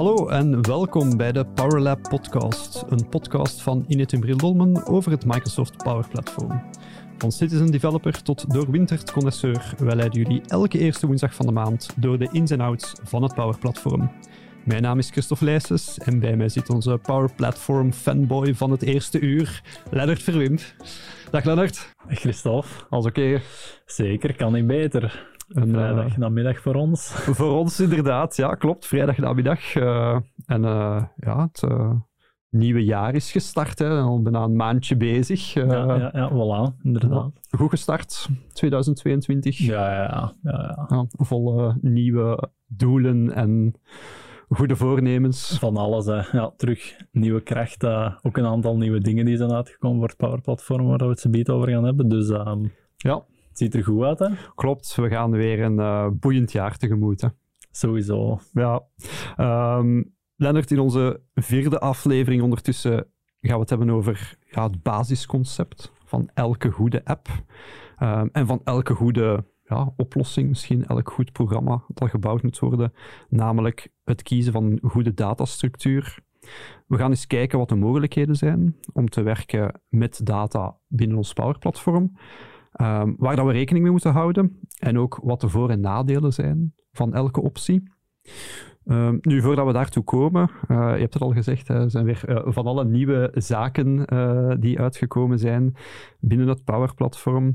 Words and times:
Hallo 0.00 0.28
en 0.28 0.66
welkom 0.66 1.16
bij 1.16 1.32
de 1.32 1.46
PowerLab 1.46 2.02
podcast, 2.02 2.84
een 2.88 3.08
podcast 3.08 3.62
van 3.62 3.84
Inet 3.88 4.12
en 4.12 4.20
Dolmen 4.20 4.86
over 4.86 5.10
het 5.10 5.24
Microsoft 5.24 5.76
Power 5.76 6.08
Platform. 6.08 6.62
Van 7.18 7.32
citizen 7.32 7.70
developer 7.70 8.22
tot 8.22 8.50
doorwinterd 8.54 9.12
connoisseur, 9.12 9.74
wij 9.78 9.94
leiden 9.94 10.22
jullie 10.22 10.42
elke 10.46 10.78
eerste 10.78 11.06
woensdag 11.06 11.34
van 11.34 11.46
de 11.46 11.52
maand 11.52 11.90
door 11.96 12.18
de 12.18 12.28
ins 12.32 12.50
en 12.50 12.60
outs 12.60 12.92
van 13.02 13.22
het 13.22 13.34
Power 13.34 13.58
Platform. 13.58 14.10
Mijn 14.64 14.82
naam 14.82 14.98
is 14.98 15.10
Christophe 15.10 15.44
Leijsens 15.44 15.98
en 15.98 16.18
bij 16.18 16.36
mij 16.36 16.48
zit 16.48 16.70
onze 16.70 16.98
Power 17.02 17.34
Platform 17.34 17.92
fanboy 17.92 18.54
van 18.54 18.70
het 18.70 18.82
eerste 18.82 19.20
uur, 19.20 19.62
Lennart 19.90 20.22
Verwimp. 20.22 20.60
Dag 21.30 21.44
Lennart. 21.44 21.94
Christophe. 22.08 22.68
Alles 22.88 23.06
oké? 23.06 23.40
Zeker, 23.86 24.36
kan 24.36 24.52
niet 24.52 24.66
beter. 24.66 25.28
Een 25.50 25.68
vrijdag 25.68 26.16
namiddag 26.16 26.60
voor 26.60 26.74
ons. 26.74 27.10
Voor 27.38 27.58
ons 27.58 27.80
inderdaad, 27.80 28.36
ja, 28.36 28.54
klopt. 28.54 28.86
Vrijdag 28.86 29.16
namiddag. 29.16 29.74
Uh, 29.74 30.18
en 30.46 30.62
uh, 30.62 31.02
ja, 31.16 31.42
het 31.42 31.62
uh, 31.70 31.92
nieuwe 32.50 32.84
jaar 32.84 33.14
is 33.14 33.32
gestart, 33.32 33.78
hè. 33.78 33.98
al 34.00 34.22
bijna 34.22 34.42
een 34.42 34.56
maandje 34.56 34.96
bezig. 34.96 35.52
ja, 35.52 35.64
ja, 35.64 36.10
ja, 36.12 36.30
voilà, 36.30 36.82
inderdaad. 36.82 37.30
Goed 37.56 37.70
gestart, 37.70 38.28
2022. 38.52 39.58
Ja, 39.58 39.92
ja, 39.92 40.02
ja. 40.02 40.32
ja, 40.42 40.86
ja. 40.88 41.06
vol 41.10 41.74
nieuwe 41.80 42.50
doelen 42.66 43.32
en 43.34 43.74
goede 44.48 44.76
voornemens. 44.76 45.56
Van 45.58 45.76
alles, 45.76 46.06
hè. 46.06 46.20
ja, 46.38 46.52
terug 46.56 46.96
nieuwe 47.12 47.40
kracht. 47.40 47.84
ook 48.22 48.36
een 48.36 48.46
aantal 48.46 48.76
nieuwe 48.76 49.00
dingen 49.00 49.24
die 49.24 49.36
zijn 49.36 49.52
uitgekomen 49.52 49.98
voor 49.98 50.08
het 50.08 50.16
Power 50.16 50.40
Platform, 50.40 50.86
waar 50.86 50.98
we 50.98 51.04
het 51.04 51.20
zo 51.20 51.30
beet 51.30 51.50
over 51.50 51.68
gaan 51.68 51.84
hebben. 51.84 52.08
Dus 52.08 52.28
um, 52.28 52.72
ja. 52.96 53.24
Ziet 53.60 53.74
er 53.74 53.84
goed 53.84 54.02
uit, 54.02 54.18
hè? 54.18 54.28
Klopt, 54.54 54.94
we 54.94 55.08
gaan 55.08 55.30
weer 55.30 55.62
een 55.62 55.78
uh, 55.78 56.08
boeiend 56.12 56.52
jaar 56.52 56.76
tegemoet. 56.76 57.20
Hè? 57.20 57.28
Sowieso. 57.70 58.38
Ja. 58.52 58.82
Um, 59.76 60.14
Lennart, 60.36 60.70
in 60.70 60.78
onze 60.78 61.22
vierde 61.34 61.78
aflevering 61.78 62.42
ondertussen 62.42 63.06
gaan 63.40 63.54
we 63.54 63.60
het 63.60 63.68
hebben 63.70 63.90
over 63.90 64.36
ja, 64.50 64.62
het 64.62 64.82
basisconcept 64.82 65.92
van 66.04 66.30
elke 66.34 66.70
goede 66.70 67.04
app. 67.04 67.28
Um, 68.02 68.28
en 68.32 68.46
van 68.46 68.60
elke 68.64 68.94
goede 68.94 69.44
ja, 69.64 69.92
oplossing, 69.96 70.48
misschien 70.48 70.86
elk 70.86 71.10
goed 71.10 71.32
programma 71.32 71.82
dat 71.88 72.10
gebouwd 72.10 72.42
moet 72.42 72.58
worden. 72.58 72.92
Namelijk 73.28 73.92
het 74.04 74.22
kiezen 74.22 74.52
van 74.52 74.64
een 74.64 74.90
goede 74.90 75.14
datastructuur. 75.14 76.18
We 76.86 76.96
gaan 76.96 77.10
eens 77.10 77.26
kijken 77.26 77.58
wat 77.58 77.68
de 77.68 77.74
mogelijkheden 77.74 78.36
zijn 78.36 78.76
om 78.92 79.08
te 79.08 79.22
werken 79.22 79.80
met 79.88 80.26
data 80.26 80.76
binnen 80.88 81.16
ons 81.16 81.32
Power 81.32 81.58
Platform. 81.58 82.12
Um, 82.80 83.14
waar 83.18 83.36
dat 83.36 83.46
we 83.46 83.52
rekening 83.52 83.82
mee 83.82 83.92
moeten 83.92 84.12
houden 84.12 84.60
en 84.78 84.98
ook 84.98 85.20
wat 85.22 85.40
de 85.40 85.48
voor- 85.48 85.70
en 85.70 85.80
nadelen 85.80 86.32
zijn 86.32 86.74
van 86.92 87.14
elke 87.14 87.40
optie. 87.40 87.82
Um, 88.84 89.18
nu, 89.20 89.40
voordat 89.40 89.66
we 89.66 89.72
daartoe 89.72 90.04
komen, 90.04 90.50
uh, 90.68 90.76
je 90.94 91.00
hebt 91.00 91.14
het 91.14 91.22
al 91.22 91.32
gezegd, 91.32 91.68
er 91.68 91.90
zijn 91.90 92.04
weer 92.04 92.22
uh, 92.28 92.40
van 92.44 92.66
alle 92.66 92.84
nieuwe 92.84 93.30
zaken 93.34 94.14
uh, 94.14 94.54
die 94.58 94.80
uitgekomen 94.80 95.38
zijn 95.38 95.76
binnen 96.20 96.48
het 96.48 96.64
Power 96.64 96.94
Platform. 96.94 97.54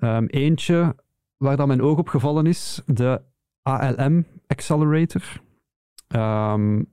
Um, 0.00 0.26
eentje 0.26 0.96
waar 1.36 1.56
dat 1.56 1.66
mijn 1.66 1.82
oog 1.82 1.98
op 1.98 2.08
gevallen 2.08 2.46
is, 2.46 2.82
de 2.86 3.22
ALM 3.62 4.24
Accelerator. 4.46 5.22
Um, 6.08 6.92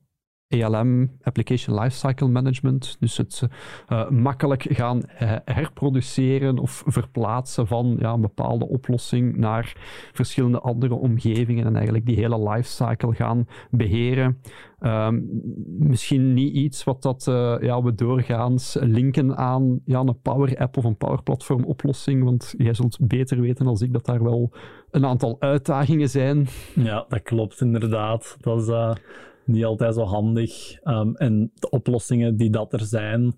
ALM, 0.52 1.12
Application 1.22 1.80
Lifecycle 1.80 2.28
Management. 2.28 2.98
Dus 3.00 3.18
het 3.18 3.48
uh, 3.90 4.10
makkelijk 4.10 4.66
gaan 4.70 4.98
uh, 4.98 5.36
herproduceren 5.46 6.58
of 6.58 6.84
verplaatsen 6.86 7.68
van 7.68 7.96
ja, 8.00 8.14
een 8.14 8.22
bepaalde 8.22 8.68
oplossing 8.68 9.38
naar 9.38 9.74
verschillende 10.14 10.60
andere 10.60 10.94
omgevingen 10.94 11.66
en 11.66 11.76
eigenlijk 11.76 12.06
die 12.06 12.16
hele 12.16 12.50
lifecycle 12.50 13.14
gaan 13.14 13.48
beheren. 13.70 14.38
Um, 14.84 15.30
misschien 15.78 16.34
niet 16.34 16.54
iets 16.54 16.84
wat 16.84 17.02
dat, 17.02 17.26
uh, 17.30 17.56
ja, 17.60 17.84
we 17.84 17.96
doorgaans 17.96 18.78
linken 18.80 19.38
aan 19.38 19.80
ja, 19.86 20.00
een 20.00 20.22
Power 20.22 20.58
App 20.58 20.78
of 20.78 20.84
een 20.84 20.98
Power 20.98 21.24
Platform 21.24 21.64
oplossing, 21.64 22.24
want 22.24 22.54
jij 22.58 22.74
zult 22.74 22.98
beter 23.02 23.42
weten 23.42 23.68
als 23.68 23.82
ik 23.82 23.94
dat 23.94 24.06
daar 24.06 24.24
wel 24.24 24.52
een 24.92 25.06
aantal 25.06 25.36
uitdagingen 25.40 26.10
zijn. 26.10 26.48
Ja, 26.76 27.06
dat 27.10 27.22
klopt 27.22 27.62
inderdaad. 27.62 28.38
Dat 28.40 28.62
is 28.62 28.98
niet 29.46 29.66
altijd 29.66 29.94
zo 29.94 30.04
handig. 30.04 30.84
Um, 30.84 31.16
en 31.16 31.52
de 31.54 31.70
oplossingen 31.70 32.38
die 32.38 32.50
dat 32.50 32.74
er 32.74 32.80
zijn, 32.80 33.34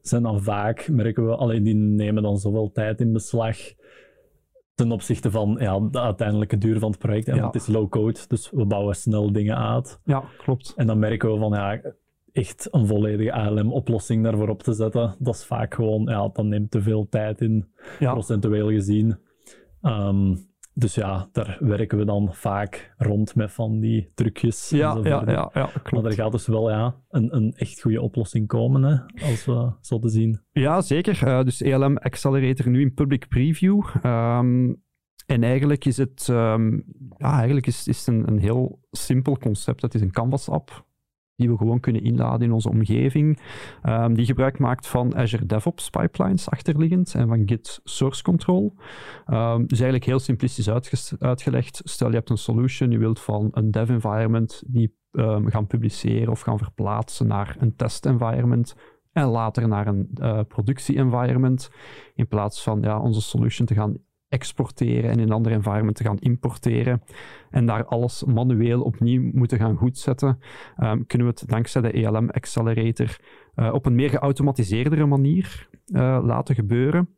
zijn 0.00 0.22
dan 0.22 0.42
vaak, 0.42 0.88
merken 0.88 1.26
we, 1.26 1.36
alleen 1.36 1.62
die 1.62 1.74
nemen 1.74 2.22
dan 2.22 2.38
zoveel 2.38 2.70
tijd 2.72 3.00
in 3.00 3.12
beslag 3.12 3.56
ten 4.74 4.92
opzichte 4.92 5.30
van 5.30 5.56
ja, 5.60 5.80
de 5.80 6.00
uiteindelijke 6.00 6.58
duur 6.58 6.78
van 6.78 6.90
het 6.90 6.98
project. 6.98 7.28
En 7.28 7.36
ja. 7.36 7.46
het 7.46 7.54
is 7.54 7.66
low-code, 7.66 8.18
dus 8.28 8.50
we 8.50 8.64
bouwen 8.64 8.96
snel 8.96 9.32
dingen 9.32 9.58
uit. 9.58 10.00
Ja, 10.04 10.24
klopt. 10.38 10.72
En 10.76 10.86
dan 10.86 10.98
merken 10.98 11.32
we 11.32 11.38
van, 11.38 11.52
ja, 11.52 11.80
echt 12.32 12.68
een 12.70 12.86
volledige 12.86 13.32
ALM-oplossing 13.32 14.24
daarvoor 14.24 14.48
op 14.48 14.62
te 14.62 14.72
zetten, 14.72 15.14
dat 15.18 15.34
is 15.34 15.44
vaak 15.44 15.74
gewoon, 15.74 16.02
ja, 16.04 16.28
dat 16.28 16.44
neemt 16.44 16.70
te 16.70 16.82
veel 16.82 17.08
tijd 17.08 17.40
in, 17.40 17.68
ja. 17.98 18.12
procentueel 18.12 18.68
gezien. 18.68 19.18
Um, 19.82 20.50
dus 20.74 20.94
ja, 20.94 21.28
daar 21.32 21.56
werken 21.60 21.98
we 21.98 22.04
dan 22.04 22.34
vaak 22.34 22.94
rond 22.96 23.34
met 23.34 23.52
van 23.52 23.80
die 23.80 24.10
trucjes. 24.14 24.70
Ja, 24.70 24.98
ja, 25.02 25.22
ja, 25.26 25.50
ja, 25.54 25.70
klopt. 25.82 25.90
Maar 25.90 26.04
er 26.04 26.12
gaat 26.12 26.32
dus 26.32 26.46
wel 26.46 26.70
ja, 26.70 26.96
een, 27.08 27.36
een 27.36 27.52
echt 27.52 27.80
goede 27.80 28.00
oplossing 28.00 28.46
komen, 28.46 28.82
hè, 28.82 29.26
als 29.30 29.44
we 29.44 29.72
zo 29.80 29.98
te 29.98 30.08
zien. 30.08 30.40
Ja, 30.50 30.80
zeker. 30.80 31.20
Uh, 31.28 31.42
dus 31.42 31.62
ELM 31.62 31.96
Accelerator 31.96 32.68
nu 32.68 32.80
in 32.80 32.94
public 32.94 33.28
preview. 33.28 33.84
Um, 34.02 34.82
en 35.26 35.42
eigenlijk 35.42 35.84
is 35.84 35.96
het, 35.96 36.28
um, 36.30 36.84
ja, 37.16 37.36
eigenlijk 37.36 37.66
is, 37.66 37.88
is 37.88 38.06
een, 38.06 38.28
een 38.28 38.38
heel 38.38 38.80
simpel 38.90 39.38
concept. 39.38 39.82
Het 39.82 39.94
is 39.94 40.00
een 40.00 40.10
Canvas-app 40.10 40.86
die 41.42 41.50
we 41.50 41.56
gewoon 41.56 41.80
kunnen 41.80 42.02
inladen 42.02 42.46
in 42.46 42.52
onze 42.52 42.68
omgeving, 42.68 43.38
um, 43.84 44.14
die 44.14 44.26
gebruik 44.26 44.58
maakt 44.58 44.86
van 44.86 45.16
Azure 45.16 45.46
DevOps 45.46 45.90
pipelines 45.90 46.50
achterliggend 46.50 47.14
en 47.14 47.28
van 47.28 47.42
Git 47.46 47.80
Source 47.84 48.22
Control. 48.22 48.74
Um, 49.26 49.66
dus 49.66 49.80
eigenlijk 49.80 50.04
heel 50.04 50.18
simplistisch 50.18 50.70
uitgelegd. 51.18 51.80
Stel 51.84 52.08
je 52.08 52.14
hebt 52.14 52.30
een 52.30 52.36
solution, 52.36 52.90
je 52.90 52.98
wilt 52.98 53.20
van 53.20 53.48
een 53.52 53.70
dev 53.70 53.88
environment 53.88 54.62
die 54.66 54.96
um, 55.12 55.50
gaan 55.50 55.66
publiceren 55.66 56.28
of 56.28 56.40
gaan 56.40 56.58
verplaatsen 56.58 57.26
naar 57.26 57.56
een 57.58 57.76
test 57.76 58.06
environment 58.06 58.74
en 59.12 59.26
later 59.26 59.68
naar 59.68 59.86
een 59.86 60.10
uh, 60.14 60.40
productie 60.48 60.96
environment, 60.96 61.70
in 62.14 62.28
plaats 62.28 62.62
van 62.62 62.82
ja, 62.82 63.00
onze 63.00 63.20
solution 63.20 63.66
te 63.66 63.74
gaan 63.74 63.96
exporteren 64.32 65.10
en 65.10 65.18
in 65.18 65.26
een 65.26 65.32
ander 65.32 65.52
environment 65.52 65.96
te 65.96 66.02
gaan 66.02 66.18
importeren 66.18 67.02
en 67.50 67.66
daar 67.66 67.84
alles 67.84 68.24
manueel 68.24 68.82
opnieuw 68.82 69.30
moeten 69.32 69.58
gaan 69.58 69.76
goedzetten, 69.76 70.38
um, 70.78 71.06
kunnen 71.06 71.26
we 71.26 71.32
het 71.38 71.48
dankzij 71.48 71.82
de 71.82 71.92
ELM 71.92 72.30
Accelerator 72.30 73.18
uh, 73.54 73.72
op 73.72 73.86
een 73.86 73.94
meer 73.94 74.10
geautomatiseerdere 74.10 75.06
manier 75.06 75.68
uh, 75.86 76.18
laten 76.22 76.54
gebeuren. 76.54 77.08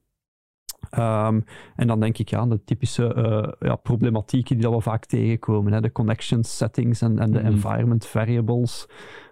Um, 0.98 1.44
en 1.76 1.86
dan 1.86 2.00
denk 2.00 2.18
ik 2.18 2.28
ja, 2.28 2.38
aan 2.38 2.50
de 2.50 2.64
typische 2.64 3.14
uh, 3.14 3.68
ja, 3.68 3.76
problematieken 3.76 4.56
die 4.56 4.64
dat 4.64 4.74
we 4.74 4.80
vaak 4.80 5.04
tegenkomen. 5.04 5.72
Hè, 5.72 5.80
de 5.80 5.92
connection 5.92 6.44
settings 6.44 7.00
en, 7.00 7.18
en 7.18 7.30
de 7.30 7.40
mm. 7.40 7.46
environment 7.46 8.06
variables. 8.06 8.88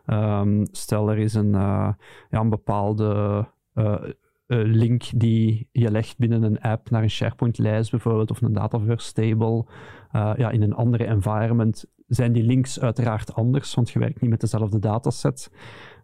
Um, 0.06 0.66
stel 0.70 1.10
er 1.10 1.18
is 1.18 1.34
een, 1.34 1.50
ja, 1.50 1.96
een 2.30 2.48
bepaalde 2.48 3.44
uh, 3.74 4.02
link 4.56 5.02
die 5.14 5.68
je 5.72 5.90
legt 5.90 6.18
binnen 6.18 6.42
een 6.42 6.60
app 6.60 6.90
naar 6.90 7.02
een 7.02 7.10
SharePoint-lijst 7.10 7.90
bijvoorbeeld, 7.90 8.30
of 8.30 8.42
een 8.42 8.52
Dataverse 8.52 9.12
table, 9.12 9.66
uh, 10.12 10.32
ja, 10.36 10.50
in 10.50 10.62
een 10.62 10.74
andere 10.74 11.04
environment, 11.04 11.84
zijn 12.06 12.32
die 12.32 12.42
links 12.42 12.80
uiteraard 12.80 13.34
anders, 13.34 13.74
want 13.74 13.90
je 13.90 13.98
werkt 13.98 14.20
niet 14.20 14.30
met 14.30 14.40
dezelfde 14.40 14.78
dataset. 14.78 15.50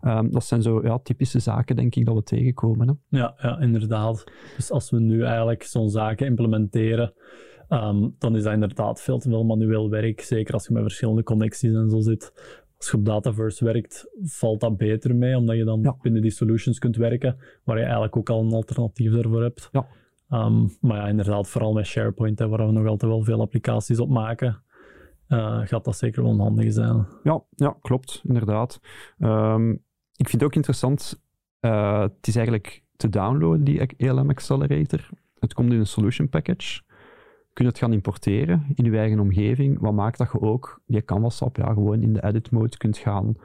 Um, 0.03 0.31
dat 0.31 0.45
zijn 0.45 0.63
zo 0.63 0.83
ja, 0.83 0.99
typische 0.99 1.39
zaken, 1.39 1.77
denk 1.77 1.95
ik, 1.95 2.05
dat 2.05 2.15
we 2.15 2.23
tegenkomen. 2.23 3.01
Ja, 3.09 3.35
ja, 3.43 3.61
inderdaad. 3.61 4.25
Dus 4.57 4.71
als 4.71 4.91
we 4.91 5.01
nu 5.01 5.23
eigenlijk 5.23 5.63
zo'n 5.63 5.91
zaken 5.91 6.27
implementeren, 6.27 7.13
um, 7.69 8.15
dan 8.19 8.37
is 8.37 8.43
dat 8.43 8.53
inderdaad 8.53 9.01
veel 9.01 9.19
te 9.19 9.29
veel 9.29 9.45
manueel 9.45 9.91
werk, 9.91 10.21
zeker 10.21 10.55
als 10.55 10.67
je 10.67 10.73
met 10.73 10.83
verschillende 10.83 11.23
connecties 11.23 11.73
en 11.73 11.91
zo 11.91 12.01
zit 12.01 12.33
als 12.79 12.91
je 12.91 12.97
op 12.97 13.05
Dataverse 13.05 13.65
werkt, 13.65 14.07
valt 14.23 14.61
dat 14.61 14.77
beter 14.77 15.17
mee, 15.17 15.37
omdat 15.37 15.57
je 15.57 15.65
dan 15.65 15.97
binnen 16.03 16.23
die 16.23 16.31
solutions 16.31 16.79
kunt 16.79 16.97
werken, 16.97 17.37
waar 17.65 17.77
je 17.77 17.83
eigenlijk 17.83 18.17
ook 18.17 18.31
al 18.31 18.41
een 18.41 18.53
alternatief 18.53 19.13
daarvoor 19.13 19.43
hebt. 19.43 19.69
Ja. 19.73 19.87
Um, 20.31 20.77
maar 20.81 20.97
ja, 20.97 21.09
inderdaad, 21.09 21.49
vooral 21.49 21.73
met 21.73 21.87
SharePoint, 21.87 22.39
hè, 22.39 22.49
waar 22.49 22.67
we 22.67 22.73
nog 22.73 22.87
altijd 22.87 23.11
wel 23.11 23.23
veel 23.23 23.41
applicaties 23.41 24.01
op 24.01 24.09
maken, 24.09 24.63
uh, 25.29 25.61
gaat 25.65 25.85
dat 25.85 25.97
zeker 25.97 26.23
wel 26.23 26.39
handig 26.39 26.73
zijn. 26.73 27.07
Ja, 27.23 27.43
ja 27.51 27.77
klopt, 27.81 28.23
inderdaad. 28.25 28.81
Um, 29.19 29.73
ik 30.17 30.29
vind 30.29 30.33
het 30.33 30.45
ook 30.45 30.55
interessant, 30.55 31.23
uh, 31.61 32.01
het 32.01 32.27
is 32.27 32.37
eigenlijk 32.37 32.85
te 32.97 33.09
downloaden, 33.09 33.65
die 33.65 33.97
ELM 33.97 34.31
Accelerator. 34.31 35.09
Het 35.39 35.55
komt 35.55 35.73
in 35.73 35.79
een 35.79 35.87
solution 35.87 36.29
package 36.29 36.81
kun 37.59 37.67
je 37.67 37.73
het 37.73 37.81
gaan 37.81 37.93
importeren 37.93 38.67
in 38.75 38.85
je 38.85 38.99
eigen 38.99 39.21
omgeving. 39.21 39.81
Wat 39.81 39.93
maakt 39.93 40.19
dat 40.19 40.33
je 40.33 40.41
ook 40.41 40.81
die 40.87 41.05
Canvas 41.05 41.43
app 41.43 41.57
ja, 41.57 41.73
gewoon 41.73 42.03
in 42.03 42.13
de 42.13 42.25
edit 42.25 42.51
mode 42.51 42.77
kunt 42.77 42.99
gaan 42.99 43.37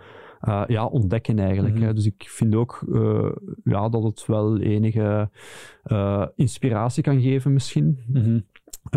uh, 0.41 0.63
ja, 0.67 0.85
ontdekken 0.85 1.39
eigenlijk. 1.39 1.75
Mm 1.75 1.83
-hmm. 1.83 1.95
Dus 1.95 2.05
ik 2.05 2.25
vind 2.27 2.55
ook 2.55 2.83
uh, 2.89 3.31
ja, 3.63 3.89
dat 3.89 4.03
het 4.03 4.25
wel 4.25 4.59
enige 4.59 5.29
uh, 5.85 6.25
inspiratie 6.35 7.03
kan 7.03 7.21
geven 7.21 7.53
misschien. 7.53 7.99
Mm 8.07 8.23
-hmm. 8.23 8.45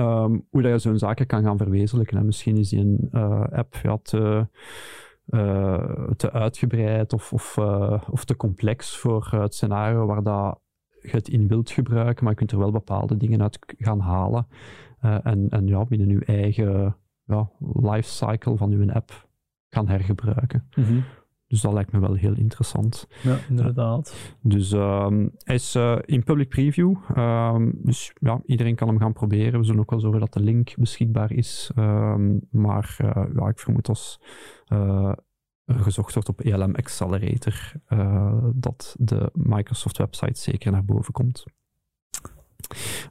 um, 0.04 0.46
hoe 0.50 0.62
dat 0.62 0.72
je 0.72 0.78
zo'n 0.78 0.98
zaken 0.98 1.26
kan 1.26 1.42
gaan 1.42 1.58
verwezenlijken. 1.58 2.18
En 2.18 2.26
misschien 2.26 2.56
is 2.56 2.68
die 2.68 2.80
een 2.80 3.08
app 3.50 3.74
ja, 3.82 3.98
te 4.02 4.46
eh, 5.26 6.10
te 6.16 6.32
uitgebreid 6.32 7.12
of, 7.12 7.32
of, 7.32 7.56
eh, 7.58 8.02
of 8.10 8.24
te 8.24 8.36
complex 8.36 8.96
voor 8.96 9.28
het 9.30 9.54
scenario 9.54 10.06
waar 10.06 10.22
dat 10.22 10.58
je 11.02 11.10
het 11.10 11.28
in 11.28 11.48
wilt 11.48 11.70
gebruiken, 11.70 12.24
maar 12.24 12.32
je 12.32 12.38
kunt 12.38 12.52
er 12.52 12.58
wel 12.58 12.70
bepaalde 12.70 13.16
dingen 13.16 13.42
uit 13.42 13.58
gaan 13.78 14.00
halen. 14.00 14.46
Eh, 15.00 15.18
en, 15.22 15.48
en 15.48 15.66
ja, 15.66 15.84
binnen 15.84 16.08
je 16.08 16.24
eigen 16.24 16.96
ja, 17.24 17.50
lifecycle 17.74 18.56
van 18.56 18.70
je 18.70 18.94
app 18.94 19.28
gaan 19.68 19.88
hergebruiken. 19.88 20.68
Mhm. 20.74 21.00
Dus 21.48 21.60
dat 21.60 21.72
lijkt 21.72 21.92
me 21.92 22.00
wel 22.00 22.14
heel 22.14 22.34
interessant. 22.34 23.06
Ja, 23.22 23.36
inderdaad. 23.48 24.34
Dus 24.42 24.72
ehm, 24.72 25.28
hij 25.38 25.54
is 25.54 25.74
eh, 25.74 25.98
in 26.04 26.24
public 26.24 26.48
preview. 26.48 26.94
Ehm, 27.14 27.70
dus 27.74 28.12
ja, 28.20 28.40
iedereen 28.46 28.74
kan 28.74 28.88
hem 28.88 28.98
gaan 28.98 29.12
proberen. 29.12 29.60
We 29.60 29.66
zullen 29.66 29.80
ook 29.80 29.90
wel 29.90 30.00
zorgen 30.00 30.20
dat 30.20 30.32
de 30.32 30.40
link 30.40 30.74
beschikbaar 30.76 31.32
is. 31.32 31.70
Ehm, 31.74 32.38
maar 32.50 32.96
eh, 32.98 33.24
ja, 33.34 33.48
ik 33.48 33.58
vermoed 33.58 33.88
als 33.88 34.20
eh, 34.66 35.12
er 35.64 35.78
gezocht 35.80 36.14
wordt 36.14 36.28
op 36.28 36.40
ELM 36.40 36.74
Accelerator, 36.74 37.72
eh, 37.86 38.44
dat 38.54 38.96
de 38.98 39.30
Microsoft 39.32 39.98
website 39.98 40.40
zeker 40.40 40.72
naar 40.72 40.84
boven 40.84 41.12
komt. 41.12 41.44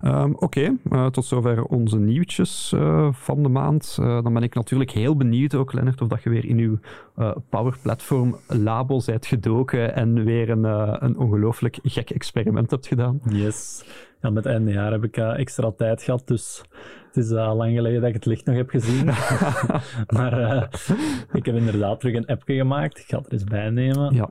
Ehm, 0.02 0.32
Oké, 0.32 0.78
eh, 0.90 1.06
tot 1.06 1.26
zover 1.26 1.64
onze 1.64 2.00
nieuwtjes 2.00 2.72
eh, 2.74 3.08
van 3.12 3.44
de 3.44 3.50
maand. 3.50 3.98
Eh, 4.00 4.24
dan 4.24 4.34
ben 4.34 4.44
ik 4.44 4.54
natuurlijk 4.54 4.92
heel 4.92 5.16
benieuwd 5.16 5.56
ook, 5.56 5.74
Lennart, 5.74 6.02
of 6.02 6.08
dat 6.08 6.24
je 6.24 6.30
weer 6.30 6.46
in 6.46 6.58
uw 6.58 6.80
Power 7.50 7.78
Platform 7.82 8.36
labo 8.48 9.02
bent 9.06 9.26
gedoken 9.26 9.96
en 9.96 10.24
weer 10.24 10.50
een, 10.50 10.64
een 11.04 11.18
ongelooflijk 11.18 11.80
gek 11.84 12.10
experiment 12.10 12.72
hebt 12.72 12.88
gedaan. 12.88 13.20
Yes. 13.30 13.86
Ja, 14.22 14.30
met 14.30 14.46
einde 14.46 14.72
jaar 14.72 14.92
heb 14.92 15.04
ik 15.04 15.18
extra 15.18 15.72
tijd 15.72 16.04
gehad, 16.04 16.28
dus 16.28 16.64
het 17.16 17.24
is 17.24 17.32
eh, 17.32 17.56
lang 17.56 17.76
geleden 17.76 18.00
dat 18.00 18.10
ik 18.10 18.16
het 18.16 18.26
licht 18.26 18.46
nog 18.46 18.56
heb 18.56 18.70
gezien. 18.70 19.06
maar 20.18 20.70
ik 21.34 21.46
heb 21.46 21.56
inderdaad 21.56 22.00
terug 22.00 22.16
een 22.16 22.26
appje 22.26 22.56
gemaakt. 22.56 23.00
Ik 23.00 23.06
ga 23.08 23.18
het 23.18 23.26
er 23.26 23.34
eens 23.34 23.44
bij 23.44 23.70
nemen. 23.70 24.14
Ja. 24.14 24.30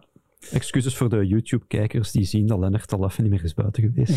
Excuses 0.52 0.96
voor 0.96 1.08
de 1.08 1.26
YouTube-kijkers 1.26 2.10
die 2.10 2.24
zien 2.24 2.46
dat 2.46 2.58
Lennart 2.58 2.92
al 2.92 3.04
even 3.04 3.22
niet 3.22 3.32
meer 3.32 3.44
is 3.44 3.54
buiten 3.54 3.82
geweest. 3.82 4.16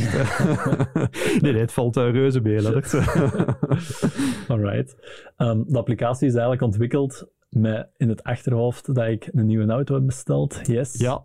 nee, 1.41 1.51
nee, 1.51 1.61
het 1.61 1.71
valt 1.71 1.97
uh, 1.97 2.11
reuze 2.11 2.41
mee, 2.41 2.61
Lennart. 2.61 2.93
Alright. 4.47 4.95
Ehm, 5.37 5.63
de 5.67 5.77
applicatie 5.77 6.27
is 6.27 6.33
eigenlijk 6.33 6.61
ontwikkeld 6.61 7.27
met 7.49 7.89
in 7.97 8.09
het 8.09 8.23
achterhoofd 8.23 8.95
dat 8.95 9.07
ik 9.07 9.29
een 9.31 9.45
nieuwe 9.45 9.71
auto 9.71 9.93
heb 9.95 10.05
besteld. 10.05 10.59
Yes. 10.63 10.99
ja, 10.99 11.21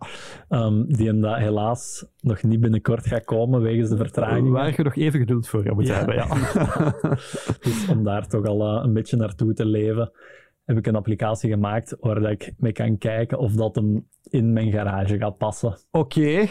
Ehm, 0.49 0.83
die 0.85 1.07
hem 1.07 1.21
dat 1.21 1.37
helaas 1.37 2.05
nog 2.19 2.43
niet 2.43 2.59
binnenkort 2.59 3.07
gaat 3.07 3.23
komen 3.25 3.61
wegens 3.61 3.89
de 3.89 3.97
vertraging. 3.97 4.49
waar 4.49 4.73
je 4.77 4.83
nog 4.83 4.95
even 4.95 5.19
geduld 5.19 5.47
voor 5.47 5.63
Ja. 5.85 5.93
hebben. 5.93 6.15
Ja. 6.15 6.27
Dus 7.61 7.87
om 7.89 8.03
daar 8.03 8.27
toch 8.27 8.45
al 8.45 8.61
eh, 8.77 8.83
een 8.85 8.93
beetje 8.93 9.17
naartoe 9.17 9.53
te 9.53 9.65
leven, 9.65 10.11
heb 10.65 10.77
ik 10.77 10.87
een 10.87 10.95
applicatie 10.95 11.49
gemaakt 11.49 11.97
waar 11.99 12.19
dat 12.19 12.31
ik 12.31 12.53
mee 12.57 12.71
kan 12.71 12.97
kijken 12.97 13.39
of 13.39 13.53
dat 13.53 13.75
hem 13.75 14.07
in 14.29 14.53
mijn 14.53 14.71
garage 14.71 15.17
gaat 15.17 15.37
passen. 15.37 15.77
Oké, 15.91 16.45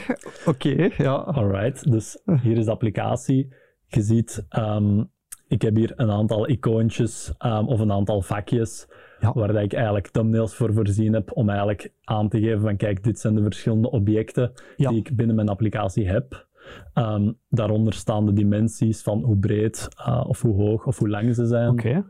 oké, 0.46 0.90
ja. 0.96 1.14
Alright, 1.14 1.90
dus 1.90 2.22
hier 2.42 2.56
is 2.56 2.64
de 2.64 2.70
applicatie. 2.70 3.54
Je 3.86 4.02
ziet, 4.02 4.46
ehm, 4.48 5.04
ik 5.48 5.62
heb 5.62 5.76
hier 5.76 5.92
een 5.96 6.10
aantal 6.10 6.48
icoontjes 6.48 7.34
ehm, 7.38 7.64
of 7.66 7.80
een 7.80 7.92
aantal 7.92 8.22
vakjes 8.22 8.86
Ja. 9.20 9.32
waar 9.32 9.52
dat 9.52 9.62
ik 9.62 9.72
eigenlijk 9.72 10.08
thumbnails 10.08 10.54
voor 10.54 10.72
voorzien 10.72 11.12
heb 11.12 11.30
om 11.36 11.48
eigenlijk 11.48 11.92
aan 12.04 12.28
te 12.28 12.40
geven 12.40 12.60
van 12.60 12.76
kijk, 12.76 13.04
dit 13.04 13.18
zijn 13.18 13.34
de 13.34 13.42
verschillende 13.42 13.90
objecten 13.90 14.52
Ja. 14.76 14.88
die 14.90 14.98
ik 14.98 15.16
binnen 15.16 15.36
mijn 15.36 15.48
applicatie 15.48 16.08
heb. 16.08 16.46
Ehm, 16.94 17.32
daaronder 17.48 17.92
staan 17.92 18.26
de 18.26 18.32
dimensies 18.32 19.02
van 19.02 19.22
hoe 19.22 19.36
breed 19.38 19.88
eh, 19.96 20.24
of 20.28 20.42
hoe 20.42 20.54
hoog 20.62 20.86
of 20.86 20.98
hoe 20.98 21.08
lang 21.08 21.34
ze 21.34 21.46
zijn. 21.46 21.68
Oké, 21.70 22.04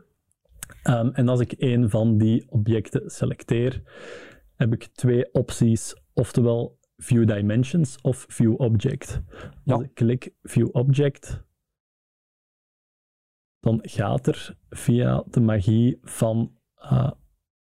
Ehm, 0.83 1.07
en 1.07 1.27
als 1.27 1.39
ik 1.39 1.53
een 1.57 1.89
van 1.89 2.17
die 2.17 2.49
objecten 2.49 3.09
selecteer, 3.09 3.81
heb 4.55 4.73
ik 4.73 4.85
twee 4.85 5.33
opties, 5.33 5.95
oftewel 6.13 6.79
View 6.97 7.27
Dimensions 7.27 8.01
of 8.01 8.25
View 8.29 8.61
Object. 8.61 9.21
Ja. 9.63 9.73
Als 9.73 9.83
ik 9.83 9.93
klik 9.93 10.33
View 10.41 10.69
Object, 10.71 11.43
dan 13.59 13.79
gaat 13.81 14.27
er 14.27 14.57
via 14.69 15.23
de 15.27 15.39
magie 15.39 15.97
van 16.01 16.57
eh, 16.75 17.11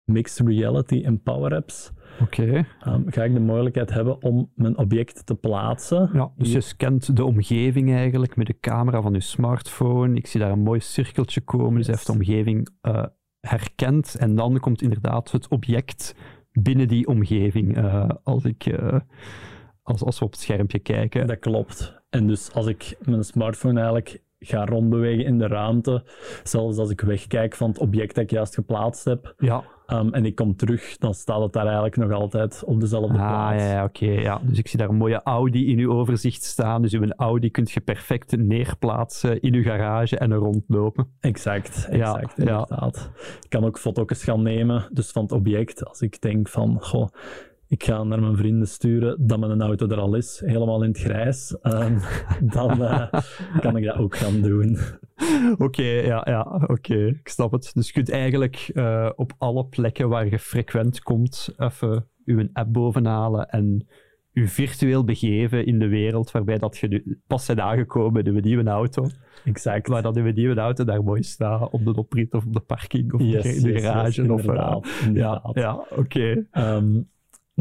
Mixed 0.05 0.47
Reality 0.47 1.03
en 1.05 1.23
Power 1.23 1.55
Apps, 1.55 1.93
oké. 2.23 2.67
ehm, 2.81 3.03
ga 3.07 3.25
ik 3.25 3.33
de 3.35 3.41
mogelijkheid 3.41 3.91
hebben 3.91 4.23
om 4.23 4.51
mijn 4.55 4.79
object 4.79 5.27
te 5.27 5.35
plaatsen. 5.35 6.11
Ja, 6.13 6.33
dus 6.37 6.53
je 6.53 6.61
scant 6.61 7.17
de 7.17 7.25
omgeving 7.25 7.93
eigenlijk 7.93 8.37
met 8.37 8.47
de 8.47 8.59
camera 8.61 9.03
van 9.03 9.13
je 9.13 9.21
smartphone. 9.21 10.17
Ik 10.17 10.27
zie 10.27 10.41
daar 10.41 10.51
een 10.51 10.63
mooi 10.63 10.81
cirkeltje 10.81 11.41
komen, 11.41 11.75
dus 11.77 11.87
hij 11.87 11.95
heeft 11.95 12.07
de 12.07 12.13
omgeving 12.13 12.69
eh, 12.81 13.05
herkend. 13.41 14.15
En 14.15 14.35
dan 14.35 14.61
komt 14.61 14.83
inderdaad 14.83 15.31
het 15.31 15.49
object 15.49 16.15
binnen 16.53 16.89
die 16.89 17.07
omgeving. 17.07 17.77
eh, 17.77 18.09
als, 18.23 18.45
ik, 18.45 18.67
eh, 18.67 19.01
als, 19.83 20.05
als 20.05 20.19
we 20.19 20.25
op 20.25 20.31
het 20.31 20.41
schermpje 20.41 20.79
kijken. 20.79 21.27
Dat 21.27 21.39
klopt. 21.39 21.99
En 22.11 22.27
dus 22.27 22.53
als 22.53 22.67
ik 22.67 22.97
mijn 23.05 23.25
smartphone 23.25 23.79
eigenlijk 23.79 24.23
ga 24.41 24.65
rondbewegen 24.65 25.25
in 25.25 25.39
de 25.39 25.47
ruimte, 25.47 26.03
zelfs 26.43 26.79
als 26.79 26.91
ik 26.91 27.01
wegkijk 27.01 27.55
van 27.55 27.69
het 27.69 27.79
object 27.79 28.15
dat 28.15 28.25
ik 28.25 28.31
juist 28.31 28.55
geplaatst 28.55 29.05
heb, 29.05 29.35
Ja, 29.39 29.65
ehm, 29.87 30.09
en 30.13 30.25
ik 30.25 30.35
kom 30.35 30.57
terug, 30.57 30.97
dan 30.99 31.15
staat 31.15 31.43
het 31.43 31.53
daar 31.53 31.65
eigenlijk 31.65 31.97
nog 31.97 32.13
altijd 32.13 32.63
op 32.65 32.81
dezelfde 32.81 33.19
ah, 33.19 33.29
plaats. 33.29 33.63
ja, 33.63 33.71
ja, 33.71 33.85
oké. 33.85 34.07
ja. 34.07 34.41
Dus 34.43 34.59
ik 34.59 34.69
zie 34.69 34.79
daar 34.79 34.89
een 34.89 34.97
mooie 34.97 35.23
Audi 35.23 35.71
in 35.71 35.79
uw 35.79 35.93
overzicht 35.93 36.43
staan. 36.43 36.83
Dus 36.83 36.93
uw 36.93 37.09
Audi 37.17 37.51
kunt 37.51 37.71
je 37.71 37.81
perfect 37.81 38.37
neerplaatsen 38.37 39.41
in 39.41 39.55
uw 39.55 39.63
garage 39.63 40.19
en 40.19 40.31
er 40.31 40.39
rondlopen. 40.39 41.07
Exact, 41.21 41.87
exact, 41.91 42.37
ja. 42.37 42.43
inderdaad. 42.45 43.11
Ik 43.43 43.51
kan 43.51 43.65
ook 43.65 43.79
foto's 43.79 44.25
gaan 44.25 44.43
nemen, 44.43 44.89
dus 44.93 45.11
van 45.11 45.23
het 45.23 45.33
object. 45.33 45.85
Als 45.85 46.01
ik 46.01 46.21
denk 46.21 46.49
van, 46.49 46.77
goh, 46.81 47.09
ik 47.71 47.85
ga 47.85 48.03
naar 48.03 48.21
mijn 48.21 48.37
vrienden 48.37 48.69
sturen 48.69 49.27
dat 49.27 49.39
mijn 49.39 49.61
auto 49.63 49.89
er 49.89 49.99
al 49.99 50.15
is, 50.15 50.43
helemaal 50.45 50.83
in 50.83 50.89
het 50.89 50.99
grijs, 50.99 51.59
ehm, 51.61 51.99
dan 52.57 52.83
eh, 52.85 53.13
kan 53.61 53.77
ik 53.77 53.85
dat 53.85 53.97
ook 53.97 54.17
gaan 54.17 54.41
doen. 54.41 54.79
Oké, 55.59 55.83
ja, 55.83 56.27
ja 56.29 56.65
oké, 56.67 57.07
ik 57.07 57.29
snap 57.29 57.53
het. 57.53 57.71
Dus 57.75 57.87
je 57.87 57.93
kunt 57.93 58.11
eigenlijk 58.11 58.71
eh, 58.75 59.11
op 59.17 59.33
alle 59.39 59.67
plekken 59.67 60.09
waar 60.09 60.29
je 60.29 60.39
frequent 60.39 61.01
komt, 61.01 61.55
even 61.57 62.09
je 62.25 62.51
app 62.53 62.73
bovenhalen 62.73 63.49
en 63.49 63.87
je 64.31 64.49
virtueel 64.49 65.05
begeven 65.05 65.67
in 65.67 65.79
de 65.79 65.89
wereld 65.89 66.31
waarbij 66.31 66.59
dat 66.59 66.77
je 66.77 66.89
nu 66.89 67.21
pas 67.27 67.47
bent 67.47 67.61
aangekomen 67.61 68.25
in 68.25 68.37
een 68.37 68.43
nieuwe 68.43 68.71
auto. 68.71 69.07
Exact. 69.45 69.89
Waar 69.89 70.03
dat 70.03 70.17
uw 70.17 70.33
nieuwe 70.33 70.61
auto 70.61 70.85
daar 70.85 71.05
mooi 71.05 71.23
staat, 71.23 71.71
op 71.71 71.85
de 71.85 71.95
oprit 71.95 72.35
of 72.35 72.47
op 72.47 72.53
de 72.53 72.61
parking 72.61 73.13
of 73.13 73.21
Yes, 73.23 73.57
in 73.57 73.73
de 73.73 73.81
garage. 73.81 74.23
yes, 74.23 74.31
of, 74.31 74.39
eh, 74.39 74.45
inderdaad, 74.45 74.87
ja, 74.87 75.07
inderdaad. 75.07 75.55
ja 75.55 75.85
oké. 75.97 76.47
Ehm, 76.50 77.00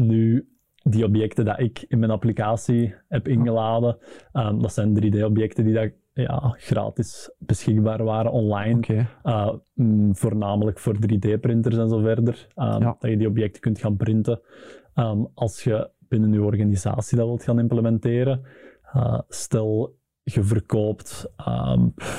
nu, 0.06 0.48
die 0.82 1.04
objecten 1.04 1.44
dat 1.44 1.60
ik 1.60 1.84
in 1.88 1.98
mijn 1.98 2.10
applicatie 2.10 2.94
heb 3.08 3.28
ingeladen, 3.28 3.98
ehm, 4.32 4.58
dat 4.58 4.72
zijn 4.72 4.94
3D-objecten 4.94 5.64
die 5.64 5.74
dat, 5.74 5.90
ja, 6.12 6.54
gratis 6.58 7.30
beschikbaar 7.38 8.04
waren 8.04 8.32
online. 8.32 9.06
Uh, 9.24 9.52
mm, 9.74 10.16
voornamelijk 10.16 10.78
voor 10.78 10.94
3D-printers 11.00 11.76
en 11.76 11.88
zo 11.88 11.98
verder. 12.00 12.46
Um, 12.56 12.64
Ja. 12.64 12.96
Dat 12.98 13.10
je 13.10 13.16
die 13.16 13.28
objecten 13.28 13.60
kunt 13.60 13.78
gaan 13.78 13.96
printen. 13.96 14.40
Um, 14.94 15.28
als 15.34 15.64
je 15.64 15.90
binnen 15.98 16.32
je 16.32 16.42
organisatie 16.42 17.16
dat 17.16 17.26
wilt 17.26 17.42
gaan 17.42 17.58
implementeren, 17.58 18.40
uh, 18.96 19.18
stel 19.28 19.98
je 20.22 20.42
verkoopt, 20.42 21.32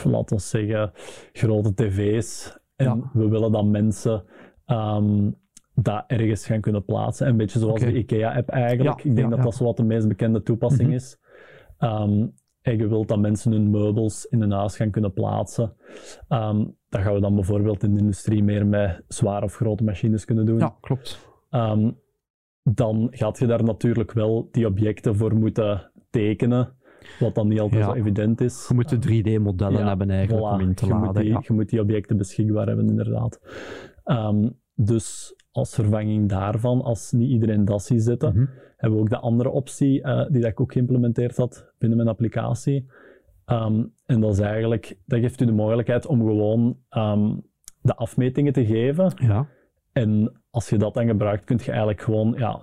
laten 0.03 0.35
we 0.35 0.41
zeggen, 0.41 0.91
grote 1.31 1.73
tv's. 1.73 2.59
En 2.75 2.85
Ja. 2.85 3.09
we 3.13 3.29
willen 3.29 3.51
dat 3.51 3.65
mensen 3.65 4.23
um, 4.67 5.35
dat 5.75 6.03
ergens 6.07 6.45
gaan 6.45 6.61
kunnen 6.61 6.85
plaatsen. 6.85 7.27
Een 7.27 7.37
beetje 7.37 7.59
zoals 7.59 7.79
de 7.81 7.93
IKEA-app 7.97 8.49
eigenlijk. 8.49 8.99
Ja, 8.99 9.09
Ik 9.09 9.15
denk 9.15 9.29
ja, 9.29 9.35
dat 9.35 9.43
dat 9.45 9.55
zo 9.55 9.63
wat 9.63 9.77
de 9.77 9.83
meest 9.83 10.07
bekende 10.07 10.41
toepassing 10.41 10.87
Mhm. 10.87 10.95
is. 10.97 11.17
Um, 11.79 12.33
en 12.61 12.77
je 12.77 12.87
wilt 12.87 13.07
dat 13.07 13.19
mensen 13.19 13.51
hun 13.51 13.69
meubels 13.69 14.25
in 14.25 14.41
hun 14.41 14.51
huis 14.51 14.75
gaan 14.75 14.89
kunnen 14.91 15.13
plaatsen. 15.13 15.73
Ehm, 16.27 16.65
dat 16.89 17.01
gaan 17.01 17.13
we 17.13 17.19
dan 17.19 17.35
bijvoorbeeld 17.35 17.83
in 17.83 17.93
de 17.93 17.99
industrie 17.99 18.43
meer 18.43 18.67
met 18.67 19.03
zware 19.07 19.45
of 19.45 19.55
grote 19.55 19.83
machines 19.83 20.25
kunnen 20.25 20.45
doen. 20.45 20.59
Ja, 20.59 20.75
klopt. 20.81 21.29
Ehm, 21.49 21.91
dan 22.63 23.07
gaat 23.11 23.39
je 23.39 23.45
daar 23.45 23.63
natuurlijk 23.63 24.11
wel 24.11 24.47
die 24.51 24.65
objecten 24.65 25.15
voor 25.15 25.35
moeten 25.35 25.91
tekenen, 26.09 26.73
wat 27.19 27.35
dan 27.35 27.47
niet 27.47 27.59
altijd 27.59 27.81
Ja. 27.81 27.87
zo 27.89 27.93
evident 27.95 28.41
is. 28.41 28.65
Je 28.67 28.73
moet 28.73 28.89
de 28.89 28.99
3D-modellen 28.99 29.79
Ja, 29.79 29.87
hebben 29.87 30.09
eigenlijk 30.09 30.45
Voilà, 30.47 30.53
om 30.53 30.59
in 30.59 30.73
te 30.73 30.85
je 30.85 30.93
Moet 30.93 31.05
laden. 31.05 31.21
die, 31.21 31.31
ja. 31.31 31.41
Je 31.47 31.53
moet 31.53 31.69
die 31.69 31.79
objecten 31.81 32.17
beschikbaar 32.17 32.67
hebben, 32.67 32.87
inderdaad. 32.87 33.39
Ehm, 34.03 34.49
dus 34.75 35.35
als 35.51 35.75
vervanging 35.75 36.29
daarvan, 36.29 36.81
als 36.81 37.11
niet 37.11 37.29
iedereen 37.29 37.65
dat 37.65 37.83
ziet 37.83 38.03
zitten, 38.03 38.29
Mhm. 38.35 38.45
hebben 38.77 38.97
we 38.97 39.03
ook 39.03 39.09
de 39.09 39.19
andere 39.19 39.49
optie 39.49 40.01
eh, 40.01 40.25
die 40.29 40.41
dat 40.41 40.51
ik 40.51 40.59
ook 40.61 40.71
geïmplementeerd 40.73 41.37
had 41.37 41.71
binnen 41.77 41.97
mijn 41.97 42.09
applicatie. 42.09 42.89
Ehm, 43.45 43.83
en 44.05 44.19
dat 44.21 44.33
is 44.33 44.39
eigenlijk, 44.39 44.97
dat 45.05 45.19
geeft 45.19 45.41
u 45.41 45.45
de 45.45 45.51
mogelijkheid 45.51 46.05
om 46.05 46.19
gewoon 46.19 46.77
ehm, 46.89 47.35
de 47.81 47.95
afmetingen 47.95 48.53
te 48.53 48.65
geven. 48.65 49.13
Ja. 49.15 49.47
En 49.91 50.41
als 50.49 50.69
je 50.69 50.77
dat 50.77 50.93
dan 50.93 51.07
gebruikt, 51.07 51.43
kun 51.45 51.57
je 51.63 51.69
eigenlijk 51.69 52.01
gewoon 52.01 52.33
ja, 52.37 52.61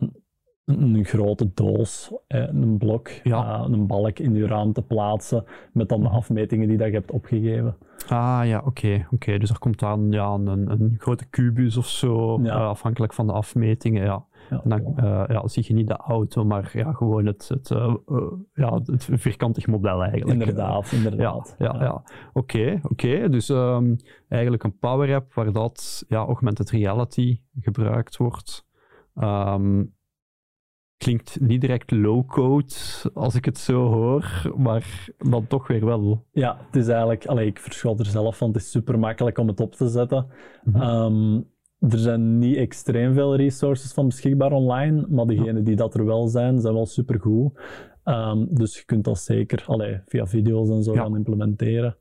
een, 0.69 1.05
grote 1.05 1.51
doos, 1.55 2.13
eh, 2.27 2.47
een 2.49 2.79
blok, 2.79 3.09
Ja. 3.09 3.59
eh, 3.65 3.67
een 3.71 3.87
balk 3.87 4.19
in 4.19 4.35
je 4.35 4.47
raam 4.47 4.73
te 4.73 4.83
plaatsen 4.83 5.45
met 5.73 5.89
dan 5.89 6.01
de 6.01 6.09
afmetingen 6.09 6.69
die 6.69 6.77
dat 6.77 6.87
je 6.87 6.93
hebt 6.95 7.11
opgegeven. 7.11 7.77
Ah 8.09 8.41
ja, 8.45 8.63
oké. 8.65 9.07
oké. 9.11 9.39
Dus 9.39 9.51
er 9.51 9.59
komt 9.59 9.79
dan 9.79 10.07
ja, 10.11 10.29
een, 10.33 10.71
een 10.71 10.95
grote 10.99 11.27
kubus 11.29 11.77
of 11.77 11.87
zo, 11.87 12.41
Ja. 12.43 12.55
eh, 12.55 12.67
afhankelijk 12.69 13.13
van 13.15 13.27
de 13.27 13.33
afmetingen. 13.33 14.03
Ja. 14.05 14.27
Ja, 14.51 14.61
En 14.65 14.69
dan 14.71 14.95
ja, 15.29 15.49
zie 15.49 15.65
je 15.67 15.75
niet 15.75 15.89
de 15.89 15.97
auto, 15.97 16.45
maar 16.45 16.71
ja, 16.75 16.93
gewoon 16.93 17.27
het, 17.27 17.49
het, 17.49 17.69
ja, 18.55 18.75
het 18.85 19.09
vierkantig 19.13 19.67
model 19.67 20.03
eigenlijk. 20.03 20.31
inderdaad, 20.41 20.91
Ja, 20.91 20.97
inderdaad. 20.97 21.55
ja, 21.59 21.77
ja. 21.81 22.03
Oké, 22.33 22.81
oké. 22.83 23.29
Dus 23.29 23.49
ehm, 23.49 23.95
eigenlijk 24.29 24.65
een 24.65 24.79
power 24.79 25.15
app 25.15 25.35
waar 25.35 25.53
dat 25.53 26.05
ja, 26.09 26.19
augmented 26.19 26.71
reality 26.71 27.41
gebruikt 27.61 28.17
wordt. 28.17 28.67
Ehm, 29.15 29.85
klinkt 30.99 31.41
niet 31.41 31.61
direct 31.61 31.91
low-code 31.91 32.75
als 33.15 33.35
ik 33.35 33.45
het 33.45 33.59
zo 33.59 33.87
hoor, 33.93 34.53
maar 34.57 35.09
dan 35.19 35.47
toch 35.47 35.67
weer 35.67 35.85
wel. 35.85 36.25
Ja, 36.33 36.59
het 36.67 36.77
is 36.77 36.89
eigenlijk, 36.89 37.27
allee, 37.27 37.47
ik 37.47 37.59
verschot 37.59 38.01
er 38.01 38.07
zelf 38.07 38.37
van, 38.37 38.49
het 38.49 38.57
is 38.57 38.71
super 38.71 38.99
makkelijk 38.99 39.39
om 39.39 39.49
het 39.49 39.61
op 39.61 39.75
te 39.75 39.89
zetten. 39.89 40.27
Mhm. 40.65 40.81
Ehm, 40.83 41.35
er 41.93 41.99
zijn 41.99 42.39
niet 42.39 42.57
extreem 42.57 43.15
veel 43.15 43.37
resources 43.37 43.93
van 43.93 44.07
beschikbaar 44.07 44.53
online, 44.53 45.07
maar 45.09 45.27
degenen 45.27 45.65
die 45.65 45.77
dat 45.77 45.95
er 45.95 46.05
wel 46.05 46.29
zijn, 46.29 46.61
zijn 46.61 46.75
wel 46.75 46.87
super 46.87 47.21
goed. 47.21 47.53
dus 48.51 48.77
je 48.79 48.85
kunt 48.85 49.05
dat 49.05 49.19
zeker 49.19 49.65
allee, 49.67 50.01
via 50.07 50.27
video's 50.27 50.69
en 50.71 50.83
zo 50.83 50.93
Ja. 50.95 51.03
gaan 51.03 51.17
implementeren. 51.17 51.97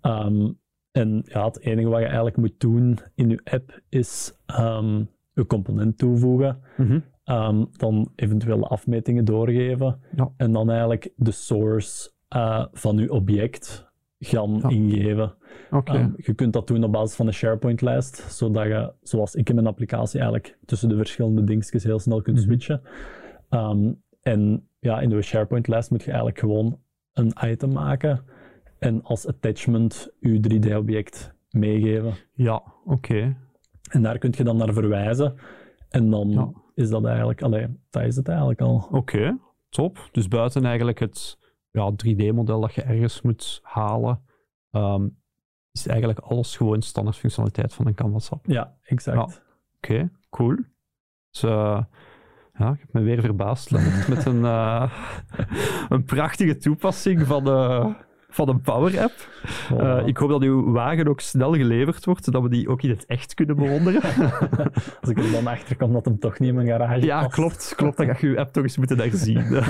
Ehm, 0.00 0.48
en 0.90 1.22
ja, 1.24 1.44
het 1.44 1.60
enige 1.60 1.88
wat 1.88 1.98
je 1.98 2.04
eigenlijk 2.06 2.36
moet 2.36 2.60
doen 2.60 2.98
in 3.14 3.28
je 3.28 3.40
app 3.44 3.80
is 3.88 4.38
ehm 4.46 5.02
je 5.34 5.46
component 5.46 5.98
toevoegen. 5.98 6.58
Ehm, 7.28 7.64
dan 7.76 8.12
eventuele 8.14 8.64
afmetingen 8.66 9.24
doorgeven. 9.24 10.00
Ja. 10.16 10.30
En 10.36 10.52
dan 10.52 10.68
eigenlijk 10.70 11.12
de 11.16 11.30
source 11.30 12.10
eh, 12.28 12.64
van 12.72 12.96
je 12.96 13.12
object 13.12 13.90
gaan 14.18 14.58
Ja. 14.62 14.68
ingeven. 14.68 15.34
Oké. 15.70 15.92
Ehm, 15.92 16.10
je 16.16 16.34
kunt 16.34 16.52
dat 16.52 16.66
doen 16.66 16.84
op 16.84 16.92
basis 16.92 17.16
van 17.16 17.26
een 17.26 17.32
SharePoint-lijst, 17.32 18.16
zodat 18.16 18.64
je, 18.64 18.92
zoals 19.02 19.34
ik 19.34 19.48
in 19.48 19.54
mijn 19.54 19.66
applicatie, 19.66 20.18
eigenlijk 20.20 20.58
tussen 20.64 20.88
de 20.88 20.96
verschillende 20.96 21.44
dingetjes 21.44 21.84
heel 21.84 21.98
snel 21.98 22.22
kunt 22.22 22.36
Mhm. 22.36 22.46
switchen. 22.46 22.80
Ehm, 23.48 23.92
en 24.22 24.68
ja, 24.80 25.00
in 25.00 25.08
de 25.08 25.22
SharePoint-lijst 25.22 25.90
moet 25.90 26.00
je 26.02 26.06
eigenlijk 26.08 26.38
gewoon 26.38 26.78
een 27.12 27.32
item 27.44 27.72
maken 27.72 28.24
en 28.78 29.02
als 29.02 29.26
attachment 29.26 30.10
je 30.20 30.40
3D-object 30.40 31.34
meegeven. 31.50 32.14
Ja, 32.32 32.62
oké. 32.84 33.36
En 33.90 34.02
daar 34.02 34.18
kun 34.18 34.32
je 34.36 34.44
dan 34.44 34.56
naar 34.56 34.72
verwijzen. 34.72 35.34
En 35.88 36.10
dan 36.10 36.28
Ja. 36.30 36.50
Is 36.78 36.88
dat 36.88 37.04
eigenlijk, 37.04 37.42
allee, 37.42 37.66
dat 37.90 38.02
is 38.02 38.16
het 38.16 38.28
eigenlijk 38.28 38.60
al. 38.60 38.88
Oké, 38.90 39.38
top. 39.68 40.08
Dus 40.12 40.28
buiten 40.28 40.64
eigenlijk 40.64 40.98
het 40.98 41.38
ja, 41.70 41.92
3D-model 41.92 42.60
dat 42.60 42.74
je 42.74 42.82
ergens 42.82 43.22
moet 43.22 43.60
halen, 43.62 44.22
ehm, 44.70 45.08
is 45.72 45.86
eigenlijk 45.86 46.18
alles 46.18 46.56
gewoon 46.56 46.82
standaard 46.82 47.16
functionaliteit 47.16 47.74
van 47.74 47.86
een 47.86 47.94
Canvas 47.94 48.30
app. 48.30 48.46
Ja, 48.46 48.76
exact. 48.82 49.42
Oké, 49.76 50.10
cool. 50.30 50.56
Dus 51.30 51.42
eh, 51.42 51.82
ja, 52.58 52.72
ik 52.72 52.80
heb 52.80 52.92
me 52.92 53.00
weer 53.00 53.20
verbaasd 53.20 53.70
met 54.08 54.24
een, 54.24 54.44
eh, 54.44 54.92
een 55.88 56.04
prachtige 56.04 56.56
toepassing 56.56 57.26
van, 57.26 57.46
eh, 57.46 57.94
van 58.30 58.48
een 58.48 58.60
Power 58.60 59.00
App. 59.02 59.12
Voilà. 59.12 59.76
Eh, 59.76 60.06
ik 60.06 60.16
hoop 60.16 60.28
dat 60.28 60.42
uw 60.42 60.70
wagen 60.72 61.08
ook 61.08 61.20
snel 61.20 61.54
geleverd 61.54 62.04
wordt, 62.04 62.24
zodat 62.24 62.42
we 62.42 62.48
die 62.48 62.68
ook 62.68 62.82
in 62.82 62.90
het 62.90 63.06
echt 63.06 63.34
kunnen 63.34 63.56
bewonderen. 63.56 64.02
Als 65.00 65.10
ik 65.10 65.18
er 65.18 65.32
dan 65.32 65.46
achter 65.46 65.76
kom 65.76 65.92
dat 65.92 66.04
hem 66.04 66.18
toch 66.18 66.38
niet 66.38 66.48
in 66.48 66.54
mijn 66.54 66.66
garage 66.66 67.06
Ja, 67.06 67.20
past. 67.22 67.34
klopt. 67.34 67.72
Klopt, 67.76 67.96
dan 67.96 68.06
ga 68.06 68.16
je 68.20 68.28
je 68.28 68.38
app 68.38 68.52
toch 68.52 68.62
eens 68.62 68.76
moeten 68.76 68.98
herzien. 68.98 69.44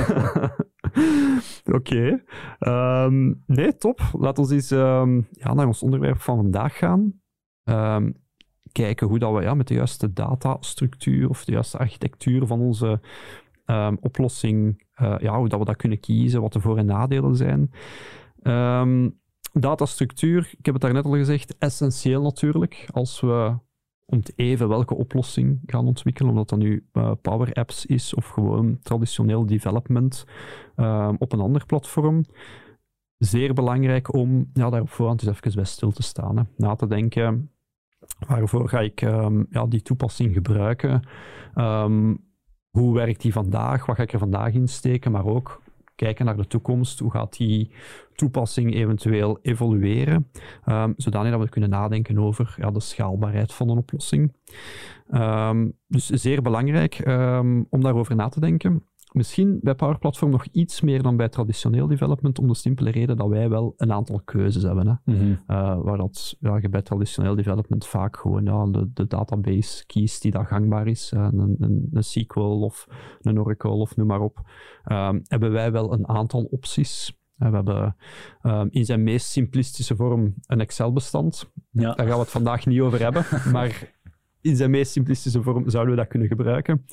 Oké. 1.78 2.22
Ehm, 2.58 3.32
nee, 3.46 3.76
top. 3.76 4.00
Laten 4.12 4.44
we 4.44 4.54
eens 4.54 4.70
ehm, 4.70 5.20
ja, 5.30 5.54
naar 5.54 5.66
ons 5.66 5.82
onderwerp 5.82 6.20
van 6.20 6.36
vandaag 6.36 6.78
gaan. 6.78 7.12
Ehm, 7.64 8.10
kijken 8.72 9.06
hoe 9.06 9.18
dat 9.18 9.34
we 9.34 9.42
ja, 9.42 9.54
met 9.54 9.68
de 9.68 9.74
juiste 9.74 10.12
datastructuur 10.12 11.28
of 11.28 11.44
de 11.44 11.52
juiste 11.52 11.78
architectuur 11.78 12.46
van 12.46 12.60
onze 12.60 13.00
oplossing, 14.00 14.84
eh, 14.94 15.14
ja, 15.18 15.38
hoe 15.38 15.48
dat 15.48 15.58
we 15.58 15.64
dat 15.64 15.76
kunnen 15.76 16.00
kiezen, 16.00 16.40
wat 16.40 16.52
de 16.52 16.60
voor- 16.60 16.78
en 16.78 16.86
nadelen 16.86 17.36
zijn. 17.36 17.70
Ehm, 18.42 19.10
datastructuur, 19.52 20.54
ik 20.58 20.64
heb 20.64 20.74
het 20.74 20.82
daarnet 20.82 21.04
al 21.04 21.12
gezegd, 21.12 21.58
essentieel 21.58 22.22
natuurlijk. 22.22 22.88
Als 22.92 23.20
we 23.20 23.56
om 24.10 24.22
te 24.22 24.32
even 24.36 24.68
welke 24.68 24.94
oplossing 24.94 25.60
gaan 25.66 25.86
ontwikkelen, 25.86 26.30
omdat 26.30 26.48
dat 26.48 26.58
nu 26.58 26.86
eh, 26.92 27.12
Power 27.22 27.52
Apps 27.52 27.86
is 27.86 28.14
of 28.14 28.28
gewoon 28.28 28.78
traditioneel 28.82 29.46
development 29.46 30.24
ehm, 30.76 31.14
op 31.18 31.32
een 31.32 31.40
ander 31.40 31.66
platform. 31.66 32.24
Zeer 33.18 33.54
belangrijk 33.54 34.14
om 34.14 34.50
ja, 34.52 34.70
daar 34.70 34.80
op 34.80 34.90
voorhand 34.90 35.22
eens 35.22 35.36
even 35.36 35.54
bij 35.54 35.64
stil 35.64 35.90
te 35.90 36.02
staan. 36.02 36.36
Hè. 36.36 36.42
Na 36.56 36.74
te 36.74 36.86
denken, 36.86 37.50
waarvoor 38.28 38.68
ga 38.68 38.80
ik 38.80 39.02
ehm, 39.02 39.44
ja, 39.50 39.66
die 39.66 39.82
toepassing 39.82 40.34
gebruiken? 40.34 41.02
Hoe 42.70 42.94
werkt 42.94 43.20
die 43.20 43.32
vandaag? 43.32 43.86
Wat 43.86 43.96
ga 43.96 44.02
ik 44.02 44.12
er 44.12 44.18
vandaag 44.18 44.52
in 44.52 44.68
steken? 44.68 45.12
Maar 45.12 45.26
ook 45.26 45.62
kijken 45.98 46.24
naar 46.24 46.36
de 46.36 46.46
toekomst. 46.46 46.98
Hoe 46.98 47.10
gaat 47.10 47.36
die 47.36 47.70
toepassing 48.14 48.74
eventueel 48.74 49.38
evolueren? 49.42 50.30
Um, 50.66 50.94
zodanig 50.96 51.30
dat 51.30 51.40
we 51.40 51.48
kunnen 51.48 51.70
nadenken 51.70 52.18
over 52.18 52.54
ja, 52.58 52.70
de 52.70 52.80
schaalbaarheid 52.80 53.52
van 53.52 53.68
een 53.68 53.78
oplossing. 53.78 54.32
Um, 55.14 55.72
dus 55.86 56.06
zeer 56.06 56.42
belangrijk 56.42 57.06
um, 57.06 57.66
om 57.70 57.80
daarover 57.80 58.16
na 58.16 58.28
te 58.28 58.40
denken. 58.40 58.82
Misschien 59.12 59.58
bij 59.62 59.74
Power 59.74 59.98
Platform 59.98 60.30
nog 60.30 60.46
iets 60.52 60.80
meer 60.80 61.02
dan 61.02 61.16
bij 61.16 61.28
traditioneel 61.28 61.86
development, 61.86 62.38
om 62.38 62.48
de 62.48 62.54
simpele 62.54 62.90
reden 62.90 63.16
dat 63.16 63.28
wij 63.28 63.48
wel 63.48 63.74
een 63.76 63.92
aantal 63.92 64.20
keuzes 64.24 64.62
hebben. 64.62 64.86
Hè. 64.86 65.12
Mhm. 65.12 65.30
Uh, 65.30 65.36
waar 65.80 65.96
dat, 65.96 66.36
ja, 66.40 66.56
je 66.56 66.68
bij 66.68 66.82
traditioneel 66.82 67.34
development 67.34 67.86
vaak 67.86 68.16
gewoon 68.16 68.44
ja, 68.44 68.66
de, 68.66 68.90
de 68.94 69.06
database 69.06 69.86
kiest 69.86 70.22
die 70.22 70.30
dat 70.30 70.46
gangbaar 70.46 70.86
is. 70.86 71.12
Uh, 71.14 71.28
een, 71.32 71.56
een, 71.58 71.88
een, 71.92 72.04
SQL 72.04 72.40
of 72.40 72.86
een 73.20 73.40
Oracle 73.40 73.70
of 73.70 73.96
noem 73.96 74.06
maar 74.06 74.20
op. 74.20 74.40
Um, 74.92 75.22
hebben 75.24 75.52
wij 75.52 75.72
wel 75.72 75.92
een 75.92 76.08
aantal 76.08 76.42
opties. 76.42 77.16
Uh, 77.38 77.48
we 77.48 77.54
hebben 77.54 77.96
um, 78.42 78.68
in 78.70 78.84
zijn 78.84 79.02
meest 79.02 79.26
simplistische 79.26 79.96
vorm 79.96 80.34
een 80.46 80.60
Excel-bestand. 80.60 81.52
Ja. 81.70 81.94
Daar 81.94 82.06
gaan 82.06 82.14
we 82.14 82.20
het 82.22 82.30
vandaag 82.30 82.66
niet 82.66 82.80
over 82.80 83.00
hebben, 83.00 83.24
maar 83.52 83.94
in 84.40 84.56
zijn 84.56 84.70
meest 84.70 84.92
simplistische 84.92 85.42
vorm 85.42 85.68
zouden 85.70 85.94
we 85.94 86.00
dat 86.00 86.08
kunnen 86.08 86.28
gebruiken. 86.28 86.84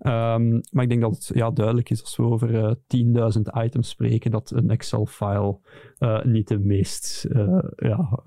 Um, 0.00 0.60
maar 0.70 0.82
ik 0.82 0.88
denk 0.88 1.00
dat 1.00 1.10
het 1.10 1.30
ja, 1.34 1.50
duidelijk 1.50 1.90
is 1.90 2.00
als 2.00 2.16
we 2.16 2.22
over 2.22 2.50
uh, 2.54 3.34
10.000 3.36 3.40
items 3.64 3.88
spreken, 3.88 4.30
dat 4.30 4.50
een 4.50 4.70
Excel-file 4.70 5.58
uh, 5.98 6.24
niet 6.24 6.48
de 6.48 6.58
meest 6.58 7.26
uh, 7.30 7.58
ja, 7.76 8.22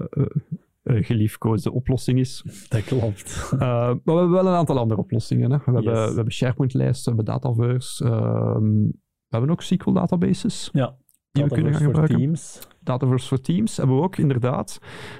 geliefkoosde 0.84 1.72
oplossing 1.72 2.20
is. 2.20 2.44
Dat 2.70 2.84
klopt. 2.84 3.52
Maar 3.60 3.96
we 4.04 4.12
hebben 4.12 4.32
wel 4.32 4.48
een 4.48 4.54
aantal 4.56 4.78
andere 4.80 5.02
oplossingen. 5.02 5.52
Hè. 5.52 5.58
We, 5.58 5.72
Yes. 5.72 5.74
hebben, 5.84 6.08
we 6.10 6.16
hebben 6.16 6.34
SharePoint-lijsten, 6.34 7.16
we 7.16 7.18
hebben 7.24 7.34
Dataverse, 7.42 8.06
um, 8.06 8.84
we 9.28 9.38
hebben 9.38 9.50
ook 9.50 9.62
SQL-databases. 9.62 10.70
Ja. 10.72 10.96
Die 11.32 11.44
we 11.44 11.50
kunnen 11.50 11.74
gaan 11.74 11.82
gebruiken. 11.82 12.18
Teams. 12.18 12.60
Dataverse 12.80 13.28
voor 13.28 13.42
Teams 13.42 13.78
hebben 13.78 13.96
we 13.96 14.02
ook, 14.02 14.18
inderdaad. 14.18 14.80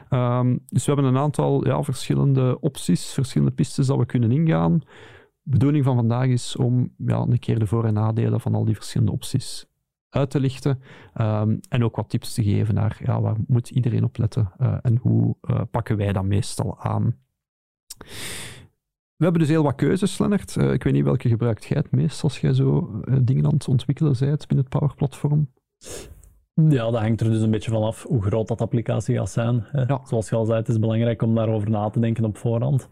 Um, 0.10 0.66
dus 0.68 0.86
we 0.86 0.92
hebben 0.94 1.12
een 1.12 1.22
aantal 1.22 1.68
ja, 1.68 1.84
verschillende 1.84 2.60
opties, 2.60 3.14
verschillende 3.14 3.54
pistes 3.54 3.88
dat 3.88 3.98
we 3.98 4.06
kunnen 4.06 4.32
ingaan. 4.32 4.80
De 5.42 5.50
bedoeling 5.50 5.84
van 5.84 5.96
vandaag 5.96 6.28
is 6.28 6.56
om 6.56 6.94
ja, 6.98 7.18
een 7.18 7.40
keer 7.40 7.60
de 7.60 7.68
voor- 7.68 7.86
en 7.86 7.94
nadelen 7.94 8.42
van 8.42 8.56
al 8.56 8.66
die 8.66 8.76
verschillende 8.76 9.12
opties 9.12 9.66
uit 10.10 10.30
te 10.30 10.40
lichten. 10.40 10.82
Um, 11.22 11.60
en 11.70 11.84
ook 11.84 11.96
wat 11.96 12.10
tips 12.10 12.34
te 12.34 12.44
geven 12.44 12.74
naar 12.76 13.00
ja, 13.04 13.22
waar 13.22 13.36
moet 13.48 13.70
iedereen 13.70 14.04
op 14.04 14.18
letten 14.18 14.52
uh, 14.62 14.78
en 14.82 14.98
hoe 14.98 15.36
uh, 15.42 15.62
pakken 15.72 15.98
wij 15.98 16.14
dat 16.14 16.26
meestal 16.26 16.80
aan. 16.80 17.16
We 19.16 19.24
hebben 19.28 19.42
dus 19.42 19.50
heel 19.50 19.64
wat 19.64 19.76
keuzes, 19.76 20.18
Lennart. 20.18 20.56
Uh, 20.56 20.74
ik 20.74 20.84
weet 20.84 20.94
niet 20.94 21.04
welke 21.04 21.30
gebruikt 21.30 21.66
jij 21.66 21.78
het 21.78 21.92
meest 21.92 22.24
als 22.24 22.40
jij 22.40 22.54
zo 22.54 23.02
dingen 23.22 23.46
aan 23.46 23.54
het 23.54 23.68
ontwikkelen 23.68 24.16
bent 24.20 24.48
binnen 24.48 24.66
het 24.66 24.80
Power 24.80 24.96
Platform. 24.96 25.50
Ja, 26.54 26.92
dat 26.92 27.02
hangt 27.02 27.22
er 27.22 27.30
dus 27.30 27.42
een 27.42 27.52
beetje 27.52 27.72
vanaf 27.72 28.04
hoe 28.04 28.22
groot 28.22 28.48
dat 28.48 28.62
applicatie 28.62 29.16
gaat 29.16 29.30
zijn. 29.30 29.66
Ja. 29.72 30.02
Zoals 30.04 30.30
je 30.30 30.36
al 30.36 30.46
zei, 30.46 30.58
het 30.60 30.68
is 30.68 30.80
belangrijk 30.80 31.22
om 31.22 31.36
daarover 31.36 31.70
na 31.70 31.90
te 31.90 32.00
denken 32.00 32.26
op 32.26 32.38
voorhand. 32.38 32.90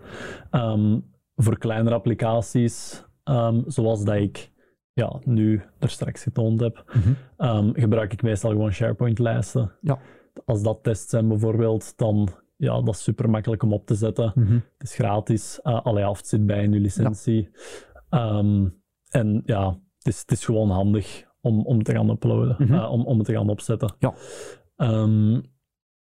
Um, 0.51 1.05
voor 1.35 1.57
kleinere 1.57 1.95
applicaties, 1.95 3.05
um, 3.23 3.63
zoals 3.67 4.03
dat 4.03 4.15
ik 4.15 4.51
ja, 4.93 5.19
nu 5.23 5.61
er 5.79 5.89
straks 5.89 6.23
getoond 6.23 6.59
heb, 6.59 6.83
mm 6.93 7.01
-hmm. 7.01 7.47
um, 7.47 7.73
gebruik 7.73 8.13
ik 8.13 8.21
meestal 8.21 8.51
gewoon 8.51 8.71
SharePoint-lijsten. 8.71 9.71
Ja. 9.81 9.99
Als 10.45 10.61
dat 10.61 10.83
tests 10.83 11.09
zijn 11.09 11.27
bijvoorbeeld, 11.27 11.97
dan 11.97 12.29
ja, 12.57 12.81
dat 12.81 12.95
is 12.95 13.03
super 13.03 13.29
makkelijk 13.29 13.63
om 13.63 13.73
op 13.73 13.85
te 13.85 13.95
zetten. 13.95 14.31
Mm 14.35 14.45
-hmm. 14.45 14.63
Het 14.77 14.87
is 14.87 14.95
gratis. 14.95 15.59
Uh, 15.63 15.81
allee, 15.81 16.09
of 16.09 16.17
het 16.17 16.27
zit 16.27 16.45
bij 16.45 16.63
in 16.63 16.73
je 16.73 16.79
licentie. 16.79 17.49
Ja. 18.09 18.39
en 19.09 19.41
ja, 19.45 19.79
het 19.97 20.07
is, 20.07 20.19
het 20.19 20.31
is 20.31 20.45
gewoon 20.45 20.69
handig 20.69 21.27
om, 21.41 21.65
om 21.65 21.83
te 21.83 21.91
gaan 21.91 22.09
uploaden, 22.09 22.55
Mhm. 22.59 22.63
mm 22.63 22.69
-hmm. 22.69 22.77
uh, 22.85 22.91
om, 22.91 23.05
om 23.05 23.17
het 23.17 23.27
te 23.27 23.33
gaan 23.33 23.49
opzetten. 23.49 23.95
Ja. 23.99 24.13
Um, 24.77 25.41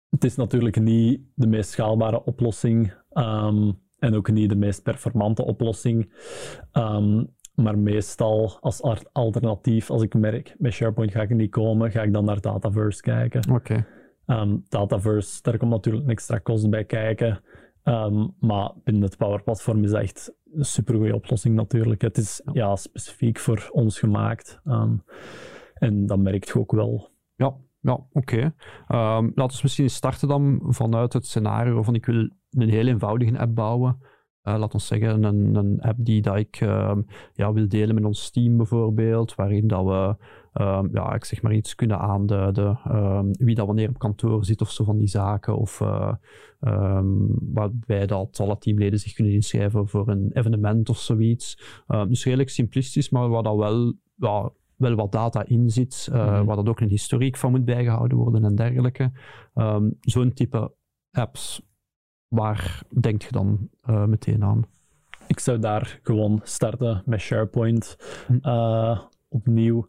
het 0.09 0.25
is 0.25 0.37
natuurlijk 0.37 0.81
niet 0.81 1.21
de 1.35 1.47
meest 1.47 1.71
schaalbare 1.71 2.25
oplossing 2.25 2.95
um, 3.13 3.79
en 3.99 4.15
ook 4.15 4.31
niet 4.31 4.49
de 4.49 4.57
meest 4.57 4.83
performante 4.83 5.45
oplossing. 5.45 6.13
Um, 6.73 7.33
maar 7.55 7.79
meestal 7.79 8.59
als 8.61 8.83
alternatief, 9.13 9.91
als 9.91 10.03
ik 10.03 10.15
merk 10.15 10.55
met 10.59 10.73
SharePoint 10.73 11.13
ga 11.13 11.23
ik 11.23 11.31
niet 11.31 11.51
komen, 11.51 11.91
ga 11.91 12.03
ik 12.03 12.13
dan 12.13 12.25
naar 12.25 12.41
Dataverse 12.41 13.03
kijken. 13.03 13.53
Oké. 13.53 13.87
Ehm, 14.27 14.57
Dataverse, 14.69 15.43
daar 15.43 15.57
komt 15.59 15.71
natuurlijk 15.71 16.05
een 16.05 16.11
extra 16.11 16.39
kost 16.39 16.71
bij 16.71 16.85
kijken. 16.85 17.41
Ehm, 17.85 18.27
maar 18.41 18.73
binnen 18.85 19.03
het 19.03 19.17
Power 19.17 19.43
Platform 19.43 19.85
is 19.85 19.91
dat 19.91 20.01
echt 20.01 20.35
een 20.53 20.65
supergoeie 20.65 21.15
oplossing 21.15 21.55
natuurlijk. 21.55 22.01
Het 22.01 22.17
is 22.17 22.43
ja. 22.53 22.77
specifiek 22.77 23.39
voor 23.39 23.69
ons 23.73 23.99
gemaakt. 23.99 24.61
Ehm, 24.65 24.97
en 25.75 26.07
dat 26.07 26.19
merkt 26.19 26.49
je 26.49 26.59
ook 26.59 26.73
wel. 26.73 27.09
Ja, 27.35 27.57
ja 27.81 28.07
oké. 28.13 28.55
Ehm, 28.87 29.31
laten 29.35 29.57
we 29.57 29.63
misschien 29.63 29.91
starten 29.91 30.29
dan 30.29 30.61
vanuit 30.69 31.13
het 31.13 31.27
scenario 31.27 31.83
van 31.83 31.95
ik 31.95 32.07
wil 32.07 32.29
een 32.51 32.69
heel 32.69 32.87
eenvoudige 32.87 33.39
app 33.39 33.55
bouwen. 33.55 33.99
Uh, 34.43 34.59
laat 34.59 34.75
ons 34.75 34.87
zeggen, 34.87 35.23
een, 35.23 35.55
een 35.55 35.81
app 35.81 35.97
die 35.99 36.23
dat 36.23 36.37
ik 36.37 36.57
ja, 37.33 37.53
wil 37.53 37.69
delen 37.69 37.95
met 37.95 38.05
ons 38.05 38.31
team 38.31 38.57
bijvoorbeeld, 38.57 39.35
waarin 39.35 39.67
dat 39.67 39.85
we 39.85 40.17
um, 40.55 40.89
ja, 40.93 41.15
ik 41.15 41.25
zeg 41.25 41.43
maar 41.43 41.55
iets 41.55 41.75
kunnen 41.75 41.99
aanduiden, 41.99 42.81
um, 42.89 43.31
wie 43.33 43.55
dat 43.55 43.67
wanneer 43.67 43.89
op 43.89 43.99
kantoor 43.99 44.45
zit 44.45 44.61
of 44.61 44.71
zo 44.71 44.85
van 44.85 44.99
die 44.99 45.09
zaken, 45.09 45.57
of 45.57 45.81
uh, 45.81 46.13
waarbij 47.53 48.07
dat 48.07 48.41
alle 48.41 48.59
teamleden 48.59 48.99
zich 48.99 49.13
kunnen 49.13 49.33
inschrijven 49.33 49.89
voor 49.89 50.09
een 50.09 50.31
evenement 50.33 50.89
of 50.89 50.99
zoiets. 50.99 51.59
dus 51.87 52.25
redelijk 52.25 52.51
simplistisch, 52.51 53.11
maar 53.11 53.29
waar 53.29 53.43
dat 53.43 53.57
wel, 53.57 53.93
ja, 54.15 54.51
wel 54.77 54.95
wat 54.95 55.13
data 55.13 55.45
in 55.47 55.71
zit, 55.71 56.09
uh, 56.13 56.27
mm-hmm. 56.27 56.47
waar 56.47 56.57
dat 56.57 56.69
ook 56.69 56.81
een 56.81 56.89
historiek 56.89 57.37
van 57.37 57.51
moet 57.51 57.65
bijgehouden 57.65 58.19
worden 58.19 58.45
en 58.45 58.55
dergelijke. 58.55 59.13
Zo'n 60.01 60.33
type 60.33 60.73
apps 61.11 61.63
waar 62.35 62.83
denk 63.01 63.23
je 63.23 63.33
dan 63.33 63.69
uh, 63.91 64.05
meteen 64.05 64.45
aan? 64.45 64.65
Ik 65.27 65.41
zou 65.41 65.59
daar 65.59 66.01
gewoon 66.03 66.41
starten 66.43 67.03
met 67.07 67.21
SharePoint 67.21 67.97
uh, 68.43 69.01
opnieuw. 69.29 69.89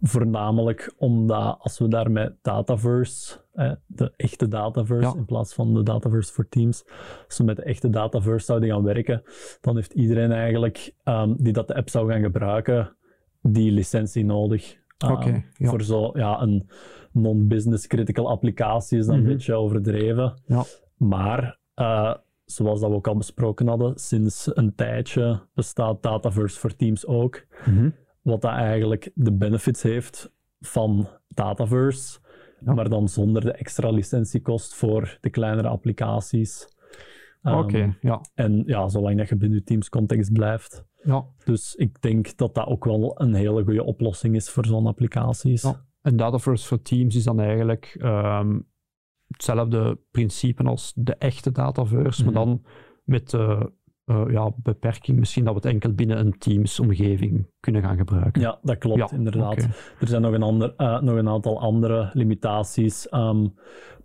Voornamelijk 0.00 0.94
omdat 0.96 1.56
als 1.60 1.78
we 1.78 1.88
daar 1.88 2.10
met 2.10 2.36
Dataverse, 2.42 3.36
eh, 3.52 3.72
de 3.86 4.12
echte 4.16 4.48
Dataverse 4.48 5.08
ja. 5.08 5.14
in 5.16 5.24
plaats 5.24 5.54
van 5.54 5.74
de 5.74 5.82
Dataverse 5.82 6.32
voor 6.32 6.48
Teams, 6.48 6.84
als 7.26 7.38
we 7.38 7.44
met 7.44 7.56
de 7.56 7.62
echte 7.62 7.90
Dataverse 7.90 8.44
zouden 8.44 8.68
gaan 8.68 8.82
werken, 8.82 9.22
dan 9.60 9.76
heeft 9.76 9.92
iedereen 9.92 10.32
eigenlijk 10.32 10.94
um, 11.04 11.36
die 11.36 11.52
dat 11.52 11.68
de 11.68 11.74
app 11.74 11.88
zou 11.88 12.12
gaan 12.12 12.22
gebruiken, 12.22 12.96
die 13.42 13.72
licentie 13.72 14.24
nodig. 14.24 14.78
Um, 15.04 15.10
okay, 15.10 15.44
ja. 15.52 15.68
Voor 15.68 15.82
zo 15.82 16.10
ja, 16.14 16.40
een 16.40 16.68
non-business 17.12 17.86
critical 17.86 18.28
applicatie 18.28 18.98
is 18.98 19.06
dat 19.06 19.14
mm 19.14 19.20
-hmm. 19.20 19.30
een 19.30 19.36
beetje 19.36 19.54
overdreven. 19.54 20.42
Ja. 20.46 20.64
Maar 20.96 21.58
uh, 21.76 22.14
zoals 22.44 22.80
dat 22.80 22.90
we 22.90 22.96
ook 22.96 23.08
al 23.08 23.16
besproken 23.16 23.68
hadden, 23.68 23.98
sinds 23.98 24.56
een 24.56 24.74
tijdje 24.74 25.40
bestaat 25.54 26.02
Dataverse 26.02 26.58
voor 26.58 26.76
Teams 26.76 27.06
ook. 27.06 27.44
Mm 27.64 27.76
-hmm. 27.76 27.94
Wat 28.22 28.40
dat 28.40 28.50
eigenlijk 28.50 29.10
de 29.14 29.32
benefits 29.32 29.82
heeft 29.82 30.32
van 30.60 31.08
Dataverse, 31.28 32.18
ja. 32.64 32.74
maar 32.74 32.88
dan 32.88 33.08
zonder 33.08 33.42
de 33.42 33.52
extra 33.52 33.90
licentiekost 33.90 34.74
voor 34.74 35.18
de 35.20 35.30
kleinere 35.30 35.68
applicaties. 35.68 36.68
Um, 37.42 37.52
Oké, 37.52 37.62
okay, 37.62 37.96
ja. 38.00 38.20
En 38.34 38.62
ja, 38.66 38.88
zolang 38.88 39.18
dat 39.18 39.28
je 39.28 39.36
binnen 39.36 39.58
je 39.58 39.64
Teams 39.64 39.88
context 39.88 40.32
blijft. 40.32 40.84
Ja. 41.02 41.24
Dus 41.44 41.74
ik 41.74 42.02
denk 42.02 42.36
dat 42.36 42.54
dat 42.54 42.66
ook 42.66 42.84
wel 42.84 43.20
een 43.20 43.34
hele 43.34 43.64
goede 43.64 43.84
oplossing 43.84 44.34
is 44.34 44.50
voor 44.50 44.66
zo'n 44.66 44.86
applicaties. 44.86 45.62
Ja. 45.62 45.84
En 46.02 46.16
Dataverse 46.16 46.66
voor 46.66 46.82
Teams 46.82 47.16
is 47.16 47.24
dan 47.24 47.40
eigenlijk 47.40 47.96
um, 48.02 48.66
hetzelfde 49.26 49.98
principe 50.10 50.62
als 50.62 50.92
de 50.96 51.14
echte 51.14 51.52
Dataverse, 51.52 52.22
mm 52.22 52.26
-hmm. 52.26 52.34
maar 52.34 52.44
dan 52.44 52.64
met 53.04 53.30
de 53.30 53.72
uh, 54.10 54.22
ja, 54.30 54.50
beperking 54.56 55.18
misschien 55.18 55.44
dat 55.44 55.52
we 55.54 55.60
het 55.60 55.68
enkel 55.68 55.92
binnen 55.92 56.18
een 56.18 56.38
Teams-omgeving 56.38 57.46
kunnen 57.60 57.82
gaan 57.82 57.96
gebruiken. 57.96 58.42
Ja, 58.42 58.58
dat 58.62 58.78
klopt, 58.78 58.98
ja, 58.98 59.16
inderdaad. 59.16 59.52
Okay. 59.52 59.68
Er 60.00 60.08
zijn 60.08 60.22
nog 60.22 60.32
een, 60.32 60.42
ander, 60.42 60.74
uh, 60.76 61.00
nog 61.00 61.16
een 61.16 61.28
aantal 61.28 61.60
andere 61.60 62.10
limitaties. 62.12 63.12
Um, 63.12 63.54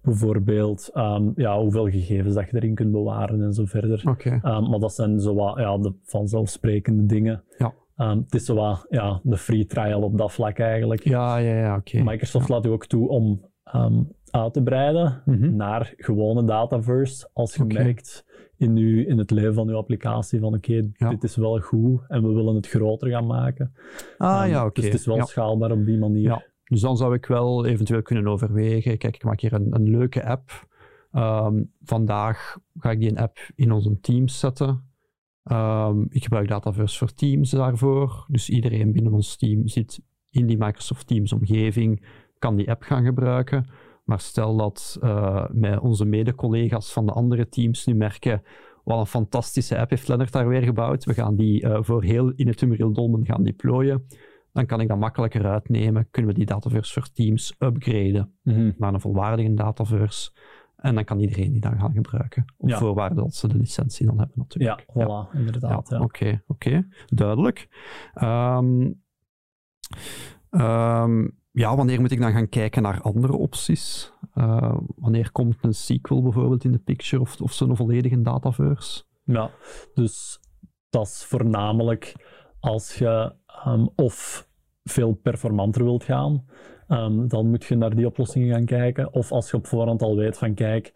bijvoorbeeld 0.02 0.92
um, 0.94 1.34
ja, 1.36 1.60
hoeveel 1.60 1.90
gegevens 1.90 2.36
dat 2.36 2.50
je 2.50 2.56
erin 2.56 2.76
kunt 2.76 2.92
bewaren 2.92 3.42
en 3.42 3.54
zo 3.54 3.66
verder. 3.66 4.02
Okay. 4.10 4.34
Um, 4.34 4.70
maar 4.70 4.80
dat 4.80 4.94
zijn 4.94 5.20
zo 5.20 5.34
wat 5.34 5.60
ja, 5.60 5.78
de 5.78 5.94
vanzelfsprekende 6.04 7.06
dingen. 7.06 7.44
Ja. 7.58 7.74
het 7.96 8.34
is 8.34 8.46
zo 8.46 8.56
wat 8.56 8.86
ja, 8.90 9.20
de 9.24 9.38
free 9.38 9.66
trial 9.66 10.02
op 10.02 10.18
dat 10.18 10.34
vlak 10.34 10.60
eigenlijk. 10.60 11.04
Ja, 11.04 11.38
ja, 11.38 11.56
ja, 11.56 11.76
oké. 11.76 12.04
Microsoft 12.04 12.50
laat 12.50 12.66
u 12.66 12.70
ook 12.70 12.86
toe 12.86 13.10
om 13.10 13.42
uit 14.32 14.54
te 14.54 14.64
breiden 14.64 15.22
mm 15.26 15.42
-hmm. 15.42 15.56
naar 15.56 15.94
gewone 15.98 16.44
Dataverse 16.44 17.30
als 17.34 17.56
je 17.56 17.64
okay. 17.64 17.84
merkt 17.84 18.26
in, 18.58 18.78
uw, 18.78 19.06
in 19.06 19.18
het 19.18 19.32
leven 19.32 19.54
van 19.54 19.70
uw 19.70 19.76
applicatie 19.76 20.40
van 20.40 20.54
oké, 20.54 20.72
okay, 20.72 20.92
ja. 20.94 21.10
dit 21.10 21.24
is 21.24 21.36
wel 21.36 21.60
goed 21.60 22.02
en 22.08 22.24
we 22.24 22.34
willen 22.34 22.56
het 22.56 22.68
groter 22.68 23.10
gaan 23.10 23.26
maken. 23.26 23.74
Ah 24.18 24.44
um, 24.44 24.50
ja, 24.50 24.58
oké. 24.58 24.68
Okay. 24.68 24.72
Dus 24.74 24.86
het 24.86 24.94
is 24.94 25.06
wel 25.06 25.16
ja. 25.16 25.26
schaalbaar 25.26 25.72
op 25.72 25.86
die 25.86 25.98
manier. 25.98 26.30
Ja. 26.30 26.46
Dus 26.66 26.82
dan 26.82 26.98
zou 26.98 27.14
ik 27.14 27.26
wel 27.26 27.66
eventueel 27.66 28.02
kunnen 28.02 28.28
overwegen, 28.28 28.98
kijk, 28.98 29.16
ik 29.16 29.24
maak 29.24 29.40
hier 29.40 29.54
een, 29.54 29.76
een 29.76 29.90
leuke 29.90 30.26
app. 30.26 30.68
Um, 31.12 31.72
vandaag 31.84 32.58
ga 32.78 32.92
ik 32.92 33.00
die 33.00 33.10
een 33.10 33.18
app 33.18 33.38
in 33.56 33.72
onze 33.72 34.00
Teams 34.00 34.40
zetten. 34.40 34.84
Um, 35.52 36.08
ik 36.10 36.24
gebruik 36.24 36.48
Dataverse 36.48 36.98
voor 36.98 37.14
Teams 37.14 37.50
daarvoor. 37.50 38.26
Dus 38.28 38.50
iedereen 38.50 38.92
binnen 38.92 39.14
ons 39.14 39.36
team 39.36 39.68
zit 39.68 40.02
in 40.30 40.46
die 40.46 40.58
Microsoft 40.58 41.08
Teams 41.08 41.34
omgeving, 41.34 42.06
kan 42.40 42.56
die 42.56 42.70
app 42.70 42.82
gaan 42.82 43.04
gebruiken. 43.04 43.66
Maar 44.06 44.20
stel 44.20 44.58
dat 44.58 44.98
uh, 45.04 45.46
met 45.52 45.80
onze 45.80 46.06
mede-collega's 46.06 46.94
van 46.94 47.06
de 47.06 47.12
andere 47.12 47.50
teams 47.50 47.86
nu 47.86 47.96
merken 47.96 48.42
wat 48.84 49.00
een 49.00 49.06
fantastische 49.06 49.78
app 49.78 49.90
heeft 49.90 50.08
Lennart 50.08 50.32
daar 50.32 50.48
weer 50.48 50.62
gebouwd. 50.62 51.04
We 51.04 51.14
gaan 51.14 51.36
die 51.36 51.64
uh, 51.64 51.78
voor 51.82 52.04
heel 52.04 52.32
in 52.36 52.48
het 52.48 52.62
Unreal 52.62 52.94
Dolmen 52.94 53.26
gaan 53.26 53.44
deployen. 53.44 54.08
Dan 54.52 54.66
kan 54.66 54.80
ik 54.82 54.88
dat 54.88 55.00
makkelijker 55.00 55.46
uitnemen. 55.46 56.08
Kunnen 56.12 56.32
we 56.32 56.38
die 56.38 56.48
Dataverse 56.48 56.94
voor 56.94 57.12
Teams 57.12 57.56
upgraden 57.60 58.34
mm 58.44 58.54
-hmm. 58.54 58.76
naar 58.78 58.94
een 58.94 59.02
volwaardige 59.02 59.54
Dataverse. 59.54 60.32
En 60.76 60.96
dan 60.96 61.04
kan 61.04 61.20
iedereen 61.20 61.52
die 61.52 61.62
dan 61.62 61.80
gaan 61.80 61.94
gebruiken. 61.94 62.46
Op 62.58 62.70
ja. 62.70 62.78
voorwaarde 62.78 63.16
dat 63.16 63.36
ze 63.36 63.48
de 63.48 63.58
licentie 63.58 64.06
dan 64.06 64.18
hebben 64.18 64.38
natuurlijk. 64.38 64.86
Ja, 64.94 65.04
voilà, 65.04 65.34
ja. 65.34 65.40
inderdaad. 65.40 65.92
Oké, 65.92 66.02
oké. 66.02 66.26
Ja. 66.26 66.42
Okay, 66.48 66.78
okay. 66.78 66.88
Duidelijk. 67.06 67.68
Um, 68.22 69.04
um, 70.50 71.38
ja, 71.56 71.76
wanneer 71.76 72.02
moet 72.02 72.12
ik 72.12 72.22
dan 72.22 72.32
gaan 72.32 72.50
kijken 72.50 72.82
naar 72.82 73.02
andere 73.02 73.34
opties? 73.34 74.12
Uh, 74.36 74.76
wanneer 74.96 75.32
komt 75.32 75.58
een 75.62 75.74
sequel 75.74 76.22
bijvoorbeeld 76.22 76.64
in 76.64 76.72
de 76.72 76.80
picture 76.80 77.22
of, 77.22 77.42
of 77.42 77.54
zo'n 77.54 77.76
volledige 77.76 78.22
dataverse? 78.22 79.04
Ja, 79.24 79.52
dus 79.94 80.40
dat 80.90 81.08
is 81.08 81.26
voornamelijk 81.26 82.16
als 82.60 82.98
je 82.98 83.34
um, 83.68 83.90
of 83.96 84.48
veel 84.84 85.14
performanter 85.14 85.84
wilt 85.84 86.04
gaan, 86.04 86.46
um, 86.88 87.28
dan 87.28 87.50
moet 87.50 87.64
je 87.64 87.76
naar 87.76 87.96
die 87.96 88.06
oplossingen 88.06 88.54
gaan 88.54 88.66
kijken. 88.66 89.14
Of 89.14 89.32
als 89.32 89.52
je 89.52 89.58
op 89.58 89.68
voorhand 89.68 90.02
al 90.02 90.16
weet 90.16 90.38
van 90.38 90.54
kijk, 90.54 90.94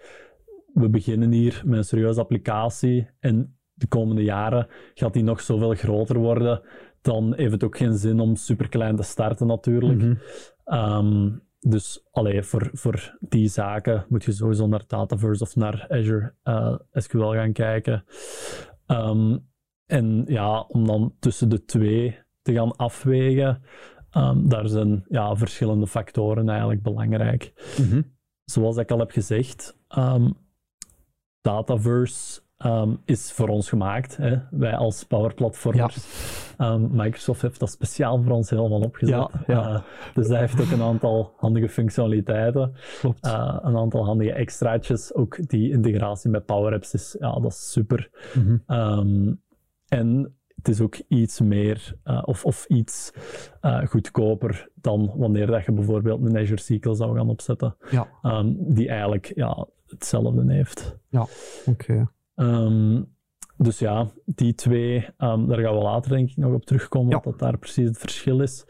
we 0.73 0.89
beginnen 0.89 1.31
hier 1.31 1.61
met 1.65 1.77
een 1.77 1.83
serieuze 1.83 2.19
applicatie 2.19 3.09
en 3.19 3.59
de 3.73 3.87
komende 3.87 4.23
jaren 4.23 4.67
gaat 4.93 5.13
die 5.13 5.23
nog 5.23 5.41
zoveel 5.41 5.73
groter 5.73 6.17
worden 6.17 6.61
dan 7.01 7.33
heeft 7.35 7.51
het 7.51 7.63
ook 7.63 7.77
geen 7.77 7.97
zin 7.97 8.19
om 8.19 8.35
superklein 8.35 8.95
te 8.95 9.03
starten 9.03 9.47
natuurlijk. 9.47 10.01
Mm 10.01 10.19
-hmm. 10.65 10.77
um, 10.77 11.41
dus 11.59 12.07
allee, 12.11 12.43
voor, 12.43 12.69
voor 12.73 13.17
die 13.19 13.47
zaken 13.47 14.05
moet 14.09 14.23
je 14.23 14.31
sowieso 14.31 14.67
naar 14.67 14.83
Dataverse 14.87 15.43
of 15.43 15.55
naar 15.55 15.85
Azure 15.89 16.33
uh, 16.43 16.75
SQL 16.91 17.31
gaan 17.31 17.53
kijken. 17.53 18.05
Um, 18.87 19.47
en 19.85 20.23
ja, 20.27 20.61
om 20.61 20.87
dan 20.87 21.15
tussen 21.19 21.49
de 21.49 21.65
twee 21.65 22.19
te 22.41 22.53
gaan 22.53 22.75
afwegen, 22.75 23.61
um, 24.17 24.49
daar 24.49 24.67
zijn 24.67 25.05
ja, 25.07 25.35
verschillende 25.35 25.87
factoren 25.87 26.49
eigenlijk 26.49 26.81
belangrijk. 26.81 27.53
Mm 27.79 27.89
-hmm. 27.89 28.17
Zoals 28.43 28.77
ik 28.77 28.91
al 28.91 28.99
heb 28.99 29.11
gezegd, 29.11 29.77
Dataverse 31.41 32.41
Um, 32.65 33.01
is 33.05 33.31
voor 33.31 33.47
ons 33.47 33.69
gemaakt. 33.69 34.17
Hè? 34.17 34.37
Wij 34.51 34.75
als 34.75 35.03
Power 35.03 35.33
Platformers. 35.33 35.95
Ja. 36.57 36.71
Um, 36.71 36.89
Microsoft 36.91 37.41
heeft 37.41 37.59
dat 37.59 37.69
speciaal 37.69 38.21
voor 38.21 38.31
ons 38.31 38.49
helemaal 38.49 38.79
opgezet. 38.79 39.15
Ja, 39.15 39.31
ja. 39.47 39.69
Uh, 39.73 39.81
dus 40.13 40.27
dat 40.27 40.37
heeft 40.37 40.61
ook 40.61 40.71
een 40.71 40.81
aantal 40.81 41.33
handige 41.37 41.69
functionaliteiten. 41.69 42.73
Klopt. 42.99 43.25
Uh, 43.25 43.57
een 43.61 43.77
aantal 43.77 44.05
handige 44.05 44.31
extraatjes. 44.31 45.13
Ook 45.13 45.49
die 45.49 45.71
integratie 45.71 46.29
met 46.29 46.45
Power 46.45 46.73
Apps 46.73 46.93
is, 46.93 47.15
ja, 47.19 47.39
dat 47.39 47.51
is 47.51 47.71
super. 47.71 48.09
Mm 48.33 48.43
-hmm. 48.65 48.77
um, 48.77 49.41
en 49.87 50.35
het 50.55 50.67
is 50.67 50.81
ook 50.81 50.95
iets 51.07 51.39
meer 51.39 51.95
uh, 52.05 52.21
of, 52.25 52.45
of 52.45 52.65
iets 52.65 53.11
uh, 53.61 53.85
goedkoper 53.85 54.69
dan 54.75 55.13
wanneer 55.15 55.47
dat 55.47 55.65
je 55.65 55.71
bijvoorbeeld 55.71 56.25
een 56.25 56.37
Azure 56.37 56.61
SQL 56.61 56.91
zou 56.91 57.17
gaan 57.17 57.29
opzetten. 57.29 57.75
Ja. 57.91 58.07
Um, 58.23 58.73
die 58.73 58.89
eigenlijk 58.89 59.31
ja, 59.35 59.67
hetzelfde 59.85 60.53
heeft. 60.53 60.97
Ja, 61.09 61.21
oké. 61.65 61.83
Okay. 61.83 62.07
Um, 62.41 63.17
dus 63.57 63.79
ja, 63.79 64.07
die 64.25 64.55
twee, 64.55 64.95
um, 65.17 65.47
daar 65.47 65.59
gaan 65.59 65.75
we 65.75 65.81
later 65.81 66.11
denk 66.11 66.29
ik 66.29 66.37
nog 66.37 66.53
op 66.53 66.65
terugkomen, 66.65 67.09
ja. 67.09 67.21
wat 67.23 67.39
daar 67.39 67.57
precies 67.57 67.87
het 67.87 67.97
verschil 67.97 68.41
is. 68.41 68.65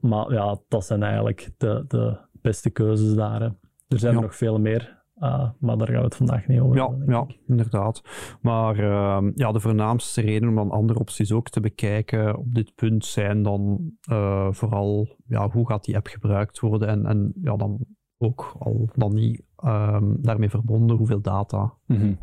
maar 0.00 0.32
ja, 0.32 0.58
dat 0.68 0.84
zijn 0.84 1.02
eigenlijk 1.02 1.50
de, 1.56 1.84
de 1.88 2.18
beste 2.32 2.70
keuzes 2.70 3.14
daar. 3.14 3.40
Hè. 3.40 3.48
Er 3.88 3.98
zijn 3.98 4.14
Ja. 4.14 4.20
nog 4.20 4.36
veel 4.36 4.58
meer 4.58 4.98
Uh, 5.20 5.50
maar 5.58 5.76
daar 5.76 5.86
gaan 5.86 5.98
we 5.98 6.04
het 6.04 6.16
vandaag 6.16 6.46
niet 6.46 6.60
over 6.60 6.76
ja, 6.76 6.88
hebben. 6.88 7.14
Ja, 7.14 7.26
inderdaad. 7.46 8.02
Maar 8.40 8.78
uh, 8.78 9.30
ja, 9.34 9.52
de 9.52 9.60
voornaamste 9.60 10.20
reden 10.20 10.48
om 10.48 10.54
dan 10.54 10.70
andere 10.70 10.98
opties 10.98 11.32
ook 11.32 11.48
te 11.48 11.60
bekijken 11.60 12.36
op 12.36 12.54
dit 12.54 12.74
punt 12.74 13.04
zijn 13.04 13.42
dan 13.42 13.90
uh, 14.10 14.52
vooral 14.52 15.16
ja, 15.26 15.50
hoe 15.50 15.68
gaat 15.68 15.84
die 15.84 15.96
app 15.96 16.06
gebruikt 16.06 16.60
worden 16.60 16.88
en, 16.88 17.06
en 17.06 17.32
ja, 17.42 17.56
dan 17.56 17.78
ook 18.18 18.56
al 18.58 18.88
dan 18.94 19.14
niet 19.14 19.42
um, 19.64 20.16
daarmee 20.20 20.50
verbonden 20.50 20.96
hoeveel 20.96 21.20
data 21.20 21.74
mm 21.86 21.96
-hmm. 21.96 22.18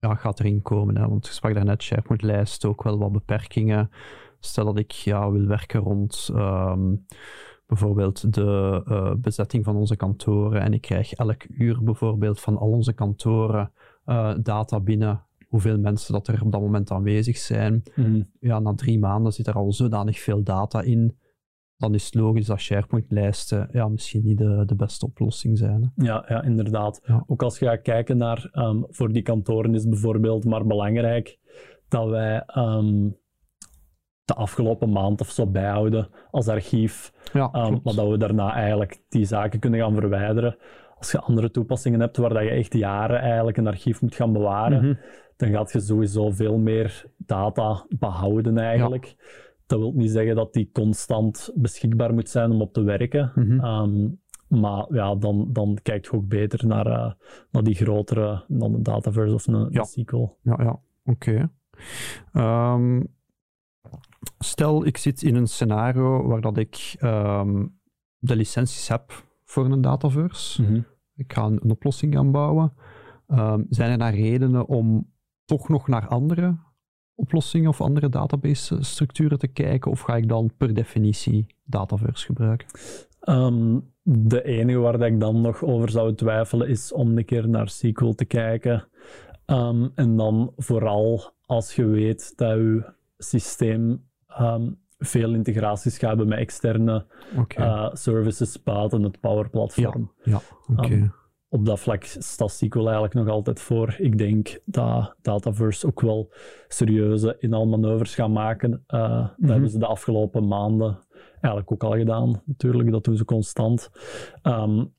Ja, 0.00 0.14
gaat 0.14 0.40
erin 0.40 0.62
komen. 0.62 0.96
Hè? 0.96 1.08
Want 1.08 1.26
je 1.26 1.32
sprak 1.32 1.54
daarnet, 1.54 1.82
SharePoint 1.82 2.22
lijst 2.22 2.64
ook 2.64 2.82
wel 2.82 2.98
wat 2.98 3.12
beperkingen. 3.12 3.90
Stel 4.38 4.64
dat 4.64 4.78
ik 4.78 4.92
ja, 4.92 5.30
wil 5.30 5.46
werken 5.46 5.80
rond 5.80 6.30
um, 6.34 7.06
bijvoorbeeld 7.66 8.34
de 8.34 8.82
uh, 8.88 9.14
bezetting 9.16 9.64
van 9.64 9.76
onze 9.76 9.96
kantoren 9.96 10.60
en 10.60 10.72
ik 10.72 10.80
krijg 10.80 11.12
elk 11.12 11.44
uur 11.48 11.84
bijvoorbeeld 11.84 12.40
van 12.40 12.56
al 12.56 12.70
onze 12.70 12.92
kantoren 12.92 13.72
uh, 14.06 14.34
data 14.42 14.80
binnen 14.80 15.24
hoeveel 15.48 15.78
mensen 15.78 16.12
dat 16.12 16.28
er 16.28 16.42
op 16.42 16.52
dat 16.52 16.60
moment 16.60 16.90
aanwezig 16.90 17.36
zijn. 17.36 17.82
Mm. 17.94 18.30
Ja, 18.40 18.58
na 18.58 18.74
drie 18.74 18.98
maanden 18.98 19.32
zit 19.32 19.46
er 19.46 19.54
al 19.54 19.72
zodanig 19.72 20.18
veel 20.20 20.42
data 20.42 20.82
in. 20.82 21.18
Dan 21.80 21.94
is 21.94 22.04
het 22.04 22.14
logisch 22.14 22.46
dat 22.46 22.60
SharePoint-lijsten 22.60 23.68
ja, 23.72 23.88
misschien 23.88 24.24
niet 24.24 24.38
de, 24.38 24.62
de 24.66 24.74
beste 24.74 25.06
oplossing 25.06 25.58
zijn. 25.58 25.82
Hè? 25.82 26.04
Ja, 26.04 26.24
ja, 26.28 26.42
inderdaad. 26.42 27.00
Ja. 27.04 27.24
Ook 27.26 27.42
als 27.42 27.58
je 27.58 27.66
gaat 27.66 27.82
kijken 27.82 28.16
naar, 28.16 28.50
um, 28.52 28.86
voor 28.88 29.12
die 29.12 29.22
kantoren 29.22 29.74
is 29.74 29.88
bijvoorbeeld 29.88 30.44
maar 30.44 30.66
belangrijk 30.66 31.38
dat 31.88 32.08
wij 32.08 32.42
um, 32.56 33.16
de 34.24 34.34
afgelopen 34.34 34.90
maand 34.90 35.20
of 35.20 35.30
zo 35.30 35.46
bijhouden 35.46 36.08
als 36.30 36.48
archief. 36.48 37.12
Ja, 37.32 37.44
um, 37.52 37.80
maar 37.82 37.94
dat 37.94 38.08
we 38.08 38.18
daarna 38.18 38.54
eigenlijk 38.54 39.02
die 39.08 39.24
zaken 39.24 39.58
kunnen 39.58 39.80
gaan 39.80 39.94
verwijderen. 39.94 40.56
Als 40.98 41.10
je 41.10 41.20
andere 41.20 41.50
toepassingen 41.50 42.00
hebt 42.00 42.16
waar 42.16 42.34
dat 42.34 42.42
je 42.42 42.50
echt 42.50 42.74
jaren 42.74 43.20
eigenlijk 43.20 43.56
een 43.56 43.66
archief 43.66 44.00
moet 44.00 44.14
gaan 44.14 44.32
bewaren, 44.32 44.78
mm 44.78 44.84
-hmm. 44.84 44.98
dan 45.36 45.50
gaat 45.50 45.72
je 45.72 45.80
sowieso 45.80 46.30
veel 46.30 46.58
meer 46.58 47.04
data 47.16 47.84
behouden 47.98 48.58
eigenlijk. 48.58 49.04
Ja. 49.04 49.14
Dat 49.70 49.78
wil 49.78 49.92
niet 49.92 50.10
zeggen 50.10 50.34
dat 50.34 50.52
die 50.52 50.70
constant 50.72 51.50
beschikbaar 51.54 52.14
moet 52.14 52.28
zijn 52.28 52.50
om 52.50 52.60
op 52.60 52.72
te 52.72 52.82
werken. 52.82 53.32
Mm 53.34 53.44
-hmm. 53.44 53.64
um, 53.64 54.20
maar 54.48 54.94
ja, 54.94 55.14
dan, 55.14 55.48
dan 55.52 55.78
kijk 55.82 56.04
je 56.04 56.12
ook 56.12 56.28
beter 56.28 56.66
naar, 56.66 56.86
uh, 56.86 57.12
naar 57.50 57.62
die 57.62 57.74
grotere, 57.74 58.44
dan 58.48 58.74
een 58.74 58.82
Dataverse 58.82 59.34
of 59.34 59.46
een, 59.46 59.66
ja. 59.70 59.84
SQL. 59.84 60.36
Ja, 60.42 60.56
ja. 60.58 60.80
oké. 61.04 61.48
Okay. 62.32 62.74
Um, 62.74 63.14
stel, 64.38 64.86
ik 64.86 64.96
zit 64.96 65.22
in 65.22 65.34
een 65.34 65.48
scenario 65.48 66.26
waar 66.26 66.40
dat 66.40 66.56
ik 66.56 66.96
um, 67.02 67.78
de 68.18 68.36
licenties 68.36 68.88
heb 68.88 69.24
voor 69.44 69.64
een 69.64 69.80
Dataverse. 69.80 70.62
Mm 70.62 70.68
-hmm. 70.68 70.86
Ik 71.14 71.32
ga 71.32 71.44
een, 71.44 71.60
een 71.62 71.70
oplossing 71.70 72.14
gaan 72.14 72.30
bouwen. 72.30 72.72
Um, 73.28 73.66
zijn 73.68 73.90
er 73.90 73.98
daar 73.98 74.14
redenen 74.14 74.66
om 74.66 75.12
toch 75.44 75.68
nog 75.68 75.88
naar 75.88 76.08
andere 76.08 76.58
oplossingen 77.20 77.68
of 77.68 77.80
andere 77.80 78.08
database-structuren 78.08 79.38
te 79.38 79.48
kijken? 79.48 79.90
Of 79.90 80.00
ga 80.00 80.16
ik 80.16 80.28
dan 80.28 80.50
per 80.56 80.74
definitie 80.74 81.46
Dataverse 81.64 82.26
gebruiken? 82.26 82.66
Um, 83.28 83.92
de 84.02 84.44
enige 84.44 84.78
waar 84.78 84.98
dat 84.98 85.08
ik 85.08 85.20
dan 85.20 85.40
nog 85.40 85.62
over 85.62 85.90
zou 85.90 86.14
twijfelen 86.14 86.68
is 86.68 86.92
om 86.92 87.18
een 87.18 87.24
keer 87.24 87.48
naar 87.48 87.68
SQL 87.68 88.10
te 88.10 88.24
kijken. 88.24 88.88
Um, 89.46 89.90
en 89.94 90.16
dan 90.16 90.52
vooral 90.56 91.32
als 91.46 91.74
je 91.74 91.84
weet 91.84 92.32
dat 92.36 92.56
je 92.56 92.92
systeem 93.18 94.04
um, 94.40 94.78
veel 94.98 95.34
integraties 95.34 95.98
gaat 95.98 96.08
hebben 96.08 96.28
met 96.28 96.38
externe 96.38 97.06
okay. 97.36 97.66
uh, 97.66 97.94
services 97.94 98.62
buiten 98.62 99.02
het 99.02 99.20
Power 99.20 99.50
Platform. 99.50 100.12
Ja, 100.22 100.32
ja 100.32 100.40
oké. 100.68 100.84
Okay. 100.84 101.10
Op 101.50 101.66
dat 101.66 101.80
vlak 101.80 102.04
staat 102.04 102.50
SQL 102.50 102.78
eigenlijk 102.78 103.14
nog 103.14 103.28
altijd 103.28 103.60
voor. 103.60 103.94
Ik 103.98 104.18
denk 104.18 104.60
dat 104.64 105.14
Dataverse 105.22 105.86
ook 105.86 106.00
wel 106.00 106.32
serieuze 106.68 107.36
inhaalmanoeuvres 107.38 108.14
gaan 108.14 108.32
maken. 108.32 108.84
Uh, 108.88 109.00
mm 109.00 109.08
-hmm. 109.08 109.34
Dat 109.36 109.50
hebben 109.50 109.70
ze 109.70 109.78
de 109.78 109.86
afgelopen 109.86 110.48
maanden 110.48 110.98
eigenlijk 111.30 111.72
ook 111.72 111.84
al 111.84 111.98
gedaan, 111.98 112.42
natuurlijk. 112.44 112.90
Dat 112.90 113.04
doen 113.04 113.16
ze 113.16 113.24
constant. 113.24 113.90
Um, 114.42 114.92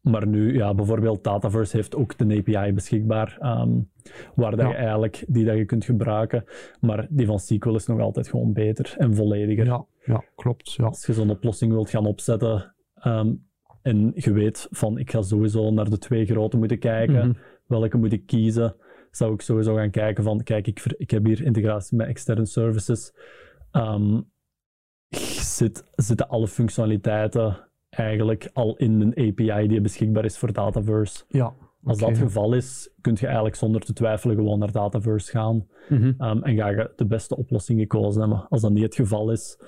maar 0.00 0.26
nu, 0.26 0.54
ja, 0.54 0.74
bijvoorbeeld 0.74 1.24
Dataverse 1.24 1.76
heeft 1.76 1.96
ook 1.96 2.18
de 2.18 2.36
API 2.36 2.72
beschikbaar, 2.72 3.38
um, 3.40 3.90
waar 4.34 4.50
dat 4.50 4.60
Ja. 4.60 4.68
je 4.68 4.74
eigenlijk, 4.74 5.24
die 5.28 5.44
dat 5.44 5.56
je 5.56 5.64
kunt 5.64 5.84
gebruiken. 5.84 6.44
Maar 6.80 7.06
die 7.10 7.26
van 7.26 7.38
SQL 7.38 7.74
is 7.74 7.86
nog 7.86 8.00
altijd 8.00 8.28
gewoon 8.28 8.52
beter 8.52 8.94
en 8.98 9.14
vollediger. 9.14 9.66
Ja, 9.66 9.84
ja, 10.04 10.24
klopt. 10.34 10.72
Ja. 10.72 10.84
Als 10.84 11.06
je 11.06 11.12
zo'n 11.12 11.30
oplossing 11.30 11.72
wilt 11.72 11.90
gaan 11.90 12.06
opzetten 12.06 12.74
um, 13.04 13.50
en 13.82 14.12
je 14.14 14.32
weet 14.32 14.66
van 14.70 14.98
ik 14.98 15.10
ga 15.10 15.22
sowieso 15.22 15.70
naar 15.70 15.90
de 15.90 15.98
twee 15.98 16.26
grote 16.26 16.56
moeten 16.56 16.78
kijken, 16.78 17.28
Mhm. 17.28 17.32
welke 17.66 17.96
moet 17.96 18.12
ik 18.12 18.26
kiezen, 18.26 18.74
zou 19.10 19.32
ik 19.34 19.40
sowieso 19.40 19.74
gaan 19.74 19.90
kijken 19.90 20.24
van 20.24 20.42
kijk, 20.42 20.66
ik, 20.66 20.80
ver- 20.80 20.94
ik 20.98 21.10
heb 21.10 21.24
hier 21.24 21.42
integratie 21.42 21.96
met 21.96 22.06
externe 22.06 22.46
services. 22.46 23.12
Ehm, 23.70 24.20
zit, 25.40 25.84
zitten 25.94 26.28
alle 26.28 26.48
functionaliteiten 26.48 27.68
eigenlijk 27.90 28.50
al 28.52 28.76
in 28.76 29.00
een 29.00 29.28
API 29.28 29.68
die 29.68 29.80
beschikbaar 29.80 30.24
is 30.24 30.38
voor 30.38 30.52
Dataverse? 30.52 31.24
ja. 31.28 31.52
Als 31.84 31.98
dat 31.98 32.08
het 32.08 32.18
geval 32.18 32.52
is, 32.54 32.90
kun 33.00 33.16
je 33.20 33.24
eigenlijk 33.26 33.54
zonder 33.56 33.80
te 33.80 33.92
twijfelen 33.92 34.36
gewoon 34.36 34.58
naar 34.58 34.72
Dataverse 34.72 35.30
gaan. 35.30 35.66
Mhm. 35.88 36.04
Um, 36.18 36.42
en 36.42 36.56
ga 36.56 36.68
je 36.68 36.90
de 36.96 37.06
beste 37.06 37.36
oplossing 37.36 37.80
gekozen 37.80 38.20
hebben. 38.20 38.46
Als 38.48 38.60
dat 38.60 38.70
niet 38.72 38.82
het 38.82 38.94
geval 38.94 39.30
is, 39.30 39.58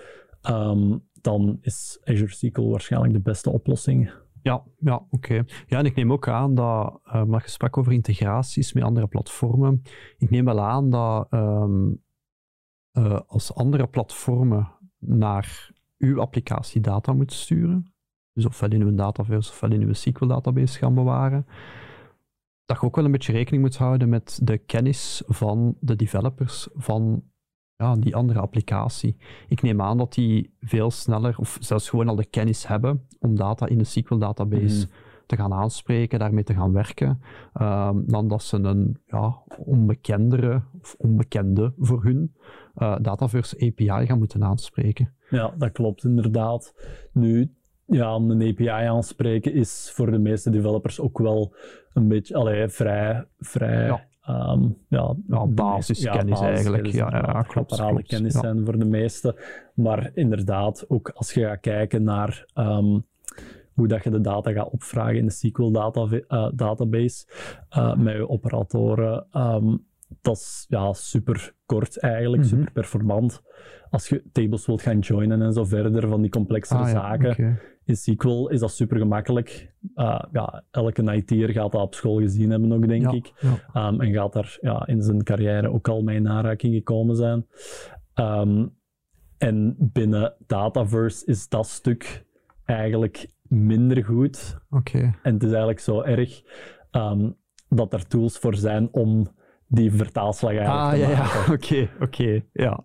um, 0.51 1.03
dan 1.25 1.59
is 1.61 2.01
Azure 2.05 2.35
SQL 2.35 2.71
waarschijnlijk 2.71 3.13
de 3.13 3.21
beste 3.21 3.51
oplossing. 3.51 4.13
Ja, 4.43 4.65
ja 4.79 5.07
oké. 5.11 5.45
Ja, 5.67 5.79
en 5.79 5.85
ik 5.85 5.95
neem 5.95 6.13
ook 6.13 6.29
aan 6.29 6.55
dat, 6.55 7.01
uh, 7.07 7.25
maar 7.25 7.43
je 7.45 7.51
sprak 7.51 7.77
over 7.77 7.93
integraties 7.93 8.73
met 8.73 8.83
andere 8.83 9.07
platformen. 9.07 9.83
Ik 10.19 10.31
neem 10.31 10.45
wel 10.45 10.61
aan 10.61 10.91
dat 10.91 11.27
ehm, 11.31 11.93
eh, 12.91 13.21
als 13.27 13.55
andere 13.55 13.87
platformen 13.87 14.71
naar 14.99 15.71
uw 15.99 16.21
applicatie 16.21 16.81
data 16.81 17.13
moeten 17.13 17.37
sturen, 17.37 17.95
dus 18.33 18.47
ofwel 18.47 18.71
in 18.71 18.83
uw 18.83 18.95
Dataverse 18.95 19.51
ofwel 19.51 19.73
in 19.73 19.83
uw 19.83 19.93
SQL-database 19.93 20.79
gaan 20.79 20.95
bewaren, 20.95 21.47
dat 22.65 22.81
je 22.81 22.87
ook 22.87 22.97
wel 22.97 23.05
een 23.05 23.11
beetje 23.13 23.33
rekening 23.33 23.63
moet 23.63 23.77
houden 23.77 24.09
met 24.09 24.41
de 24.43 24.59
kennis 24.59 25.23
van 25.27 25.77
de 25.81 25.97
developers 25.97 26.69
van 26.73 27.25
ja, 27.77 27.95
die 27.97 28.17
andere 28.17 28.41
applicatie. 28.41 29.17
Ik 29.49 29.63
neem 29.63 29.81
aan 29.83 29.99
dat 29.99 30.13
die 30.15 30.55
veel 30.61 30.91
sneller, 30.91 31.35
of 31.39 31.57
zelfs 31.61 31.89
gewoon 31.89 32.09
al 32.09 32.17
de 32.17 32.25
kennis 32.27 32.67
hebben 32.67 33.07
om 33.21 33.37
data 33.37 33.67
in 33.67 33.79
de 33.79 33.85
SQL-database 33.85 34.87
Mhm. 34.87 34.97
te 35.27 35.37
gaan 35.37 35.53
aanspreken, 35.53 36.19
daarmee 36.19 36.45
te 36.45 36.55
gaan 36.55 36.73
werken, 36.73 37.21
ehm, 37.53 38.01
dan 38.07 38.29
dat 38.29 38.43
ze 38.43 38.57
een 38.57 38.99
ja, 39.07 39.43
onbekendere 39.59 40.63
of 40.81 40.95
onbekende 40.99 41.73
voor 41.79 42.05
hun 42.05 42.35
eh, 42.75 42.97
Dataverse 43.01 43.57
API 43.67 44.07
gaan 44.07 44.19
moeten 44.19 44.45
aanspreken. 44.45 45.15
Ja, 45.31 45.55
dat 45.59 45.73
klopt 45.73 46.05
inderdaad. 46.05 46.75
Nu, 47.13 47.55
ja, 47.87 48.15
een 48.15 48.43
API 48.43 48.69
aanspreken 48.69 49.53
is 49.55 49.91
voor 49.95 50.11
de 50.11 50.19
meeste 50.19 50.51
developers 50.51 51.01
ook 51.01 51.19
wel 51.19 51.55
een 51.93 52.09
beetje 52.09 52.35
allee, 52.35 52.69
vrij, 52.69 53.25
vrij 53.39 53.87
Ja. 53.87 54.05
Ehm, 54.25 54.63
ja, 54.89 55.15
Ja, 55.29 55.47
basiskennis 55.47 56.41
eigenlijk. 56.41 56.87
Ja, 56.87 57.09
ja, 57.11 57.43
klopt, 57.43 57.83
kennis 58.07 58.35
ja. 58.35 58.41
zijn 58.41 58.65
voor 58.65 58.79
de 58.79 58.85
meesten. 58.85 59.35
Maar 59.75 60.11
inderdaad, 60.15 60.85
ook 60.89 61.09
als 61.15 61.33
je 61.35 61.41
gaat 61.41 61.61
kijken 61.61 62.03
naar 62.03 62.47
ehm, 62.55 62.99
hoe 63.75 63.89
dat 63.89 64.05
je 64.05 64.11
de 64.11 64.21
data 64.21 64.53
gaat 64.53 64.71
opvragen 64.71 65.17
in 65.17 65.27
de 65.27 65.33
SQL 65.33 65.71
data, 65.71 66.07
eh, 66.29 66.49
database 66.55 67.27
eh, 67.69 67.97
met 67.97 68.15
je 68.15 68.29
operatoren, 68.29 69.27
ehm, 69.31 69.77
dat 70.21 70.37
is 70.37 70.67
ja, 70.69 70.93
super 70.93 71.55
kort 71.67 71.99
eigenlijk, 71.99 72.43
Mhm. 72.43 72.51
super 72.51 72.71
performant. 72.73 73.43
Als 73.91 74.09
je 74.09 74.23
tables 74.33 74.67
wilt 74.67 74.83
gaan 74.83 74.99
joinen 74.99 75.43
en 75.43 75.53
zo 75.53 75.65
verder 75.65 76.09
van 76.09 76.21
die 76.21 76.31
complexere 76.31 76.81
Ah, 76.81 76.87
ja, 76.87 76.93
zaken. 76.93 77.59
In 77.85 77.97
SQL 77.97 78.47
is 78.49 78.61
dat 78.61 78.73
super 78.73 78.99
gemakkelijk. 78.99 79.73
Uh, 79.97 80.21
ja, 80.33 80.63
elke 80.71 81.15
IT'er 81.15 81.49
gaat 81.51 81.73
dat 81.73 81.81
op 81.83 81.95
school 81.95 82.19
gezien 82.19 82.51
hebben 82.51 82.73
ook, 82.73 82.89
denk 82.89 83.03
Ja, 83.03 83.11
ik. 83.13 83.33
ja. 83.73 83.87
Um, 83.89 84.01
en 84.01 84.13
gaat 84.13 84.33
daar 84.33 84.59
ja, 84.61 84.87
in 84.87 85.03
zijn 85.03 85.23
carrière 85.23 85.73
ook 85.73 85.89
al 85.89 86.03
mee 86.03 86.17
in 86.17 86.29
aanraking 86.29 86.75
gekomen 86.75 87.17
zijn. 87.17 87.47
Um, 88.15 88.77
en 89.39 89.77
binnen 89.79 90.35
Dataverse 90.47 91.27
is 91.27 91.49
dat 91.49 91.67
stuk 91.67 92.25
eigenlijk 92.65 93.29
minder 93.43 94.05
goed. 94.05 94.59
Oké. 94.71 94.99
En 95.23 95.33
het 95.35 95.43
is 95.43 95.49
eigenlijk 95.49 95.81
zo 95.81 96.01
erg 96.03 96.43
um, 96.93 97.37
dat 97.69 97.93
er 97.93 98.07
tools 98.07 98.39
voor 98.39 98.55
zijn 98.57 98.89
om 98.93 99.27
die 99.69 99.93
vertaalslag 99.93 100.51
eigenlijk 100.57 100.81
Ah, 100.81 100.91
te 100.91 100.97
ja, 100.99 101.09
maken. 101.09 101.41
ja, 101.47 101.53
oké, 101.55 101.91
oké, 102.05 102.41
ja. 102.53 102.85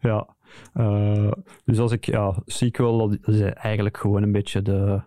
ja. 0.00 0.36
Eh, 0.72 1.32
dus 1.64 1.78
als 1.78 1.92
ik, 1.92 2.04
ja, 2.04 2.34
SQL, 2.46 2.96
dat 2.96 3.18
is 3.22 3.40
eigenlijk 3.40 3.96
gewoon 3.96 4.22
een 4.22 4.32
beetje 4.32 4.62
de, 4.62 5.02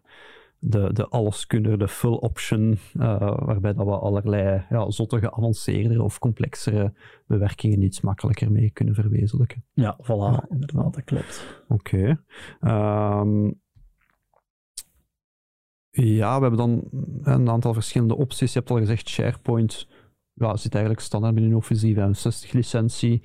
de, 0.60 0.94
de 0.94 1.08
alleskunner, 1.08 1.78
de 1.78 1.88
full 1.88 2.14
option, 2.14 2.78
eh, 2.94 3.38
waarbij 3.40 3.74
dat 3.74 3.86
we 3.86 3.98
allerlei 3.98 4.66
ja, 4.70 4.92
zotte 4.92 5.20
geavanceerdere 5.20 6.04
of 6.04 6.20
complexere 6.20 6.94
bewerkingen 7.28 7.82
iets 7.82 8.02
makkelijker 8.02 8.52
mee 8.52 8.72
kunnen 8.72 8.96
verwezenlijken. 8.96 9.64
Ja, 9.74 9.98
voilà, 10.04 10.50
inderdaad, 10.50 10.94
dat 10.94 11.04
klopt. 11.04 11.64
Oké. 11.68 12.24
Ehm, 12.60 13.50
Ja, 15.94 16.36
we 16.36 16.42
hebben 16.42 16.58
dan 16.60 16.90
een 17.22 17.50
aantal 17.50 17.74
verschillende 17.74 18.16
opties. 18.16 18.54
Je 18.54 18.60
hebt 18.60 18.72
al 18.72 18.78
gezegd, 18.78 19.10
SharePoint 19.10 19.88
ja, 20.34 20.58
zit 20.58 20.74
eigenlijk 20.74 21.04
standaard 21.04 21.36
binnen 21.36 21.58
Office 21.58 21.82
365 21.82 22.52
licentie. 22.52 23.24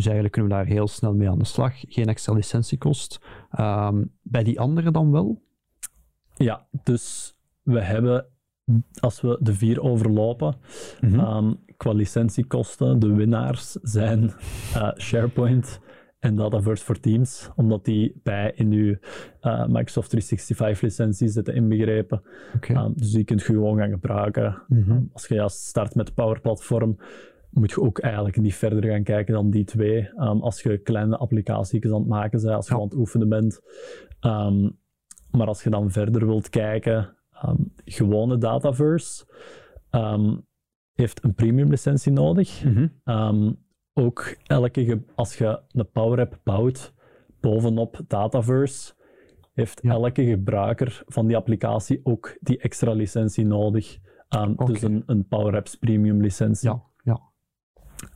Dus 0.00 0.12
eigenlijk 0.12 0.40
kunnen 0.40 0.50
we 0.50 0.64
daar 0.64 0.74
heel 0.74 0.88
snel 0.88 1.14
mee 1.14 1.30
aan 1.30 1.38
de 1.38 1.44
slag. 1.44 1.72
Geen 1.88 2.06
extra 2.06 2.32
licentiekost. 2.32 3.20
Ehm, 3.50 4.04
bij 4.22 4.42
die 4.42 4.60
andere 4.60 4.90
dan 4.90 5.10
wel? 5.10 5.42
Ja, 6.34 6.66
dus 6.82 7.34
we 7.62 7.80
hebben, 7.80 8.26
als 9.00 9.20
we 9.20 9.38
de 9.40 9.54
vier 9.54 9.80
overlopen, 9.80 10.56
mm 11.00 11.68
qua 11.76 11.92
licentiekosten, 11.92 12.98
de 12.98 13.14
winnaars 13.14 13.72
zijn 13.72 14.22
uh, 14.74 14.90
SharePoint, 14.96 15.80
en 16.20 16.36
Dataverse 16.36 16.84
voor 16.84 17.00
Teams, 17.00 17.50
omdat 17.56 17.84
die 17.84 18.20
bij 18.22 18.52
in 18.54 18.72
uw 18.72 18.96
uh, 19.42 19.66
Microsoft 19.66 20.10
365 20.10 20.80
licenties 20.80 21.32
zitten 21.32 21.54
inbegrepen. 21.54 22.22
Okay. 22.56 22.84
Um, 22.84 22.92
dus 22.96 23.10
die 23.10 23.24
kunt 23.24 23.40
je 23.40 23.46
gewoon 23.46 23.78
gaan 23.78 23.90
gebruiken. 23.90 24.62
Mm 24.68 24.82
-hmm. 24.82 25.10
als 25.12 25.26
je 25.26 25.34
ja, 25.34 25.48
start 25.48 25.94
met 25.94 26.14
Power 26.14 26.40
Platform, 26.40 26.96
moet 27.50 27.70
je 27.70 27.80
ook 27.80 27.98
eigenlijk 27.98 28.36
niet 28.36 28.54
verder 28.54 28.90
gaan 28.90 29.02
kijken 29.02 29.34
dan 29.34 29.50
die 29.50 29.64
twee. 29.64 30.08
Um, 30.08 30.42
als 30.42 30.62
je 30.62 30.78
kleine 30.78 31.16
applicaties 31.16 31.84
aan 31.84 31.92
het 31.92 32.06
maken 32.06 32.40
bent, 32.42 32.54
als 32.54 32.66
je 32.66 32.74
ja. 32.74 32.80
aan 32.80 32.86
het 32.86 32.96
oefenen 32.96 33.28
bent. 33.28 33.60
Um, 34.20 34.78
maar 35.30 35.46
als 35.46 35.62
je 35.62 35.70
dan 35.70 35.90
verder 35.90 36.26
wilt 36.26 36.48
kijken, 36.48 37.16
gewone 37.84 38.38
Dataverse 38.38 39.24
heeft 40.92 41.24
een 41.24 41.34
premium 41.34 41.70
licentie 41.70 42.12
nodig. 42.12 42.64
Mm 42.64 42.90
-hmm 43.04 43.56
ook 44.00 44.36
elke, 44.46 45.02
als 45.14 45.38
je 45.38 45.60
een 45.72 45.90
Power 45.90 46.20
App 46.20 46.40
bouwt 46.42 46.94
bovenop 47.40 48.00
Dataverse, 48.06 48.92
heeft 49.52 49.80
elke 49.80 50.24
gebruiker 50.24 51.02
van 51.06 51.26
die 51.26 51.36
applicatie 51.36 52.00
ook 52.02 52.36
die 52.40 52.58
extra 52.58 52.92
licentie 52.92 53.46
nodig. 53.46 53.98
Um, 54.36 54.56
Dus 54.56 54.82
een, 54.82 55.02
een 55.06 55.28
Power 55.28 55.56
Apps 55.56 55.74
premium 55.74 56.20
licentie. 56.20 56.68
Ja. 56.68 56.82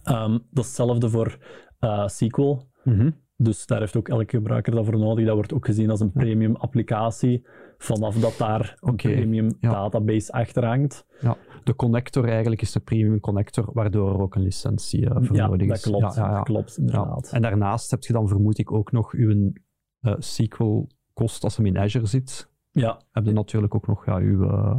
Um, 0.08 0.32
dat 0.50 0.64
is 0.64 0.66
hetzelfde 0.66 1.10
voor 1.10 1.38
uh, 1.80 2.06
SQL. 2.06 2.58
Mhm. 2.84 3.10
Dus 3.36 3.66
daar 3.66 3.80
heeft 3.80 3.96
ook 3.96 4.08
elke 4.08 4.36
gebruiker 4.36 4.74
daarvoor 4.74 4.98
nodig. 4.98 5.26
Dat 5.26 5.34
wordt 5.34 5.52
ook 5.52 5.66
gezien 5.66 5.90
als 5.90 6.00
een 6.00 6.12
premium 6.12 6.56
applicatie, 6.56 7.46
vanaf 7.78 8.16
dat 8.16 8.34
daar 8.38 8.76
een 8.80 8.96
premium 8.96 9.48
database 9.60 10.32
achter 10.32 10.66
hangt. 10.66 11.06
Ja, 11.20 11.36
de 11.64 11.74
connector 11.74 12.28
eigenlijk 12.28 12.62
is 12.62 12.72
de 12.72 12.80
premium 12.80 13.20
connector, 13.20 13.70
waardoor 13.72 14.14
er 14.14 14.20
ook 14.20 14.34
een 14.34 14.42
licentie 14.42 15.00
uh, 15.00 15.16
voor 15.20 15.36
ja, 15.36 15.46
nodig 15.46 15.68
dat 15.68 15.76
is. 15.76 15.82
Klopt, 15.82 16.14
ja, 16.14 16.34
dat 16.34 16.44
klopt, 16.44 16.78
inderdaad. 16.78 17.30
En 17.32 17.42
daarnaast 17.42 17.90
heb 17.90 18.02
je 18.02 18.12
dan 18.12 18.28
vermoed 18.28 18.58
ik 18.58 18.72
ook 18.72 18.92
nog 18.92 19.12
uw 19.12 19.30
uh, 19.30 19.52
eh, 20.00 20.14
SQL 20.18 20.86
kost 21.12 21.44
als 21.44 21.56
hem 21.56 21.66
in 21.66 21.78
Azure 21.78 22.06
zit. 22.06 22.50
Ja. 22.70 23.00
Heb 23.10 23.24
je 23.24 23.32
natuurlijk 23.32 23.74
ook 23.74 23.86
nog 23.86 24.06
ja, 24.06 24.16
uw... 24.16 24.42
Uh, 24.42 24.78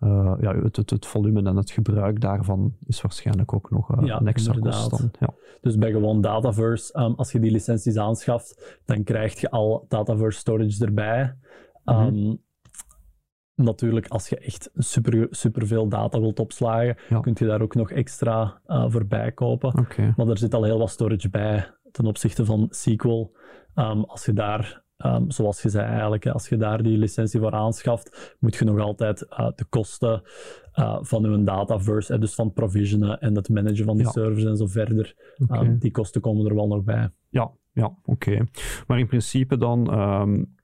uh, 0.00 0.34
ja, 0.40 0.54
het, 0.54 0.76
het, 0.76 0.90
het, 0.90 1.06
volume 1.06 1.42
en 1.42 1.56
het 1.56 1.70
gebruik 1.70 2.20
daarvan 2.20 2.76
is 2.86 3.00
waarschijnlijk 3.00 3.52
ook 3.52 3.70
nog 3.70 3.98
uh, 3.98 4.06
ja, 4.06 4.20
een 4.20 4.26
extra 4.26 4.54
inderdaad. 4.54 4.88
kost. 4.88 5.00
Dan. 5.00 5.10
Ja. 5.20 5.34
Dus 5.60 5.76
bij 5.76 5.90
gewoon 5.90 6.20
Dataverse, 6.20 6.98
um, 6.98 7.14
als 7.14 7.32
je 7.32 7.40
die 7.40 7.50
licenties 7.50 7.96
aanschaft, 7.96 8.80
dan 8.84 9.04
krijg 9.04 9.40
je 9.40 9.50
al 9.50 9.84
Dataverse 9.88 10.38
storage 10.38 10.84
erbij. 10.84 11.36
Um, 11.84 11.96
mm 11.96 12.08
-hmm. 12.08 12.44
Natuurlijk, 13.54 14.08
als 14.08 14.28
je 14.28 14.38
echt 14.38 14.70
super, 14.74 15.26
super 15.30 15.66
veel 15.66 15.88
data 15.88 16.20
wilt 16.20 16.40
opslagen, 16.40 16.96
ja. 17.08 17.20
kun 17.20 17.34
je 17.38 17.46
daar 17.46 17.60
ook 17.60 17.74
nog 17.74 17.90
extra 17.90 18.60
uh, 18.66 18.84
voorbij 18.88 19.32
kopen. 19.32 19.78
Okay. 19.78 20.12
Maar 20.16 20.28
er 20.28 20.38
zit 20.38 20.54
al 20.54 20.64
heel 20.64 20.78
wat 20.78 20.90
storage 20.90 21.28
bij 21.28 21.70
ten 21.90 22.06
opzichte 22.06 22.44
van 22.44 22.66
SQL. 22.70 23.32
Um, 23.74 24.04
als 24.04 24.24
je 24.24 24.32
daar 24.32 24.84
Um, 25.04 25.30
zoals 25.30 25.62
je 25.62 25.68
zei 25.68 25.86
eigenlijk, 25.86 26.26
als 26.26 26.48
je 26.48 26.56
daar 26.56 26.82
die 26.82 26.98
licentie 26.98 27.40
voor 27.40 27.52
aanschaft, 27.52 28.36
moet 28.40 28.56
je 28.56 28.64
nog 28.64 28.78
altijd 28.78 29.26
uh, 29.30 29.48
de 29.54 29.64
kosten 29.64 30.22
uh, 30.74 30.98
van 31.00 31.30
je 31.30 31.44
dataverse, 31.44 32.14
uh, 32.14 32.20
dus 32.20 32.34
van 32.34 32.52
provisionen 32.52 33.20
en 33.20 33.34
het 33.34 33.48
managen 33.48 33.84
van 33.84 33.96
die 33.96 34.06
ja. 34.06 34.10
servers 34.10 34.44
en 34.44 34.56
zo 34.56 34.66
verder, 34.66 35.14
okay. 35.38 35.66
um, 35.66 35.78
die 35.78 35.90
kosten 35.90 36.20
komen 36.20 36.46
er 36.46 36.54
wel 36.54 36.66
nog 36.66 36.84
bij. 36.84 37.10
Ja, 37.28 37.52
ja 37.72 37.84
oké. 37.84 38.30
Okay. 38.30 38.48
Maar 38.86 38.98
in 38.98 39.06
principe 39.06 39.56
dan, 39.56 40.00
um, 40.00 40.54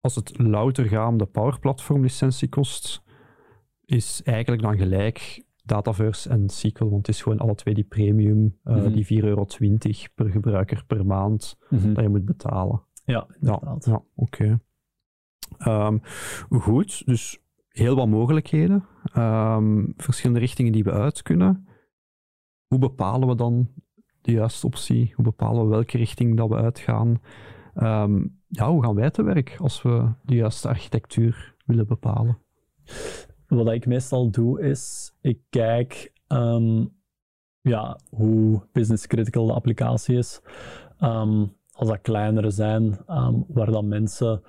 als 0.00 0.14
het 0.14 0.38
louter 0.38 0.84
gaat 0.84 1.08
om 1.08 1.18
de 1.18 1.26
Power 1.26 1.58
Platform 1.58 2.02
licentiekost, 2.02 3.02
is 3.84 4.20
eigenlijk 4.24 4.62
dan 4.62 4.76
gelijk 4.76 5.44
Dataverse 5.64 6.28
en 6.28 6.48
SQL, 6.48 6.88
want 6.88 7.06
het 7.06 7.16
is 7.16 7.22
gewoon 7.22 7.38
alle 7.38 7.54
twee 7.54 7.74
die 7.74 7.84
premium, 7.84 8.38
mm 8.38 8.58
-hmm. 8.62 8.92
die 8.92 9.22
4,20 9.22 9.28
euro 9.28 9.46
per 10.14 10.30
gebruiker 10.30 10.84
per 10.86 11.06
maand, 11.06 11.56
mm 11.68 11.78
-hmm. 11.78 11.94
dat 11.94 12.02
je 12.02 12.10
moet 12.10 12.24
betalen. 12.24 12.82
Ja, 13.10 13.26
inderdaad. 13.40 13.84
Ja, 13.84 13.92
ja 13.92 14.02
oké. 14.14 14.58
Okay. 15.56 15.86
Um, 15.86 16.00
goed, 16.50 17.06
dus 17.06 17.40
heel 17.68 17.96
wat 17.96 18.08
mogelijkheden. 18.08 18.84
Um, 19.16 19.92
verschillende 19.96 20.40
richtingen 20.40 20.72
die 20.72 20.84
we 20.84 20.92
uit 20.92 21.22
kunnen. 21.22 21.68
Hoe 22.66 22.78
bepalen 22.78 23.28
we 23.28 23.34
dan 23.34 23.68
de 24.20 24.32
juiste 24.32 24.66
optie? 24.66 25.12
Hoe 25.14 25.24
bepalen 25.24 25.64
we 25.64 25.70
welke 25.70 25.96
richting 25.96 26.36
dat 26.36 26.48
we 26.48 26.54
uitgaan? 26.54 27.20
Um, 27.74 28.38
ja, 28.48 28.70
hoe 28.70 28.82
gaan 28.82 28.94
wij 28.94 29.10
te 29.10 29.22
werk 29.22 29.56
als 29.58 29.82
we 29.82 30.12
de 30.22 30.34
juiste 30.34 30.68
architectuur 30.68 31.56
willen 31.66 31.86
bepalen? 31.86 32.38
Wat 33.46 33.72
ik 33.72 33.86
meestal 33.86 34.30
doe 34.30 34.60
is, 34.60 35.14
ik 35.20 35.40
kijk 35.48 36.12
ja, 37.62 37.98
hoe 38.10 38.62
business 38.72 39.06
critical 39.06 39.46
de 39.46 39.52
applicatie 39.52 40.16
is. 40.16 40.40
Um, 41.00 41.58
als 41.80 41.88
dat 41.88 42.00
kleinere 42.00 42.50
zijn, 42.50 42.98
um, 43.08 43.44
waar 43.48 43.70
dan 43.70 43.88
mensen 43.88 44.42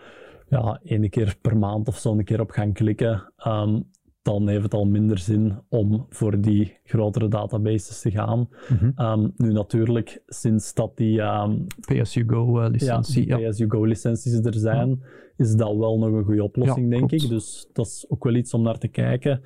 ja, 0.50 0.80
één 0.84 1.10
keer 1.10 1.38
per 1.42 1.58
maand 1.58 1.88
of 1.88 1.98
zo 1.98 2.12
een 2.12 2.24
keer 2.24 2.40
op 2.40 2.50
gaan 2.50 2.74
klikken, 2.74 3.32
um, 3.48 3.90
dan 4.22 4.48
heeft 4.48 4.64
het 4.64 4.74
al 4.74 4.86
minder 4.86 5.18
zin 5.18 5.60
om 5.70 6.06
voor 6.10 6.42
die 6.42 6.78
grotere 6.84 7.28
databases 7.28 8.02
te 8.02 8.12
gaan. 8.12 8.40
Mm 8.40 8.78
-hmm. 8.78 9.06
um, 9.06 9.34
nu 9.38 9.52
natuurlijk, 9.52 10.22
sinds 10.28 10.74
dat 10.74 10.98
die 10.98 11.22
um, 11.22 11.68
pay-as-you-go-licentie 11.86 13.28
ja, 13.28 13.36
pay-as-you-go-licenties 13.36 14.34
er 14.34 14.54
zijn, 14.54 14.90
ja. 14.90 14.96
is 15.38 15.56
dat 15.56 15.78
wel 15.78 15.98
nog 15.98 16.12
een 16.12 16.24
goede 16.24 16.44
oplossing, 16.44 16.90
denk 16.90 17.08
klopt. 17.08 17.24
ik. 17.24 17.30
Dus 17.30 17.70
dat 17.74 17.86
is 17.86 18.06
ook 18.10 18.24
wel 18.24 18.36
iets 18.36 18.54
om 18.54 18.62
naar 18.62 18.78
te 18.78 18.88
kijken. 18.88 19.42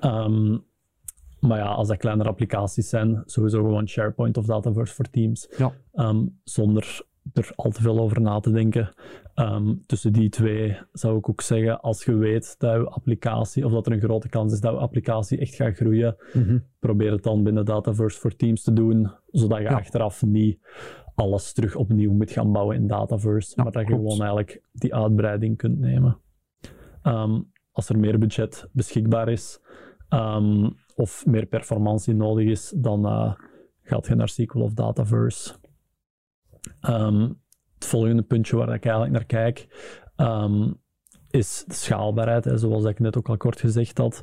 Um, 0.00 0.64
maar 1.40 1.58
ja, 1.58 1.66
als 1.66 1.88
dat 1.88 1.96
kleinere 1.96 2.28
applicaties 2.28 2.88
zijn, 2.88 3.22
sowieso 3.24 3.62
gewoon 3.62 3.88
SharePoint 3.88 4.36
of 4.36 4.46
Dataverse 4.46 4.94
voor 4.94 5.10
Teams. 5.10 5.48
Ja. 5.56 5.72
zonder 6.44 7.10
er 7.32 7.52
al 7.54 7.70
te 7.70 7.82
veel 7.82 7.98
over 7.98 8.20
na 8.20 8.40
te 8.40 8.50
denken. 8.50 8.94
Um, 9.34 9.82
tussen 9.86 10.12
die 10.12 10.28
twee 10.28 10.76
zou 10.92 11.18
ik 11.18 11.28
ook 11.28 11.40
zeggen, 11.40 11.80
als 11.80 12.04
je 12.04 12.14
weet 12.14 12.54
dat 12.58 12.72
je 12.74 12.88
applicatie, 12.88 13.64
of 13.64 13.72
dat 13.72 13.86
er 13.86 13.92
een 13.92 14.00
grote 14.00 14.28
kans 14.28 14.52
is 14.52 14.60
dat 14.60 14.72
je 14.72 14.78
applicatie 14.78 15.38
echt 15.38 15.54
gaat 15.54 15.76
groeien, 15.76 16.16
mm 16.32 16.42
-hmm. 16.42 16.64
probeer 16.78 17.12
het 17.12 17.22
dan 17.22 17.42
binnen 17.42 17.64
Dataverse 17.64 18.20
voor 18.20 18.36
Teams 18.36 18.62
te 18.62 18.72
doen, 18.72 19.10
zodat 19.30 19.58
je 19.58 19.64
ja. 19.64 19.74
achteraf 19.74 20.22
niet 20.22 20.58
alles 21.14 21.52
terug 21.52 21.76
opnieuw 21.76 22.12
moet 22.12 22.30
gaan 22.30 22.52
bouwen 22.52 22.76
in 22.76 22.86
Dataverse, 22.86 23.52
ja, 23.56 23.62
maar 23.62 23.72
dat 23.72 23.82
je 23.82 23.88
klopt. 23.88 24.02
gewoon 24.02 24.18
eigenlijk 24.26 24.62
die 24.72 24.94
uitbreiding 24.94 25.56
kunt 25.56 25.78
nemen. 25.78 26.18
Um, 27.02 27.50
als 27.72 27.88
er 27.88 27.98
meer 27.98 28.18
budget 28.18 28.68
beschikbaar 28.72 29.28
is, 29.28 29.60
um, 30.08 30.76
of 30.94 31.26
meer 31.26 31.46
performantie 31.46 32.14
nodig 32.14 32.48
is, 32.48 32.72
dan 32.76 33.06
uh, 33.06 33.34
gaat 33.82 34.06
je 34.06 34.14
naar 34.14 34.28
SQL 34.28 34.58
of 34.60 34.72
Dataverse. 34.72 35.54
Um, 36.88 37.40
het 37.74 37.86
volgende 37.86 38.22
puntje 38.22 38.56
waar 38.56 38.74
ik 38.74 38.84
eigenlijk 38.84 39.12
naar 39.12 39.24
kijk, 39.24 39.66
um, 40.16 40.80
is 41.30 41.64
de 41.66 41.74
schaalbaarheid. 41.74 42.44
Hè, 42.44 42.58
zoals 42.58 42.84
ik 42.84 42.98
net 42.98 43.16
ook 43.16 43.28
al 43.28 43.36
kort 43.36 43.60
gezegd 43.60 43.98
had. 43.98 44.22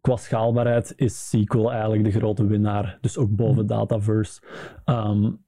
Qua 0.00 0.16
schaalbaarheid 0.16 0.92
is 0.96 1.28
SQL 1.28 1.68
eigenlijk 1.68 2.04
de 2.04 2.10
grote 2.10 2.46
winnaar. 2.46 2.98
Dus 3.00 3.18
ook 3.18 3.30
boven 3.30 3.54
hmm. 3.54 3.66
Dataverse. 3.66 4.42
Um, 4.84 5.44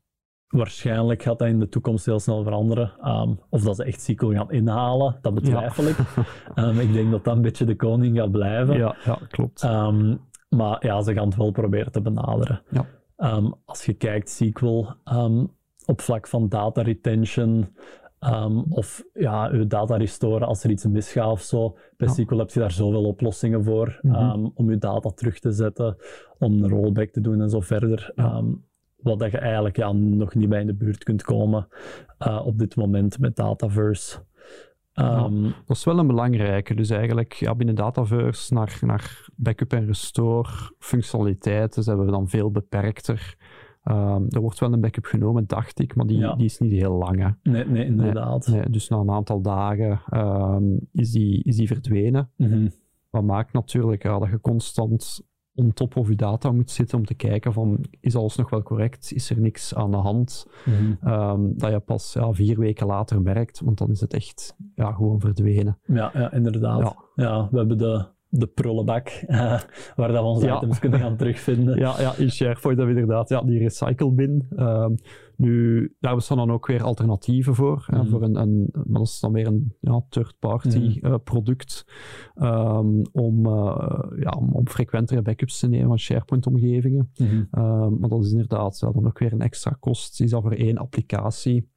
waarschijnlijk 0.46 1.22
gaat 1.22 1.38
dat 1.38 1.48
in 1.48 1.58
de 1.58 1.68
toekomst 1.68 2.06
heel 2.06 2.20
snel 2.20 2.42
veranderen. 2.42 2.92
Um, 3.04 3.40
of 3.50 3.62
dat 3.62 3.76
ze 3.76 3.84
echt 3.84 4.00
SQL 4.00 4.32
gaan 4.32 4.50
inhalen, 4.50 5.18
dat 5.20 5.34
betwijfel 5.34 5.84
ja. 5.84 5.90
ik. 5.90 5.98
Um, 6.54 6.80
ik 6.86 6.92
denk 6.92 7.10
dat 7.10 7.24
dat 7.24 7.36
een 7.36 7.42
beetje 7.42 7.64
de 7.64 7.76
koning 7.76 8.16
gaat 8.16 8.30
blijven. 8.30 8.76
Ja, 8.76 8.96
ja 9.04 9.18
klopt. 9.28 9.62
Um, 9.62 10.20
maar 10.48 10.86
ja, 10.86 11.02
ze 11.02 11.12
gaan 11.12 11.26
het 11.26 11.36
wel 11.36 11.50
proberen 11.50 11.92
te 11.92 12.00
benaderen. 12.00 12.62
Ja. 12.70 12.86
als 13.64 13.84
je 13.84 13.92
kijkt, 13.92 14.30
SQL 14.30 14.86
op 15.86 16.00
vlak 16.00 16.28
van 16.28 16.48
data 16.48 16.82
retention 16.82 17.66
um, 18.20 18.64
of 18.68 19.04
ja, 19.12 19.52
je 19.52 19.66
data 19.66 19.96
restoren 19.96 20.46
als 20.46 20.64
er 20.64 20.70
iets 20.70 20.84
misgaat 20.84 21.30
of 21.30 21.40
zo. 21.40 21.76
Bij 21.96 22.08
ja. 22.08 22.14
SQL 22.14 22.38
heb 22.38 22.50
je 22.50 22.60
daar 22.60 22.72
zoveel 22.72 23.04
oplossingen 23.04 23.64
voor 23.64 23.98
mm 24.02 24.12
-hmm. 24.12 24.30
um, 24.30 24.50
om 24.54 24.70
je 24.70 24.78
data 24.78 25.10
terug 25.10 25.38
te 25.38 25.52
zetten, 25.52 25.96
om 26.38 26.62
een 26.62 26.70
rollback 26.70 27.10
te 27.10 27.20
doen 27.20 27.40
en 27.40 27.50
zo 27.50 27.60
verder. 27.60 28.12
Um, 28.16 28.64
wat 28.96 29.18
dat 29.18 29.30
je 29.30 29.38
eigenlijk 29.38 29.76
ja, 29.76 29.92
nog 29.92 30.34
niet 30.34 30.48
bij 30.48 30.60
in 30.60 30.66
de 30.66 30.74
buurt 30.74 31.04
kunt 31.04 31.22
komen 31.22 31.68
uh, 32.26 32.46
op 32.46 32.58
dit 32.58 32.76
moment 32.76 33.18
met 33.18 33.36
Dataverse. 33.36 34.18
Ja, 34.92 35.28
dat 35.66 35.76
is 35.76 35.84
wel 35.84 35.98
een 35.98 36.06
belangrijke. 36.06 36.74
Dus 36.74 36.90
eigenlijk 36.90 37.32
ja, 37.32 37.54
binnen 37.54 37.74
Dataverse 37.74 38.54
naar, 38.54 38.78
naar 38.80 39.28
backup 39.34 39.72
en 39.72 39.86
restore 39.86 40.50
functionaliteiten 40.78 41.82
zijn 41.82 42.04
we 42.04 42.10
dan 42.10 42.28
veel 42.28 42.50
beperkter 42.50 43.36
Ehm, 43.86 44.22
er 44.28 44.40
wordt 44.40 44.58
wel 44.58 44.72
een 44.72 44.80
backup 44.80 45.04
genomen, 45.04 45.46
dacht 45.46 45.80
ik, 45.80 45.94
maar 45.94 46.06
die, 46.06 46.18
Ja. 46.18 46.34
die 46.34 46.44
is 46.44 46.58
niet 46.58 46.72
heel 46.72 46.92
lang. 46.96 47.18
Hè. 47.20 47.50
Nee, 47.50 47.64
nee 47.64 47.84
inderdaad. 47.84 48.46
Nee, 48.46 48.70
dus 48.70 48.88
na 48.88 48.96
een 48.96 49.10
aantal 49.10 49.40
dagen 49.40 50.00
ehm, 50.10 50.64
is, 50.92 51.10
die, 51.12 51.42
is 51.44 51.56
die 51.56 51.66
verdwenen. 51.66 52.30
Mhm. 52.36 52.68
Wat 53.10 53.22
maakt 53.24 53.52
natuurlijk 53.52 54.02
ja, 54.02 54.18
dat 54.18 54.28
je 54.28 54.40
constant 54.40 55.20
on 55.54 55.72
top 55.72 55.96
of 55.96 56.08
je 56.08 56.14
data 56.16 56.52
moet 56.52 56.70
zitten 56.70 56.98
om 56.98 57.04
te 57.04 57.14
kijken 57.14 57.52
van, 57.52 57.84
is 58.00 58.16
alles 58.16 58.36
nog 58.36 58.50
wel 58.50 58.62
correct? 58.62 59.12
Is 59.12 59.30
er 59.30 59.40
niks 59.40 59.74
aan 59.74 59.90
de 59.90 59.96
hand? 59.96 60.46
Mhm. 60.64 61.08
Ehm, 61.08 61.40
dat 61.54 61.70
je 61.70 61.80
pas 61.80 62.12
ja, 62.12 62.32
vier 62.32 62.58
weken 62.58 62.86
later 62.86 63.22
merkt, 63.22 63.60
want 63.60 63.78
dan 63.78 63.90
is 63.90 64.00
het 64.00 64.14
echt 64.14 64.56
ja, 64.74 64.92
gewoon 64.92 65.20
verdwenen. 65.20 65.78
Ja, 65.86 66.10
ja, 66.14 66.32
inderdaad. 66.32 66.80
Ja. 66.80 66.96
Ja. 67.24 67.48
we 67.50 67.58
hebben 67.58 67.78
de, 67.78 68.06
de 68.28 68.46
prullenbak, 68.46 69.08
eh, 69.26 69.60
waar 69.96 70.08
dat 70.12 70.22
we 70.22 70.28
onze 70.28 70.46
Ja. 70.46 70.56
items 70.56 70.78
kunnen 70.78 71.00
gaan 71.00 71.16
terugvinden. 71.16 71.78
Ja, 71.78 72.00
ja 72.00 72.14
in 72.16 72.30
SharePoint 72.30 72.78
hebben 72.78 72.94
we 72.94 73.00
inderdaad 73.00 73.28
ja, 73.28 73.42
die 73.42 73.58
recycle 73.58 74.12
bin. 74.12 74.46
Ehm, 74.56 74.94
nu, 75.36 75.94
daar 76.00 76.14
bestaan 76.14 76.36
dan 76.36 76.50
ook 76.50 76.66
weer 76.66 76.82
alternatieven 76.82 77.54
voor. 77.54 77.84
hè, 77.86 77.98
Mhm. 77.98 78.08
voor 78.08 78.22
een, 78.22 78.34
een, 78.40 78.68
maar 78.72 78.84
dat 78.98 79.06
is 79.06 79.20
dan 79.20 79.32
weer 79.32 79.46
een 79.46 79.74
ja, 79.80 80.02
third-party 80.08 80.78
Mhm. 81.00 81.06
eh, 81.06 81.14
product 81.24 81.84
ehm, 82.34 83.02
om, 83.12 83.46
eh, 83.46 84.02
ja, 84.20 84.30
om, 84.38 84.52
om 84.52 84.68
frequentere 84.68 85.22
backups 85.22 85.58
te 85.58 85.68
nemen 85.68 85.86
van 85.88 85.98
SharePoint-omgevingen. 85.98 87.10
Mhm. 87.16 87.44
Ehm, 87.50 87.98
maar 87.98 88.08
dat 88.08 88.24
is 88.24 88.30
inderdaad 88.30 88.78
ja, 88.78 88.90
dan 88.92 89.06
ook 89.06 89.18
weer 89.18 89.32
een 89.32 89.40
extra 89.40 89.76
kost. 89.80 90.20
Is 90.20 90.30
dat 90.30 90.42
voor 90.42 90.52
één 90.52 90.76
applicatie? 90.76 91.68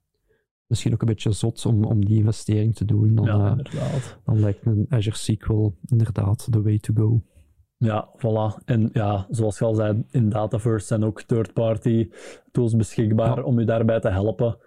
Misschien 0.69 0.93
ook 0.93 1.01
een 1.01 1.07
beetje 1.07 1.31
zot 1.31 1.65
om, 1.65 1.83
om 1.83 2.05
die 2.05 2.17
investering 2.17 2.75
te 2.75 2.85
doen. 2.85 3.15
Dan, 3.15 3.25
ja, 3.25 3.43
eh, 3.45 3.49
inderdaad. 3.51 4.17
dan 4.25 4.39
lijkt 4.39 4.65
een 4.65 4.85
Azure 4.89 5.15
SQL 5.17 5.69
inderdaad 5.85 6.51
de 6.53 6.61
way 6.61 6.79
to 6.79 6.93
go. 6.97 7.21
Ja, 7.77 8.09
voilà. 8.17 8.63
En 8.65 8.89
ja, 8.93 9.27
zoals 9.29 9.59
je 9.59 9.65
al 9.65 9.73
zei, 9.75 10.03
in 10.11 10.29
Dataverse 10.29 10.85
zijn 10.87 11.03
ook 11.03 11.21
third-party 11.21 12.09
tools 12.51 12.75
beschikbaar 12.75 13.35
Ja. 13.37 13.43
om 13.43 13.59
je 13.59 13.65
daarbij 13.65 13.99
te 13.99 14.09
helpen. 14.09 14.57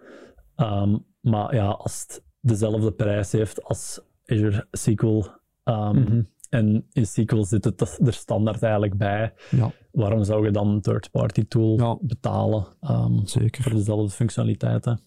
Ehm, 0.54 0.96
maar 1.20 1.54
ja, 1.54 1.66
als 1.68 2.00
het 2.06 2.24
dezelfde 2.40 2.92
prijs 2.92 3.32
heeft 3.32 3.64
als 3.64 4.00
Azure 4.26 4.66
SQL 4.70 5.22
ehm, 5.64 5.98
Mhm. 6.00 6.22
en 6.50 6.86
in 6.92 7.06
SQL 7.06 7.42
zit 7.42 7.64
het 7.64 7.80
er 7.80 8.12
standaard 8.12 8.62
eigenlijk 8.62 8.96
bij, 8.96 9.32
Ja, 9.50 9.70
waarom 9.92 10.24
zou 10.24 10.44
je 10.44 10.50
dan 10.50 10.68
een 10.68 10.80
third-party 10.80 11.44
tool 11.48 11.76
Ja. 11.78 11.96
betalen 12.00 12.66
ehm, 12.80 13.24
zeker. 13.24 13.62
voor 13.62 13.72
dezelfde 13.72 14.10
functionaliteiten? 14.14 15.00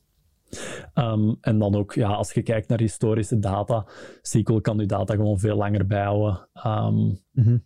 Ehm, 0.94 1.34
en 1.42 1.60
dan 1.60 1.76
ook, 1.76 1.94
ja, 1.94 2.08
als 2.14 2.34
je 2.34 2.42
kijkt 2.42 2.68
naar 2.68 2.80
historische 2.80 3.40
data, 3.40 3.86
SQL 4.22 4.60
kan 4.62 4.78
je 4.78 4.86
data 4.86 5.14
gewoon 5.16 5.40
veel 5.40 5.56
langer 5.58 5.88
bijhouden. 5.88 6.48
ehm, 6.54 7.10
Mhm. 7.32 7.58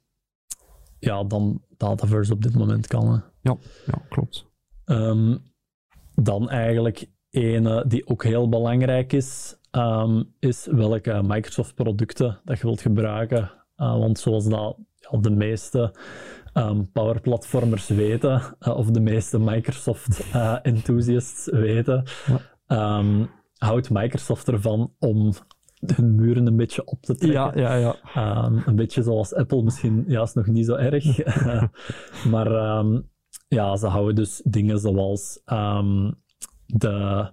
ja, 0.99 1.23
dan 1.23 1.61
Dataverse 1.77 2.33
op 2.33 2.41
dit 2.41 2.55
moment 2.55 2.87
kan. 2.87 3.11
Hè. 3.13 3.19
Ja, 3.85 4.01
klopt. 4.09 4.45
Ehm, 4.85 5.37
dan 6.15 6.49
eigenlijk 6.49 7.05
ene 7.29 7.83
die 7.87 8.07
ook 8.07 8.23
heel 8.23 8.49
belangrijk 8.49 9.13
is, 9.13 9.57
is 10.39 10.65
welke 10.71 11.21
Microsoft-producten 11.23 12.41
dat 12.45 12.57
je 12.59 12.63
wilt 12.63 12.81
gebruiken. 12.81 13.51
Uh, 13.77 13.97
want 13.97 14.19
zoals 14.19 14.47
dat 14.49 14.77
ja, 14.95 15.17
de 15.17 15.29
meeste 15.29 15.95
ehm 16.53 16.83
Power-platformers 16.93 17.87
weten, 17.87 18.41
uh, 18.59 18.77
of 18.77 18.91
de 18.91 18.99
meeste 18.99 19.39
Microsoft-enthusiasts 19.39 21.45
weten, 21.51 22.03
Ja. 22.25 22.39
Ehm, 22.69 23.25
houdt 23.57 23.89
Microsoft 23.89 24.47
ervan 24.47 24.93
om 24.99 25.33
hun 25.95 26.15
muren 26.15 26.47
een 26.47 26.57
beetje 26.57 26.85
op 26.85 27.01
te 27.01 27.15
trekken. 27.15 27.61
Ja, 27.61 27.73
ja, 27.73 27.75
ja. 27.75 27.95
Ehm, 28.13 28.57
een 28.65 28.75
beetje 28.75 29.03
zoals 29.03 29.33
Apple, 29.33 29.63
misschien 29.63 30.03
ja, 30.07 30.21
is 30.21 30.33
nog 30.33 30.47
niet 30.47 30.65
zo 30.65 30.75
erg. 30.75 31.05
maar 32.31 32.51
ehm, 32.51 32.99
ja, 33.47 33.75
ze 33.75 33.87
houden 33.87 34.15
dus 34.15 34.41
dingen 34.45 34.79
zoals 34.79 35.41
de 36.65 37.27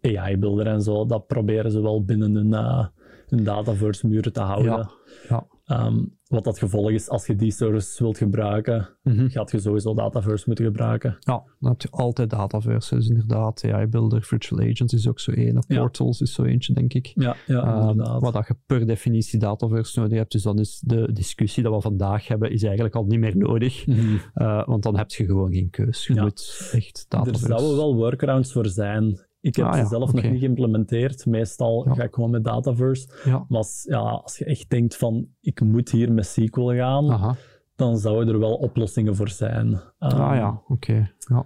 AI-beelden 0.00 0.66
en 0.66 0.82
zo. 0.82 1.06
Dat 1.06 1.26
proberen 1.26 1.70
ze 1.70 1.82
wel 1.82 2.04
binnen 2.04 2.34
hun, 2.34 2.54
eh, 2.54 2.86
hun 3.28 3.44
Dataverse-muren 3.44 4.32
te 4.32 4.40
houden. 4.40 4.72
Ja, 4.72 4.90
ja. 5.28 5.46
Ehm, 5.72 6.04
wat 6.26 6.44
dat 6.44 6.58
gevolg 6.58 6.90
is, 6.90 7.08
als 7.08 7.26
je 7.26 7.36
die 7.36 7.50
service 7.52 8.02
wilt 8.02 8.18
gebruiken, 8.18 8.88
Mhm. 9.02 9.28
gaat 9.28 9.50
je 9.50 9.58
sowieso 9.60 9.94
Dataverse 9.94 10.44
moeten 10.46 10.64
gebruiken. 10.64 11.16
Ja, 11.20 11.42
dan 11.60 11.70
heb 11.70 11.80
je 11.80 11.88
altijd 11.90 12.30
dataverse. 12.30 12.94
Dus 12.94 13.08
inderdaad, 13.08 13.64
AI-builder, 13.64 14.22
virtual 14.22 14.60
agents 14.70 14.92
is 14.94 15.08
ook 15.08 15.20
zo 15.20 15.30
één. 15.30 15.64
Ja. 15.68 15.78
Portals 15.80 16.20
is 16.20 16.32
zo 16.34 16.42
eentje, 16.44 16.72
denk 16.74 16.92
ik. 16.94 17.06
Ja, 17.14 17.36
ja 17.46 17.62
Ehm, 17.62 17.88
inderdaad. 17.90 18.20
wat 18.20 18.32
dat 18.32 18.46
je 18.46 18.56
per 18.66 18.86
definitie 18.86 19.38
dataverse 19.38 20.00
nodig 20.00 20.18
hebt. 20.18 20.32
Dus 20.32 20.42
dan 20.42 20.58
is 20.58 20.80
de 20.86 21.12
discussie 21.12 21.62
dat 21.62 21.74
we 21.74 21.80
vandaag 21.80 22.28
hebben, 22.28 22.50
is 22.50 22.62
eigenlijk 22.62 22.94
al 22.94 23.04
niet 23.04 23.18
meer 23.20 23.36
nodig. 23.36 23.86
Mhm. 23.86 24.16
Eh, 24.34 24.66
want 24.66 24.82
dan 24.82 24.96
heb 24.96 25.10
je 25.10 25.24
gewoon 25.24 25.52
geen 25.52 25.70
keus. 25.70 26.06
Je 26.06 26.14
Ja. 26.14 26.22
moet 26.22 26.70
echt 26.72 26.98
Er 26.98 27.04
dataverse... 27.08 27.46
zouden 27.46 27.76
wel 27.76 27.94
workarounds 27.96 28.52
voor 28.52 28.66
zijn. 28.66 29.30
Ik 29.42 29.56
heb 29.56 29.66
Ah, 29.66 29.72
ze 29.72 29.78
ja, 29.78 29.86
zelf 29.86 30.12
nog 30.12 30.22
niet 30.22 30.38
geïmplementeerd. 30.40 31.26
Meestal 31.26 31.84
Ja. 31.88 31.94
ga 31.94 32.02
ik 32.02 32.14
gewoon 32.14 32.30
met 32.30 32.44
Dataverse. 32.44 33.08
Ja. 33.24 33.44
Maar 33.48 33.58
als, 33.58 33.84
ja, 33.88 33.98
als 33.98 34.38
je 34.38 34.44
echt 34.44 34.70
denkt 34.70 34.96
van, 34.96 35.26
ik 35.40 35.60
moet 35.60 35.90
hier 35.90 36.12
met 36.12 36.26
SQL 36.26 36.68
gaan, 36.74 37.10
Aha. 37.10 37.34
dan 37.76 37.98
zouden 37.98 38.34
er 38.34 38.40
wel 38.40 38.54
oplossingen 38.54 39.16
voor 39.16 39.28
zijn. 39.28 39.80
Ah 39.98 40.12
Um, 40.12 40.34
ja, 40.34 40.62
oké. 40.68 41.10
Ja. 41.18 41.44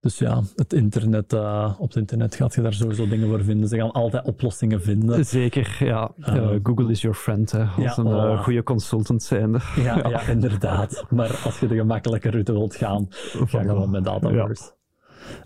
Dus 0.00 0.18
ja, 0.18 0.42
het 0.56 0.72
internet, 0.72 1.32
eh, 1.32 1.74
op 1.78 1.86
het 1.88 1.96
internet 1.96 2.34
gaat 2.34 2.54
je 2.54 2.62
daar 2.62 2.72
sowieso 2.72 3.08
dingen 3.08 3.28
voor 3.28 3.44
vinden. 3.44 3.68
Ze 3.68 3.76
gaan 3.76 3.92
altijd 3.92 4.26
oplossingen 4.26 4.82
vinden. 4.82 5.24
Zeker, 5.26 5.76
ja. 5.84 6.12
Ah. 6.20 6.36
Eh, 6.36 6.58
Google 6.62 6.90
is 6.90 7.00
your 7.00 7.16
friend, 7.16 7.50
hè. 7.52 7.64
Als 7.64 7.76
Ja, 7.96 7.98
een 7.98 8.06
eh, 8.06 8.42
goede 8.42 8.62
consultant 8.62 9.22
zijnde. 9.22 9.60
Ja, 9.76 10.08
ja. 10.08 10.20
inderdaad. 10.26 11.04
Maar 11.10 11.40
als 11.44 11.60
je 11.60 11.66
de 11.66 11.74
gemakkelijke 11.76 12.30
route 12.30 12.52
wilt 12.52 12.76
gaan, 12.76 13.06
ga 13.52 13.62
gewoon 13.62 13.90
met 13.90 14.04
Dataverse. 14.04 14.72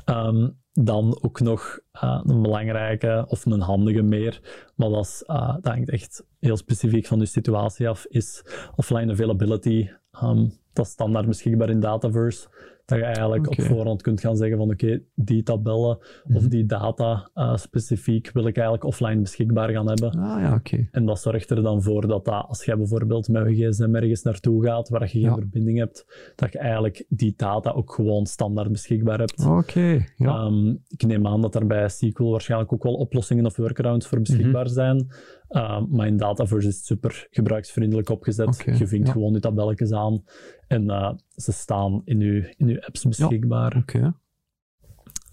Ehm, 0.05 0.49
dan 0.79 1.19
ook 1.23 1.41
nog 1.41 1.79
eh, 1.93 2.21
een 2.25 2.43
belangrijke, 2.43 3.25
of 3.29 3.47
een 3.47 3.61
handige 3.61 4.03
meer, 4.03 4.41
maar 4.75 4.89
dat, 4.89 5.23
eh, 5.27 5.55
dat 5.55 5.73
hangt 5.73 5.91
echt 5.91 6.25
heel 6.39 6.57
specifiek 6.57 7.07
van 7.07 7.19
je 7.19 7.27
situatie 7.27 7.89
af, 7.89 8.07
is 8.09 8.45
offline 8.77 9.13
availability. 9.13 9.89
Ehm, 10.13 10.49
dat 10.73 10.87
is 10.87 10.93
standaard 10.93 11.27
beschikbaar 11.27 11.71
in 11.71 11.81
Dataverse. 11.81 12.49
Dat 12.87 12.99
je 12.99 13.05
eigenlijk 13.05 13.49
op 13.51 13.61
voorhand 13.63 14.03
kunt 14.03 14.21
gaan 14.21 14.37
zeggen 14.37 14.57
van 14.57 14.71
oké, 14.71 15.01
die 15.15 15.43
tabellen 15.43 15.99
of 15.99 16.41
Mhm. 16.41 16.49
die 16.49 16.67
data 16.67 17.31
eh, 17.35 17.57
specifiek 17.57 18.31
wil 18.33 18.47
ik 18.47 18.57
eigenlijk 18.57 18.85
offline 18.87 19.21
beschikbaar 19.21 19.71
gaan 19.71 19.87
hebben. 19.89 20.11
Ah 20.11 20.41
ja, 20.41 20.55
oké. 20.55 20.89
En 20.91 21.07
dat 21.07 21.21
zorgt 21.21 21.51
er 21.51 21.63
dan 21.63 21.83
voor 21.83 22.07
dat, 22.07 22.25
dat 22.25 22.45
als 22.49 22.65
jij 22.65 22.77
bijvoorbeeld 22.77 23.29
met 23.29 23.57
je 23.57 23.69
gsm 23.69 23.95
ergens 23.95 24.23
naartoe 24.23 24.65
gaat 24.65 24.89
waar 24.89 25.03
je 25.03 25.09
geen 25.09 25.21
Ja. 25.21 25.35
verbinding 25.35 25.79
hebt, 25.79 26.33
dat 26.37 26.53
je 26.53 26.59
eigenlijk 26.59 27.05
die 27.09 27.35
data 27.37 27.71
ook 27.71 27.93
gewoon 27.93 28.27
standaard 28.27 28.71
beschikbaar 28.73 29.19
hebt. 29.19 29.47
Oké, 29.47 30.05
ja. 30.17 30.27
Ehm, 30.45 30.69
ik 30.89 31.07
neem 31.07 31.27
aan 31.27 31.41
dat 31.41 31.55
er 31.55 31.67
bij 31.67 31.89
SQL 31.89 32.31
waarschijnlijk 32.31 32.73
ook 32.73 32.83
wel 32.83 32.95
oplossingen 32.95 33.47
of 33.47 33.57
workarounds 33.57 34.07
voor 34.07 34.21
beschikbaar 34.21 34.65
Mhm. 34.65 34.73
zijn. 34.75 35.09
Ehm, 35.49 35.85
maar 35.89 36.07
in 36.07 36.17
Dataverse 36.17 36.69
is 36.69 36.77
het 36.77 36.85
super 36.85 37.27
gebruiksvriendelijk 37.31 38.09
opgezet. 38.09 38.63
Je 38.79 38.87
vindt 38.87 39.07
ja. 39.07 39.13
gewoon 39.13 39.33
je 39.33 39.41
tabelletjes 39.41 39.93
aan 39.93 40.25
en 40.67 40.91
eh, 40.91 41.13
ze 41.35 41.53
staan 41.53 42.03
in 42.05 42.21
je, 42.21 42.55
in 42.57 42.69
uw 42.69 42.81
apps 42.81 43.05
beschikbaar. 43.05 43.77
Oké. 43.77 44.15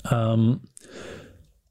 Ehm, 0.02 0.56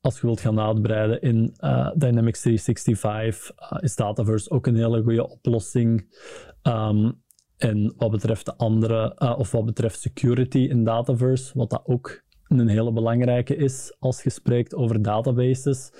als 0.00 0.20
je 0.20 0.26
wilt 0.26 0.40
gaan 0.40 0.60
uitbreiden 0.60 1.20
in 1.20 1.54
eh, 1.56 1.90
Dynamics 1.94 2.40
365, 2.40 3.50
eh, 3.56 3.78
is 3.80 3.96
Dataverse 3.96 4.50
ook 4.50 4.66
een 4.66 4.76
hele 4.76 5.02
goede 5.02 5.28
oplossing. 5.28 6.14
Ehm, 6.62 7.10
en 7.56 7.94
wat 7.96 8.10
betreft 8.10 8.44
de 8.44 8.56
andere, 8.56 9.14
eh, 9.14 9.38
of 9.38 9.50
wat 9.50 9.64
betreft 9.64 10.00
security 10.00 10.58
in 10.58 10.84
Dataverse, 10.84 11.58
wat 11.58 11.70
dat 11.70 11.82
ook 11.84 12.22
een 12.48 12.68
hele 12.68 12.92
belangrijke 12.92 13.56
is 13.56 13.96
als 13.98 14.22
je 14.22 14.30
spreekt 14.30 14.74
over 14.74 15.02
databases, 15.02 15.92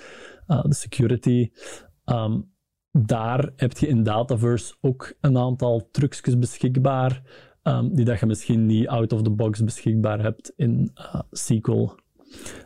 eh, 0.47 0.63
de 0.63 0.73
security. 0.73 1.51
Ehm, 2.05 2.39
daar 2.91 3.51
heb 3.55 3.77
je 3.77 3.87
in 3.87 4.03
Dataverse 4.03 4.75
ook 4.81 5.13
een 5.21 5.37
aantal 5.37 5.87
trucjes 5.91 6.39
beschikbaar, 6.39 7.21
ehm, 7.61 7.89
die 7.93 8.05
dat 8.05 8.19
je 8.19 8.25
misschien 8.25 8.65
niet 8.65 8.87
out 8.87 9.13
of 9.13 9.21
the 9.21 9.29
box 9.31 9.63
beschikbaar 9.63 10.21
hebt 10.21 10.53
in 10.55 10.91
eh, 10.93 11.19
SQL. 11.31 11.89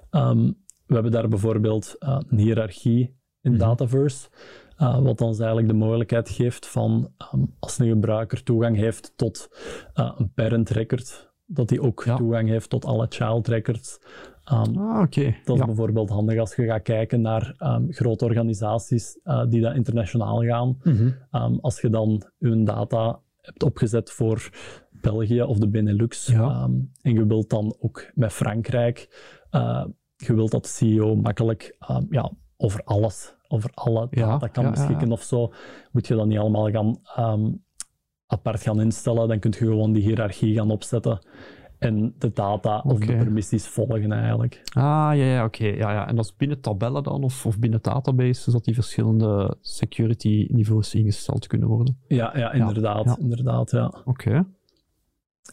Ehm, 0.09 0.51
we 0.85 0.93
hebben 0.93 1.11
daar 1.11 1.27
bijvoorbeeld 1.27 1.95
eh, 1.99 2.19
een 2.27 2.37
hiërarchie 2.37 3.15
in 3.41 3.51
Mhm. 3.51 3.59
Dataverse, 3.59 4.29
eh, 4.77 4.99
wat 4.99 5.21
ons 5.21 5.37
eigenlijk 5.39 5.67
de 5.67 5.73
mogelijkheid 5.75 6.29
geeft 6.29 6.67
van 6.67 7.11
als 7.59 7.79
een 7.79 7.87
gebruiker 7.87 8.43
toegang 8.43 8.75
heeft 8.75 9.13
tot 9.15 9.49
een 9.93 10.31
parent 10.33 10.69
record, 10.69 11.33
dat 11.45 11.69
hij 11.69 11.79
ook 11.79 12.03
Ja. 12.05 12.15
toegang 12.15 12.49
heeft 12.49 12.69
tot 12.69 12.85
alle 12.85 13.05
child 13.09 13.47
records. 13.47 13.99
Ehm, 14.47 14.77
Ah, 14.77 14.99
dat 15.11 15.55
is 15.55 15.59
Ja. 15.59 15.65
bijvoorbeeld 15.65 16.09
handig 16.09 16.39
als 16.39 16.55
je 16.55 16.65
gaat 16.65 16.81
kijken 16.81 17.21
naar 17.21 17.53
ehm, 17.57 17.83
grote 17.91 18.25
organisaties 18.25 19.19
eh, 19.23 19.45
die 19.49 19.61
dat 19.61 19.75
internationaal 19.75 20.43
gaan. 20.43 20.77
Mhm. 20.83 21.09
Ehm, 21.31 21.55
als 21.61 21.81
je 21.81 21.89
dan 21.89 22.23
je 22.37 22.63
data 22.63 23.19
hebt 23.41 23.63
opgezet 23.63 24.11
voor 24.11 24.49
België 24.91 25.41
of 25.41 25.57
de 25.57 25.67
Benelux 25.67 26.27
Ja. 26.27 26.69
en 27.01 27.13
je 27.13 27.25
wilt 27.25 27.49
dan 27.49 27.75
ook 27.79 28.11
met 28.15 28.33
Frankrijk, 28.33 29.07
eh, 29.49 29.85
je 30.15 30.33
wilt 30.35 30.51
dat 30.51 30.63
de 30.63 30.69
CEO 30.69 31.15
makkelijk 31.15 31.77
ja, 32.09 32.31
over 32.57 32.81
alles, 32.83 33.35
over 33.47 33.69
alle 33.73 34.07
data 34.09 34.47
kan 34.47 34.63
ja, 34.63 34.69
beschikken 34.69 35.11
of 35.11 35.21
zo, 35.21 35.53
moet 35.91 36.07
je 36.07 36.15
dat 36.15 36.25
niet 36.27 36.37
allemaal 36.39 36.69
gaan 36.71 36.99
apart 38.27 38.61
gaan 38.61 38.81
instellen. 38.81 39.27
Dan 39.27 39.39
kun 39.39 39.51
je 39.51 39.57
gewoon 39.57 39.91
die 39.91 40.03
hiërarchie 40.03 40.55
gaan 40.55 40.71
opzetten. 40.71 41.19
En 41.79 42.15
de 42.17 42.31
data 42.33 42.83
of 42.85 42.99
de 42.99 43.05
permissies 43.17 43.67
volgen 43.67 44.11
eigenlijk. 44.11 44.61
Ah, 44.73 44.81
ja, 45.13 45.13
ja 45.13 45.43
oké. 45.43 45.65
Ja, 45.65 45.91
ja. 45.91 46.07
En 46.07 46.15
dat 46.15 46.25
is 46.25 46.35
binnen 46.35 46.61
tabellen 46.61 47.03
dan, 47.03 47.23
of, 47.23 47.45
of 47.45 47.59
binnen 47.59 47.79
databases, 47.81 48.53
dat 48.53 48.63
die 48.63 48.73
verschillende 48.73 49.57
security 49.61 50.47
niveaus 50.51 50.95
ingesteld 50.95 51.47
kunnen 51.47 51.67
worden. 51.67 51.97
Ja, 52.07 52.37
ja 52.37 52.51
inderdaad. 52.51 53.05
ja. 53.05 53.17
inderdaad 53.19 53.71
ja. 53.71 53.93
Oké. 54.05 54.45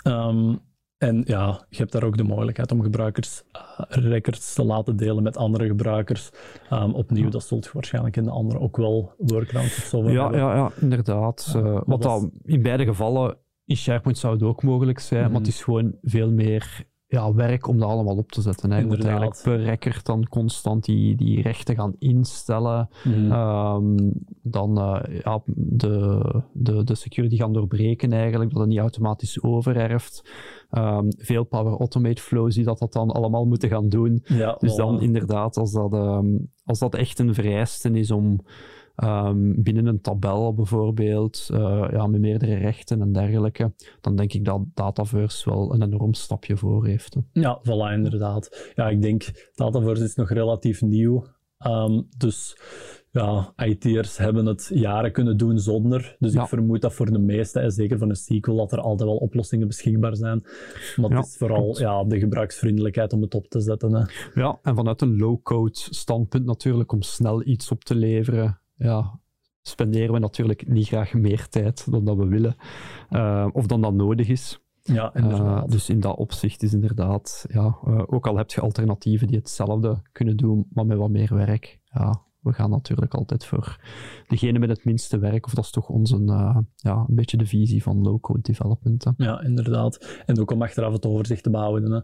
Ehm, 0.02 0.54
en 0.98 1.22
ja, 1.26 1.66
je 1.68 1.76
hebt 1.76 1.92
daar 1.92 2.04
ook 2.04 2.16
de 2.16 2.22
mogelijkheid 2.22 2.72
om 2.72 2.82
gebruikers 2.82 3.42
eh, 3.52 3.60
records 3.88 4.54
te 4.54 4.64
laten 4.64 4.96
delen 4.96 5.22
met 5.22 5.36
andere 5.36 5.66
gebruikers. 5.66 6.30
Ehm, 6.70 6.90
opnieuw, 6.90 7.28
dat 7.28 7.44
zult 7.44 7.64
je 7.64 7.70
waarschijnlijk 7.72 8.16
in 8.16 8.24
de 8.24 8.30
andere 8.30 8.60
ook 8.60 8.76
wel 8.76 9.12
workarounds 9.18 9.76
of 9.76 9.84
zo 9.84 10.10
Ja, 10.10 10.22
hebben. 10.22 10.40
ja, 10.40 10.54
ja, 10.54 10.70
inderdaad. 10.80 11.52
Eh, 11.56 11.80
wat 11.86 12.02
dan 12.02 12.30
in 12.42 12.62
beide 12.62 12.84
gevallen 12.84 13.36
in 13.66 13.76
SharePoint 13.76 14.18
zou 14.18 14.32
het 14.34 14.42
ook 14.42 14.62
mogelijk 14.62 14.98
zijn, 14.98 15.22
Mhm. 15.22 15.30
maar 15.30 15.40
het 15.40 15.48
is 15.50 15.62
gewoon 15.62 15.94
veel 16.02 16.30
meer 16.30 16.86
ja, 17.06 17.34
werk 17.34 17.66
om 17.68 17.78
dat 17.78 17.88
allemaal 17.88 18.16
op 18.16 18.32
te 18.32 18.40
zetten. 18.40 18.70
Hè. 18.70 18.78
Je 18.78 18.86
moet 18.86 19.04
eigenlijk 19.04 19.40
per 19.42 19.62
record 19.62 20.06
dan 20.06 20.28
constant 20.28 20.84
die, 20.84 21.16
die 21.16 21.42
rechten 21.42 21.74
gaan 21.74 21.94
instellen. 21.98 22.88
Mhm. 23.04 23.32
Ehm, 23.32 23.96
dan 24.42 24.78
eh, 24.78 25.20
ja, 25.24 25.42
de, 25.46 26.20
de, 26.52 26.84
de 26.84 26.94
security 26.94 27.36
gaan 27.36 27.52
doorbreken 27.52 28.12
eigenlijk, 28.12 28.50
dat 28.50 28.60
het 28.60 28.68
niet 28.68 28.78
automatisch 28.78 29.42
overerft. 29.42 30.30
Ehm, 30.70 31.06
veel 31.16 31.44
Power 31.44 31.78
Automate 31.78 32.22
flows 32.22 32.54
die 32.54 32.64
dat, 32.64 32.78
dat 32.78 32.92
dan 32.92 33.10
allemaal 33.10 33.44
moeten 33.46 33.68
gaan 33.68 33.88
doen. 33.88 34.20
ja, 34.24 34.56
Dus 34.58 34.74
dan 34.74 35.00
inderdaad, 35.00 35.56
als 35.56 35.72
dat, 35.72 35.92
ehm, 35.92 36.26
als 36.64 36.78
dat 36.78 36.94
echt 36.94 37.18
een 37.18 37.34
vereiste 37.34 37.90
is 37.90 38.10
om 38.10 38.40
ehm, 38.96 39.62
binnen 39.62 39.86
een 39.86 40.00
tabel 40.00 40.54
bijvoorbeeld, 40.54 41.48
eh, 41.52 41.88
ja, 41.92 42.06
met 42.06 42.20
meerdere 42.20 42.54
rechten 42.54 43.00
en 43.00 43.12
dergelijke, 43.12 43.72
dan 44.00 44.16
denk 44.16 44.32
ik 44.32 44.44
dat 44.44 44.60
Dataverse 44.74 45.50
wel 45.50 45.74
een 45.74 45.82
enorm 45.82 46.14
stapje 46.14 46.56
voor 46.56 46.86
heeft. 46.86 47.14
hè. 47.14 47.20
Ja, 47.40 47.60
voilà, 47.62 47.92
inderdaad. 47.94 48.72
Ja, 48.74 48.88
ik 48.88 49.02
denk, 49.02 49.50
Dataverse 49.54 50.04
is 50.04 50.14
nog 50.14 50.30
relatief 50.30 50.82
nieuw. 50.82 51.24
Ehm, 51.58 52.02
dus 52.16 52.56
ja, 53.10 53.52
IT'ers 53.56 54.16
hebben 54.18 54.46
het 54.46 54.70
jaren 54.74 55.12
kunnen 55.12 55.36
doen 55.36 55.58
zonder. 55.58 56.16
Dus 56.18 56.32
Ja. 56.32 56.42
ik 56.42 56.48
vermoed 56.48 56.80
dat 56.80 56.94
voor 56.94 57.10
de 57.12 57.18
meesten, 57.18 57.62
en 57.62 57.70
zeker 57.70 57.98
voor 57.98 58.08
een 58.08 58.16
sequel, 58.16 58.56
dat 58.56 58.72
er 58.72 58.80
altijd 58.80 59.08
wel 59.08 59.18
oplossingen 59.18 59.66
beschikbaar 59.66 60.16
zijn. 60.16 60.40
Maar 60.96 61.10
Ja, 61.10 61.16
het 61.16 61.26
is 61.26 61.36
vooral 61.36 61.78
ja, 61.80 62.04
de 62.04 62.18
gebruiksvriendelijkheid 62.18 63.12
om 63.12 63.22
het 63.22 63.34
op 63.34 63.46
te 63.48 63.60
zetten. 63.60 63.92
Hè. 63.94 64.02
Ja, 64.40 64.58
en 64.62 64.74
vanuit 64.74 65.00
een 65.02 65.16
low-code 65.18 65.78
standpunt 65.90 66.44
natuurlijk, 66.44 66.92
om 66.92 67.02
snel 67.02 67.46
iets 67.46 67.70
op 67.70 67.84
te 67.84 67.94
leveren, 67.94 68.60
ja, 68.76 69.20
spenderen 69.62 70.12
we 70.12 70.18
natuurlijk 70.18 70.68
niet 70.68 70.86
graag 70.86 71.12
meer 71.14 71.48
tijd 71.48 71.90
dan 71.90 72.04
dat 72.04 72.16
we 72.16 72.26
willen, 72.26 72.56
eh, 73.10 73.48
of 73.52 73.66
dan 73.66 73.80
dat 73.80 73.94
nodig 73.94 74.28
is. 74.28 74.58
Ja, 74.82 75.12
Eh, 75.14 75.64
dus 75.66 75.88
in 75.88 76.00
dat 76.00 76.16
opzicht 76.16 76.62
is 76.62 76.72
inderdaad, 76.74 77.46
ja, 77.48 77.78
eh, 77.86 78.02
ook 78.06 78.26
al 78.26 78.36
heb 78.36 78.50
je 78.50 78.60
alternatieven 78.60 79.26
die 79.26 79.36
hetzelfde 79.36 80.02
kunnen 80.12 80.36
doen, 80.36 80.66
maar 80.72 80.86
met 80.86 80.98
wat 80.98 81.10
meer 81.10 81.34
werk, 81.34 81.80
ja, 81.84 82.22
we 82.40 82.52
gaan 82.52 82.70
natuurlijk 82.70 83.14
altijd 83.14 83.44
voor 83.44 83.80
degene 84.26 84.58
met 84.58 84.68
het 84.68 84.84
minste 84.84 85.18
werk, 85.18 85.46
of 85.46 85.54
dat 85.54 85.64
is 85.64 85.70
toch 85.70 85.88
onze, 85.88 86.16
ja, 86.76 87.04
een 87.08 87.14
beetje 87.14 87.36
de 87.36 87.46
visie 87.46 87.82
van 87.82 88.02
low-code 88.02 88.40
development. 88.40 89.04
hè. 89.04 89.10
Ja, 89.16 89.42
inderdaad. 89.42 90.22
En 90.26 90.40
ook 90.40 90.50
om 90.50 90.62
achteraf 90.62 90.92
het 90.92 91.06
overzicht 91.06 91.42
te 91.42 91.50
behouden. 91.50 91.90
Hè. 91.92 92.00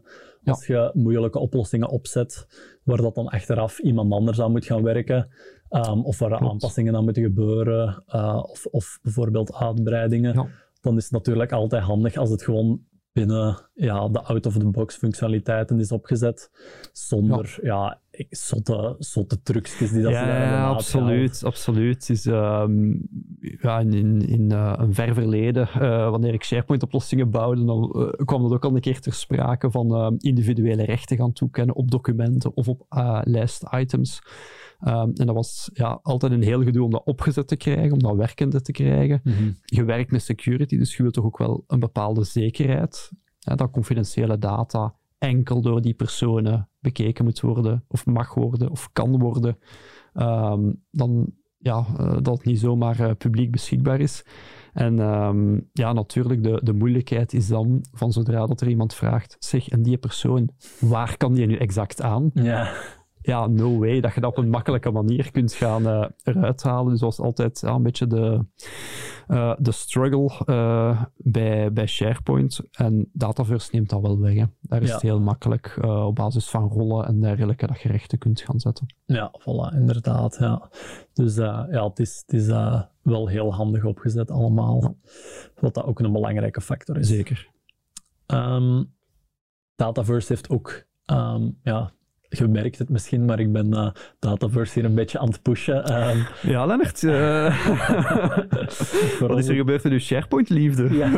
Als 0.50 0.66
je 0.66 0.90
moeilijke 0.94 1.38
oplossingen 1.38 1.88
opzet, 1.88 2.46
waar 2.84 2.96
dat 2.96 3.14
dan 3.14 3.28
achteraf 3.28 3.78
iemand 3.78 4.12
anders 4.12 4.40
aan 4.40 4.50
moet 4.50 4.64
gaan 4.64 4.82
werken, 4.82 5.28
ehm, 5.70 6.00
of 6.00 6.18
waar 6.18 6.28
Klopt. 6.28 6.44
aanpassingen 6.52 6.96
aan 6.96 7.04
moeten 7.04 7.22
gebeuren, 7.22 8.02
eh, 8.06 8.42
of, 8.42 8.66
of 8.66 8.98
bijvoorbeeld 9.02 9.54
uitbreidingen, 9.54 10.34
Ja. 10.34 10.46
dan 10.80 10.96
is 10.96 11.02
het 11.02 11.12
natuurlijk 11.12 11.52
altijd 11.52 11.82
handig 11.82 12.16
als 12.16 12.30
het 12.30 12.42
gewoon 12.42 12.80
binnen 13.12 13.70
ja, 13.74 14.08
de 14.08 14.22
out-of-the-box 14.22 14.96
functionaliteiten 14.96 15.80
is 15.80 15.92
opgezet, 15.92 16.50
zonder 16.92 17.58
ja. 17.62 18.00
zotte, 18.30 18.94
zotte 18.98 19.42
trucjes 19.42 19.90
die 19.90 20.02
dat 20.02 20.12
Ja, 20.12 20.68
absoluut, 20.68 21.44
absoluut. 21.44 22.08
Is 22.10 22.26
ehm, 22.26 22.92
ja, 23.40 23.78
in, 23.78 23.92
in, 23.92 24.28
in 24.28 24.52
eh, 24.52 24.74
een 24.76 24.94
ver 24.94 25.14
verleden, 25.14 25.68
eh, 25.68 26.10
wanneer 26.10 26.34
ik 26.34 26.44
SharePoint-oplossingen 26.44 27.30
bouwde, 27.30 27.64
dan 27.64 27.90
eh, 27.92 28.26
kwam 28.26 28.42
dat 28.42 28.52
ook 28.52 28.64
al 28.64 28.74
een 28.74 28.80
keer 28.80 29.00
ter 29.00 29.12
sprake 29.12 29.70
van 29.70 30.16
individuele 30.18 30.84
rechten 30.84 31.16
gaan 31.16 31.32
toekennen 31.32 31.74
op 31.74 31.90
documenten 31.90 32.56
of 32.56 32.68
op 32.68 32.86
lijst-items. 33.24 34.22
Ehm, 34.80 35.10
en 35.14 35.26
dat 35.26 35.34
was 35.34 35.70
ja, 35.72 35.98
altijd 36.02 36.32
een 36.32 36.42
heel 36.42 36.62
gedoe 36.62 36.84
om 36.84 36.90
dat 36.90 37.04
opgezet 37.04 37.48
te 37.48 37.56
krijgen, 37.56 37.92
om 37.92 37.98
dat 37.98 38.16
werkende 38.16 38.60
te 38.60 38.72
krijgen. 38.72 39.20
Mhm. 39.24 39.50
Je 39.64 39.84
werkt 39.84 40.10
met 40.10 40.22
security, 40.22 40.78
dus 40.78 40.96
je 40.96 41.02
wilt 41.02 41.14
toch 41.14 41.24
ook 41.24 41.38
wel 41.38 41.64
een 41.66 41.80
bepaalde 41.80 42.24
zekerheid. 42.24 43.10
Dat 43.38 43.70
confidentiële 43.70 44.38
data 44.38 44.94
enkel 45.18 45.60
door 45.60 45.80
die 45.80 45.94
personen 45.94 46.68
bekeken 46.78 47.24
moet 47.24 47.40
worden, 47.40 47.84
of 47.88 48.06
mag 48.06 48.34
worden, 48.34 48.70
of 48.70 48.88
kan 48.92 49.18
worden. 49.18 49.58
Ehm, 50.12 50.72
dan 50.90 51.32
ja, 51.60 51.86
eh, 51.98 52.16
dat 52.22 52.36
het 52.36 52.44
niet 52.44 52.58
zomaar 52.58 53.00
eh, 53.00 53.10
publiek 53.18 53.50
beschikbaar 53.50 54.00
is. 54.00 54.24
En 54.72 54.98
ehm, 54.98 55.60
ja, 55.72 55.92
natuurlijk, 55.92 56.42
de, 56.42 56.60
de 56.62 56.72
moeilijkheid 56.72 57.32
is 57.32 57.48
dan 57.48 57.84
van 57.92 58.12
zodra 58.12 58.46
dat 58.46 58.60
er 58.60 58.68
iemand 58.68 58.94
vraagt, 58.94 59.36
zeg, 59.38 59.68
en 59.68 59.82
die 59.82 59.98
persoon, 59.98 60.50
waar 60.80 61.16
kan 61.16 61.34
die 61.34 61.46
nu 61.46 61.56
exact 61.56 62.02
aan? 62.02 62.30
Ja. 62.34 62.72
Ja, 63.22 63.46
no 63.46 63.78
way 63.78 64.00
dat 64.00 64.14
je 64.14 64.20
dat 64.20 64.30
op 64.30 64.38
een 64.44 64.50
makkelijke 64.50 64.90
manier 64.90 65.30
kunt 65.30 65.52
gaan 65.52 65.86
eh, 65.86 66.04
eruit 66.22 66.62
halen. 66.62 66.90
Dus 66.90 67.00
dat 67.00 67.16
was 67.16 67.26
altijd 67.26 67.60
ja, 67.60 67.74
een 67.74 67.82
beetje 67.82 68.06
de, 68.06 68.44
eh, 69.26 69.54
de 69.58 69.72
struggle 69.72 70.30
eh, 70.44 71.02
bij, 71.16 71.72
bij 71.72 71.86
SharePoint. 71.86 72.60
En 72.72 73.10
Dataverse 73.12 73.68
neemt 73.72 73.90
dat 73.90 74.00
wel 74.00 74.18
weg. 74.20 74.34
Hè. 74.34 74.44
Daar 74.60 74.82
is 74.82 74.88
Ja. 74.88 74.94
het 74.94 75.02
heel 75.02 75.20
makkelijk 75.20 75.78
op 75.82 76.14
basis 76.14 76.48
van 76.48 76.68
rollen 76.68 77.06
en 77.06 77.20
dergelijke 77.20 77.66
dat 77.66 77.80
je 77.80 77.88
rechten 77.88 78.18
kunt 78.18 78.40
gaan 78.40 78.60
zetten. 78.60 78.94
Ja, 79.06 79.32
voilà, 79.40 79.74
inderdaad. 79.74 80.36
Ja. 80.40 80.70
Dus 81.12 81.36
ja, 81.36 81.84
het 81.88 81.98
is, 81.98 82.22
het 82.26 82.40
is 82.40 82.46
wel 83.02 83.26
heel 83.26 83.54
handig 83.54 83.84
opgezet 83.84 84.30
allemaal. 84.30 84.94
Wat 85.60 85.74
dat 85.74 85.84
ook 85.84 86.00
een 86.00 86.12
belangrijke 86.12 86.60
factor 86.60 86.96
is. 86.98 87.08
Zeker. 87.08 87.48
Ehm, 88.26 88.84
Dataverse 89.74 90.32
heeft 90.32 90.50
ook, 90.50 90.84
ehm, 91.04 91.50
ja, 91.62 91.92
je 92.38 92.48
merkt 92.48 92.78
het 92.78 92.88
misschien, 92.88 93.24
maar 93.24 93.40
ik 93.40 93.52
ben 93.52 93.72
eh, 93.72 93.88
Dataverse 94.18 94.78
hier 94.80 94.88
een 94.88 94.94
beetje 94.94 95.18
aan 95.18 95.28
het 95.28 95.42
pushen. 95.42 95.84
Ehm, 95.84 96.18
Ja, 96.42 96.66
Lennart. 96.66 97.02
eh, 97.04 97.68
wat 99.20 99.38
is 99.38 99.48
er 99.48 99.54
gebeurd 99.54 99.82
met 99.82 99.92
uw 99.92 99.98
SharePoint-liefde? 99.98 100.94
Ja. 100.96 101.10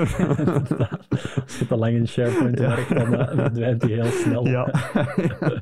Als 1.42 1.58
je 1.58 1.66
te 1.68 1.76
lang 1.76 1.94
in 1.96 2.08
SharePoint 2.08 2.58
Ja. 2.58 2.68
werkt, 2.68 2.88
dan 2.94 3.14
eh, 3.14 3.36
verdwijnt 3.38 3.80
die 3.80 3.94
heel 3.94 4.10
snel. 4.10 4.46
Ja. 4.46 4.68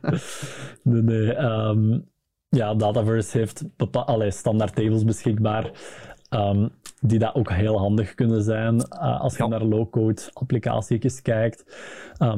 nee, 0.82 1.02
nee. 1.02 1.32
ehm, 1.34 1.98
ja, 2.48 2.74
Dataverse 2.74 3.38
heeft 3.38 3.64
allee, 3.90 4.30
standaard 4.30 4.74
tables 4.74 5.04
beschikbaar. 5.04 5.70
ehm, 6.28 6.68
die 7.00 7.18
dat 7.18 7.34
ook 7.34 7.52
heel 7.52 7.78
handig 7.78 8.14
kunnen 8.14 8.42
zijn 8.42 8.80
eh, 8.80 9.20
als 9.20 9.36
je 9.36 9.42
Ja. 9.42 9.48
naar 9.48 9.62
low-code 9.64 10.22
applicaties 10.32 11.22
kijkt. 11.22 11.64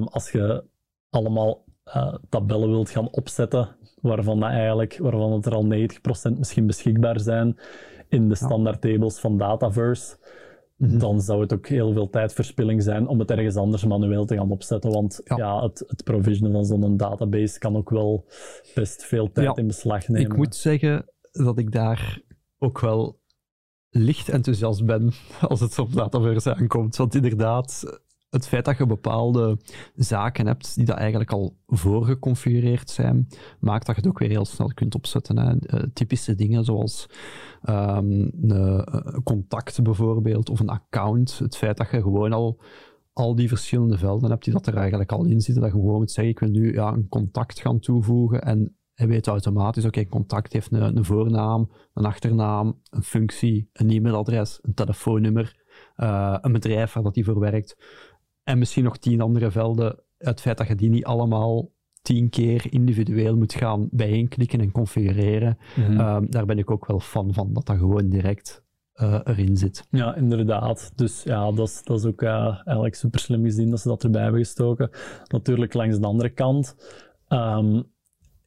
Als 0.05 0.31
je 0.31 0.65
allemaal 1.11 1.65
eh, 1.93 2.15
tabellen 2.29 2.71
wilt 2.71 2.91
gaan 2.91 3.11
opzetten, 3.11 3.77
waarvan, 4.01 4.41
dat 4.41 4.51
eigenlijk, 4.51 4.99
waarvan 4.99 5.33
het 5.33 5.47
er 5.47 5.55
al 5.55 5.67
90% 5.67 6.39
misschien 6.39 6.67
beschikbaar 6.67 7.21
zijn 7.21 7.59
in 8.09 8.29
de 8.29 8.35
standaard 8.35 8.81
tables 8.81 9.19
van 9.19 9.39
Dataverse 9.39 10.17
Mhm. 10.77 10.99
dan 10.99 11.21
zou 11.21 11.41
het 11.41 11.53
ook 11.53 11.67
heel 11.69 11.93
veel 11.93 12.11
tijdverspilling 12.11 12.83
zijn 12.83 13.07
om 13.07 13.19
het 13.19 13.31
ergens 13.31 13.57
anders 13.57 13.85
manueel 13.85 14.25
te 14.25 14.37
gaan 14.37 14.51
opzetten. 14.51 14.91
Want 14.91 15.21
ja. 15.25 15.37
Ja. 15.37 15.63
het, 15.63 15.85
het 15.87 16.05
provisionen 16.05 16.53
van 16.53 16.65
zo'n 16.65 16.97
database 16.97 17.59
kan 17.59 17.77
ook 17.77 17.91
wel 17.91 18.25
best 18.75 19.05
veel 19.05 19.33
tijd 19.33 19.47
Ja. 19.47 19.55
in 19.57 19.67
beslag 19.67 20.09
nemen. 20.09 20.31
Ik 20.31 20.37
moet 20.37 20.55
zeggen 20.57 21.07
dat 21.33 21.59
ik 21.59 21.73
daar 21.73 22.21
ook 22.59 22.81
wel 22.81 23.21
licht 23.89 24.29
enthousiast 24.29 24.85
ben 24.85 25.13
als 25.49 25.61
het 25.61 25.79
op 25.79 25.93
Dataverse 25.93 26.55
aankomt. 26.55 26.97
Want 26.97 27.15
inderdaad, 27.15 28.01
het 28.33 28.49
feit 28.49 28.65
dat 28.65 28.79
je 28.79 28.87
bepaalde 28.87 29.59
zaken 29.95 30.47
hebt 30.47 30.75
die 30.75 30.85
dat 30.85 30.97
eigenlijk 30.97 31.33
al 31.33 31.57
voorgeconfigureerd 31.67 32.91
zijn, 32.91 33.29
maakt 33.61 33.87
dat 33.87 33.95
je 33.95 34.01
het 34.01 34.11
ook 34.11 34.19
weer 34.19 34.29
heel 34.29 34.45
snel 34.45 34.71
kunt 34.75 34.95
opzetten. 34.95 35.39
Hè. 35.39 35.59
Eh, 35.59 35.83
typische 35.93 36.35
dingen 36.35 36.65
zoals 36.65 37.07
ehm, 37.63 38.11
een 38.11 38.51
eh, 38.51 39.03
contact 39.25 39.83
bijvoorbeeld, 39.83 40.51
of 40.51 40.61
een 40.61 40.69
account. 40.69 41.39
Het 41.39 41.57
feit 41.57 41.77
dat 41.77 41.91
je 41.91 42.03
gewoon 42.03 42.33
al 42.33 42.61
al 43.13 43.35
die 43.35 43.49
verschillende 43.49 43.99
velden 43.99 44.31
hebt 44.31 44.45
die 44.45 44.53
dat 44.53 44.67
er 44.67 44.77
eigenlijk 44.77 45.13
al 45.13 45.25
in 45.25 45.41
zitten, 45.41 45.63
dat 45.63 45.73
je 45.73 45.79
gewoon 45.79 45.99
moet 45.99 46.11
zeggen, 46.11 46.33
ik 46.33 46.39
wil 46.39 46.49
nu 46.49 46.73
ja, 46.73 46.93
een 46.93 47.09
contact 47.09 47.61
gaan 47.61 47.79
toevoegen 47.79 48.43
en 48.43 48.77
hij 48.95 49.07
weet 49.07 49.27
automatisch, 49.27 49.85
oké, 49.85 50.07
contact 50.07 50.53
heeft 50.53 50.73
een, 50.73 51.05
voornaam, 51.05 51.71
een 51.95 52.05
achternaam, 52.05 52.81
een 52.91 53.03
functie, 53.03 53.69
een 53.73 53.91
e-mailadres, 53.91 54.59
een 54.63 54.75
telefoonnummer, 54.75 55.57
eh, 55.95 56.37
een 56.41 56.53
bedrijf 56.53 56.93
waar 56.93 57.03
dat 57.03 57.15
die 57.15 57.25
voor 57.25 57.39
werkt 57.39 57.77
en 58.45 58.59
misschien 58.59 58.85
nog 58.85 58.97
tien 58.99 59.21
andere 59.21 59.51
velden. 59.51 59.99
Het 60.19 60.41
feit 60.41 60.59
dat 60.59 60.69
je 60.69 60.75
die 60.75 60.91
niet 60.91 61.05
allemaal 61.05 61.71
tien 62.03 62.29
keer 62.31 62.73
individueel 62.73 63.37
moet 63.37 63.55
gaan 63.55 63.89
bijeenklikken 63.91 64.61
en 64.61 64.73
configureren, 64.73 65.59
Mhm. 65.77 66.01
Ehm, 66.01 66.27
daar 66.29 66.47
ben 66.47 66.59
ik 66.59 66.71
ook 66.71 66.87
wel 66.87 67.01
fan 67.01 67.33
van, 67.35 67.53
dat 67.53 67.67
dat 67.67 67.77
gewoon 67.77 68.09
direct 68.09 68.61
eh, 68.93 69.21
erin 69.25 69.57
zit. 69.57 69.87
Ja, 69.91 70.15
inderdaad. 70.17 70.93
Dus 70.95 71.23
ja, 71.23 71.53
dat 71.53 71.69
is, 71.69 71.83
dat 71.85 71.99
is 71.99 72.05
ook 72.05 72.23
uh, 72.23 72.47
eigenlijk 72.65 72.95
super 72.95 73.21
slim 73.21 73.45
gezien 73.45 73.71
dat 73.71 73.81
ze 73.81 73.89
dat 73.89 74.05
erbij 74.05 74.23
hebben 74.23 74.41
gestoken. 74.41 74.91
Natuurlijk, 75.27 75.75
langs 75.75 75.99
de 75.99 76.07
andere 76.07 76.31
kant 76.31 76.77
um, 77.29 77.83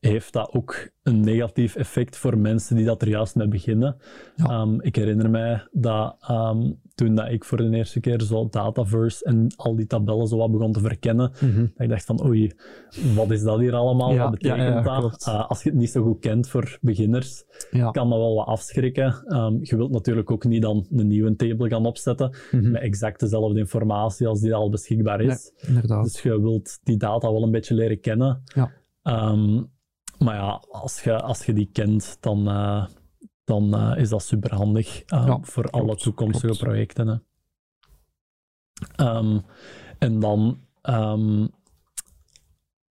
heeft 0.08 0.34
dat 0.34 0.53
ook 0.53 0.89
een 1.03 1.20
negatief 1.20 1.76
effect 1.76 2.18
voor 2.18 2.38
mensen 2.38 2.76
die 2.76 2.86
dat 2.86 3.01
er 3.01 3.08
juist 3.08 3.36
mee 3.36 3.47
beginnen. 3.47 3.97
Ja. 4.36 4.62
Um, 4.62 4.82
ik 4.82 4.95
herinner 4.95 5.30
mij 5.30 5.68
dat 5.72 6.18
um, 6.30 6.80
toen 6.95 7.16
dat 7.16 7.30
ik 7.30 7.43
voor 7.43 7.58
de 7.58 7.78
eerste 7.78 7.99
keer 7.99 8.22
zo 8.22 8.47
Dataverse 8.49 9.26
en 9.26 9.53
al 9.56 9.76
die 9.76 9.88
tabellen 9.88 10.28
zo 10.28 10.38
wat 10.38 10.51
begon 10.51 10.72
te 10.72 10.80
verkennen, 10.80 11.32
mm 11.39 11.51
-hmm. 11.51 11.72
dat 11.76 11.82
ik 11.82 11.89
dacht 11.89 12.06
van 12.06 12.26
oei, 12.26 12.51
wat 13.16 13.32
is 13.32 13.41
dat 13.41 13.60
hier 13.60 13.74
allemaal? 13.74 14.14
Ja, 14.14 14.22
wat 14.22 14.32
betekent 14.32 14.86
ja, 14.86 14.99
dat? 15.01 15.26
Uh, 15.28 15.49
als 15.49 15.64
je 15.64 15.70
het 15.70 15.78
niet 15.78 15.89
zo 15.89 16.03
goed 16.03 16.20
kent 16.20 16.49
voor 16.49 16.78
beginners, 16.82 17.43
kan 17.70 18.10
dat 18.10 18.20
wel 18.20 18.36
wat 18.36 18.47
afschrikken. 18.47 19.36
Um, 19.36 19.60
je 19.62 19.76
wilt 19.76 19.91
natuurlijk 19.91 20.32
ook 20.32 20.43
niet 20.43 20.62
dan 20.62 20.88
een 20.91 21.08
nieuwe 21.08 21.36
table 21.36 21.70
gaan 21.70 21.86
opzetten 21.86 22.36
mm 22.51 22.60
-hmm. 22.60 22.72
met 22.72 22.82
exact 22.82 23.20
dezelfde 23.20 23.60
informatie 23.60 24.28
als 24.28 24.39
die 24.39 24.53
al 24.53 24.70
beschikbaar 24.70 25.22
is. 25.22 25.51
dus 26.03 26.22
je 26.22 26.41
wilt 26.41 26.80
die 26.84 26.97
data 26.97 27.32
wel 27.32 27.43
een 27.43 27.51
beetje 27.51 27.76
leren 27.76 27.99
kennen. 27.99 28.41
Ja. 28.43 28.72
Um, 29.03 29.74
maar 30.26 30.36
ja, 30.36 30.61
als 30.71 31.03
je, 31.03 31.21
als 31.21 31.45
je 31.45 31.53
die 31.53 31.69
kent, 31.71 32.17
dan, 32.19 32.49
uh, 32.49 32.86
dan 33.43 33.76
uh, 33.76 33.97
is 33.97 34.09
dat 34.09 34.23
superhandig 34.23 34.95
uh, 34.95 35.23
ja, 35.26 35.39
voor 35.41 35.69
klopt, 35.69 35.86
alle 35.86 35.95
toekomstige 35.95 36.45
klopt. 36.45 36.59
projecten. 36.59 37.07
Hè. 37.07 37.17
Um, 39.17 39.41
en 39.99 40.19
dan 40.19 40.59
um, 40.84 41.49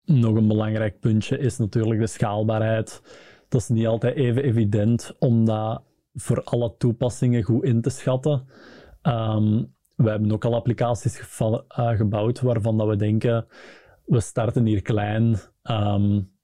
nog 0.06 0.36
een 0.36 0.48
belangrijk 0.48 1.00
puntje 1.00 1.38
is 1.38 1.58
natuurlijk 1.58 2.00
de 2.00 2.08
schaalbaarheid. 2.08 3.02
Dat 3.50 3.62
is 3.62 3.68
niet 3.68 3.88
altijd 3.88 4.16
even 4.16 4.44
evident 4.44 5.16
om 5.20 5.46
dat 5.46 5.84
voor 6.14 6.44
alle 6.44 6.76
toepassingen 6.78 7.44
goed 7.44 7.64
in 7.64 7.82
te 7.82 7.90
schatten. 7.90 8.48
Um, 9.02 9.74
we 9.96 10.10
hebben 10.10 10.32
ook 10.32 10.46
al 10.46 10.56
applicaties 10.56 11.20
gebouwd 11.76 12.40
waarvan 12.42 12.78
dat 12.78 12.88
we 12.88 12.96
denken, 12.96 13.48
we 14.06 14.20
starten 14.20 14.66
hier 14.66 14.82
klein. 14.82 15.38
Um, 15.64 16.38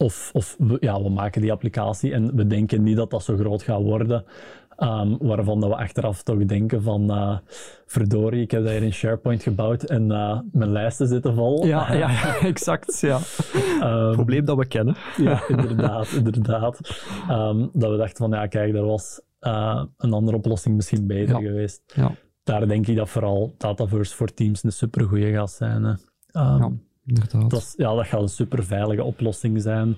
of, 0.00 0.30
of 0.32 0.56
we, 0.58 0.76
ja, 0.80 1.02
we 1.02 1.08
maken 1.08 1.40
die 1.40 1.52
applicatie 1.52 2.12
en 2.12 2.36
we 2.36 2.46
denken 2.46 2.82
niet 2.82 2.96
dat 2.96 3.10
dat 3.10 3.22
zo 3.22 3.36
groot 3.36 3.62
gaat 3.62 3.82
worden. 3.82 4.24
Um, 4.78 5.16
waarvan 5.18 5.60
dat 5.60 5.68
we 5.68 5.76
achteraf 5.76 6.22
toch 6.22 6.44
denken 6.44 6.82
van 6.82 7.10
uh, 7.10 7.38
verdorie, 7.86 8.42
ik 8.42 8.50
heb 8.50 8.62
dat 8.62 8.72
hier 8.72 8.82
in 8.82 8.92
SharePoint 8.92 9.42
gebouwd 9.42 9.82
en 9.82 10.10
uh, 10.10 10.40
mijn 10.52 10.72
lijsten 10.72 11.08
zitten 11.08 11.34
vol. 11.34 11.66
Ja, 11.66 11.92
ja, 11.92 12.10
ja 12.10 12.38
exact. 12.54 13.00
Ja. 13.00 13.18
Um, 13.82 14.12
Probleem 14.12 14.44
dat 14.44 14.56
we 14.56 14.66
kennen. 14.66 14.96
ja, 15.16 15.48
inderdaad. 15.48 16.12
inderdaad. 16.12 17.02
Um, 17.30 17.70
dat 17.72 17.90
we 17.90 17.96
dachten 17.96 18.16
van 18.16 18.30
ja, 18.30 18.46
kijk, 18.46 18.74
er 18.74 18.86
was 18.86 19.20
uh, 19.40 19.84
een 19.96 20.12
andere 20.12 20.36
oplossing 20.36 20.76
misschien 20.76 21.06
beter 21.06 21.40
ja. 21.40 21.48
geweest. 21.48 21.82
Ja. 21.86 22.14
Daar 22.42 22.68
denk 22.68 22.86
ik 22.86 22.96
dat 22.96 23.08
vooral 23.08 23.54
Dataverse 23.58 24.16
voor 24.16 24.34
Teams 24.34 24.64
een 24.64 24.72
supergoeie 24.72 25.32
gaat 25.32 25.50
zijn. 25.50 25.84
Hè. 25.84 25.94
Ja. 27.30 27.48
Dat, 27.48 27.74
ja, 27.76 27.94
dat 27.94 28.06
gaat 28.06 28.22
een 28.22 28.28
super 28.28 28.64
veilige 28.64 29.04
oplossing 29.04 29.62
zijn. 29.62 29.96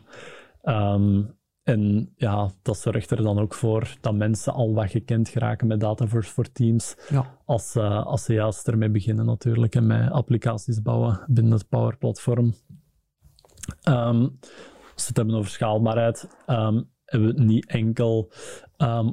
Um, 0.63 1.35
en 1.63 2.13
ja, 2.17 2.51
dat 2.63 2.79
zorgt 2.79 3.11
er 3.11 3.23
dan 3.23 3.39
ook 3.39 3.55
voor 3.55 3.97
dat 4.01 4.15
mensen 4.15 4.53
al 4.53 4.75
wat 4.75 4.91
gekend 4.91 5.29
geraken 5.29 5.67
met 5.67 5.81
Dataverse 5.81 6.33
voor 6.33 6.53
Teams. 6.53 6.97
Ja. 7.09 7.39
Als, 7.45 7.77
uh, 7.77 8.07
als 8.07 8.25
ze 8.25 8.33
juist 8.33 8.69
ermee 8.69 8.91
beginnen 8.91 9.27
natuurlijk 9.27 9.75
en 9.75 9.87
met 9.87 10.11
applicaties 10.11 10.83
bouwen 10.83 11.21
binnen 11.27 11.53
het 11.53 11.69
Power 11.69 11.97
Platform. 11.97 12.55
Um, 13.89 14.39
als 14.95 15.03
we 15.03 15.07
het 15.07 15.17
hebben 15.17 15.35
over 15.35 15.51
schaalbaarheid, 15.51 16.29
um, 16.47 16.91
hebben 17.05 17.29
we 17.29 17.41
het 17.41 17.49
niet 17.49 17.67
enkel 17.67 18.33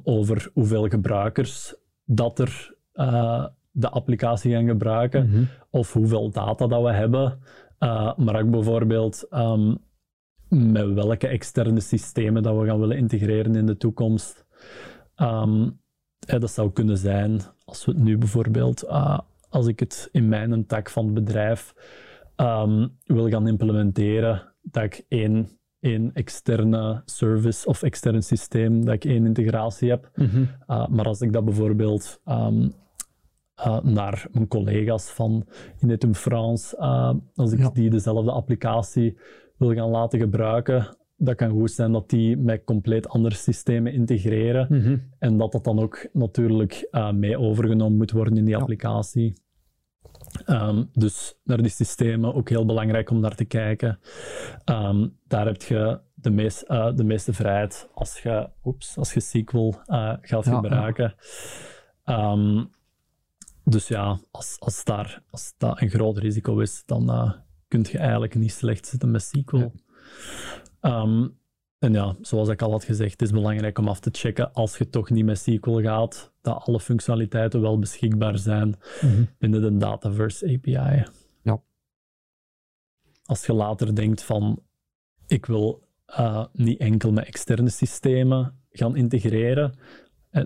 over 0.04 0.50
hoeveel 0.54 0.88
gebruikers 0.88 1.76
dat 2.06 2.40
er 2.40 2.76
uh, 2.94 3.46
de 3.72 3.90
applicatie 3.90 4.52
gaan 4.52 4.68
gebruiken 4.68 5.26
mm 5.26 5.32
-hmm. 5.32 5.48
of 5.70 5.94
hoeveel 5.94 6.32
data 6.32 6.68
dat 6.68 6.82
we 6.82 6.92
hebben. 6.92 7.40
Uh, 7.80 8.18
maar 8.18 8.42
ook 8.42 8.50
bijvoorbeeld 8.50 9.28
um, 9.32 9.78
met 10.50 10.94
welke 10.94 11.28
externe 11.28 11.80
systemen 11.80 12.44
dat 12.44 12.60
we 12.60 12.66
gaan 12.66 12.80
willen 12.80 12.98
integreren 12.98 13.56
in 13.56 13.66
de 13.66 13.78
toekomst. 13.78 14.46
Um, 15.22 15.82
dat 16.20 16.52
zou 16.52 16.72
kunnen 16.72 16.98
zijn, 16.98 17.42
als 17.66 17.86
we 17.86 17.92
het 17.92 18.02
nu 18.04 18.18
bijvoorbeeld, 18.18 18.84
uh, 18.84 19.20
als 19.50 19.68
ik 19.68 19.80
het 19.80 20.10
in 20.12 20.30
mijn 20.30 20.66
tak 20.66 20.90
van 20.90 21.06
het 21.06 21.14
bedrijf 21.14 21.74
um, 22.36 22.98
wil 23.04 23.30
gaan 23.30 23.48
implementeren, 23.48 24.54
dat 24.62 24.84
ik 24.84 25.06
één, 25.08 25.50
één 25.80 26.14
externe 26.14 27.02
service 27.06 27.68
of 27.68 27.84
extern 27.84 28.24
systeem, 28.24 28.86
dat 28.86 28.94
ik 28.94 29.06
één 29.06 29.26
integratie 29.26 29.90
heb. 29.90 30.12
Mm 30.16 30.26
-hmm. 30.26 30.50
uh, 30.68 30.88
maar 30.88 31.06
als 31.06 31.22
ik 31.22 31.34
dat 31.34 31.46
bijvoorbeeld 31.46 32.22
uh, 33.60 33.80
naar 33.82 34.28
mijn 34.32 34.48
collega's 34.48 35.10
van 35.10 35.46
Inetum 35.80 36.14
France. 36.14 36.78
Uh, 36.80 37.14
als 37.36 37.52
ik 37.52 37.60
ja. 37.60 37.70
die 37.70 37.90
dezelfde 37.90 38.32
applicatie 38.32 39.18
wil 39.58 39.74
gaan 39.74 39.90
laten 39.90 40.20
gebruiken, 40.20 40.98
dat 41.18 41.36
kan 41.36 41.50
goed 41.50 41.72
zijn 41.72 41.92
dat 41.92 42.10
die 42.10 42.38
met 42.38 42.64
compleet 42.64 43.10
andere 43.10 43.36
systemen 43.36 43.94
integreren 43.94 44.68
mm 44.70 44.82
-hmm. 44.82 45.10
en 45.20 45.38
dat 45.38 45.52
dat 45.52 45.64
dan 45.64 45.80
ook 45.80 46.08
natuurlijk 46.14 46.88
uh, 46.92 47.12
mee 47.12 47.40
overgenomen 47.40 47.98
moet 47.98 48.12
worden 48.12 48.38
in 48.38 48.46
die 48.46 48.54
ja. 48.54 48.60
applicatie. 48.60 49.34
Um, 50.46 50.90
dus 50.94 51.40
naar 51.44 51.62
die 51.62 51.72
systemen 51.72 52.34
ook 52.34 52.50
heel 52.50 52.66
belangrijk 52.66 53.10
om 53.10 53.20
naar 53.20 53.36
te 53.36 53.46
kijken. 53.46 54.00
Um, 54.66 55.18
daar 55.28 55.46
heb 55.46 55.62
je 55.62 56.00
de, 56.14 56.30
meest, 56.30 56.66
uh, 56.68 56.96
de 56.96 57.04
meeste 57.04 57.34
vrijheid 57.34 57.90
als 57.94 58.20
je, 58.20 58.50
oeps, 58.64 58.98
als 58.98 59.14
je 59.14 59.20
SQL 59.20 59.58
uh, 59.58 60.14
gaat 60.22 60.46
ja, 60.46 60.56
gebruiken. 60.56 61.16
Um, 62.06 62.70
dus 63.64 63.88
ja, 63.88 64.20
als, 64.32 64.56
als, 64.60 64.84
daar, 64.84 65.24
als 65.30 65.54
dat 65.58 65.82
een 65.82 65.90
groot 65.90 66.18
risico 66.18 66.60
is, 66.60 66.84
dan 66.86 67.10
uh, 67.10 67.32
kun 67.68 67.86
je 67.92 67.98
eigenlijk 67.98 68.36
niet 68.36 68.52
slecht 68.52 68.88
zitten 68.88 69.12
met 69.12 69.22
SQL. 69.22 69.58
Ja. 70.82 71.02
Um, 71.02 71.38
en 71.80 71.94
ja, 71.94 72.16
zoals 72.22 72.50
ik 72.50 72.62
al 72.62 72.72
had 72.72 72.84
gezegd, 72.84 73.12
het 73.12 73.22
is 73.22 73.32
belangrijk 73.32 73.78
om 73.78 73.88
af 73.88 74.00
te 74.00 74.10
checken 74.12 74.54
als 74.54 74.78
je 74.78 74.90
toch 74.90 75.10
niet 75.10 75.26
met 75.26 75.38
SQL 75.40 75.80
gaat, 75.82 76.34
dat 76.42 76.64
alle 76.66 76.80
functionaliteiten 76.80 77.62
wel 77.62 77.80
beschikbaar 77.80 78.38
zijn 78.38 78.68
mm 78.68 78.76
-hmm. 79.10 79.30
binnen 79.38 79.62
de 79.62 79.78
Dataverse 79.78 80.46
API. 80.46 81.04
Ja. 81.42 81.62
Als 83.26 83.46
je 83.46 83.54
later 83.54 83.96
denkt 83.96 84.24
van, 84.24 84.64
ik 85.28 85.46
wil 85.46 85.88
uh, 86.10 86.46
niet 86.54 86.80
enkel 86.80 87.12
met 87.12 87.26
externe 87.26 87.70
systemen 87.70 88.60
gaan 88.72 88.96
integreren, 88.96 89.74
eh, 89.74 89.78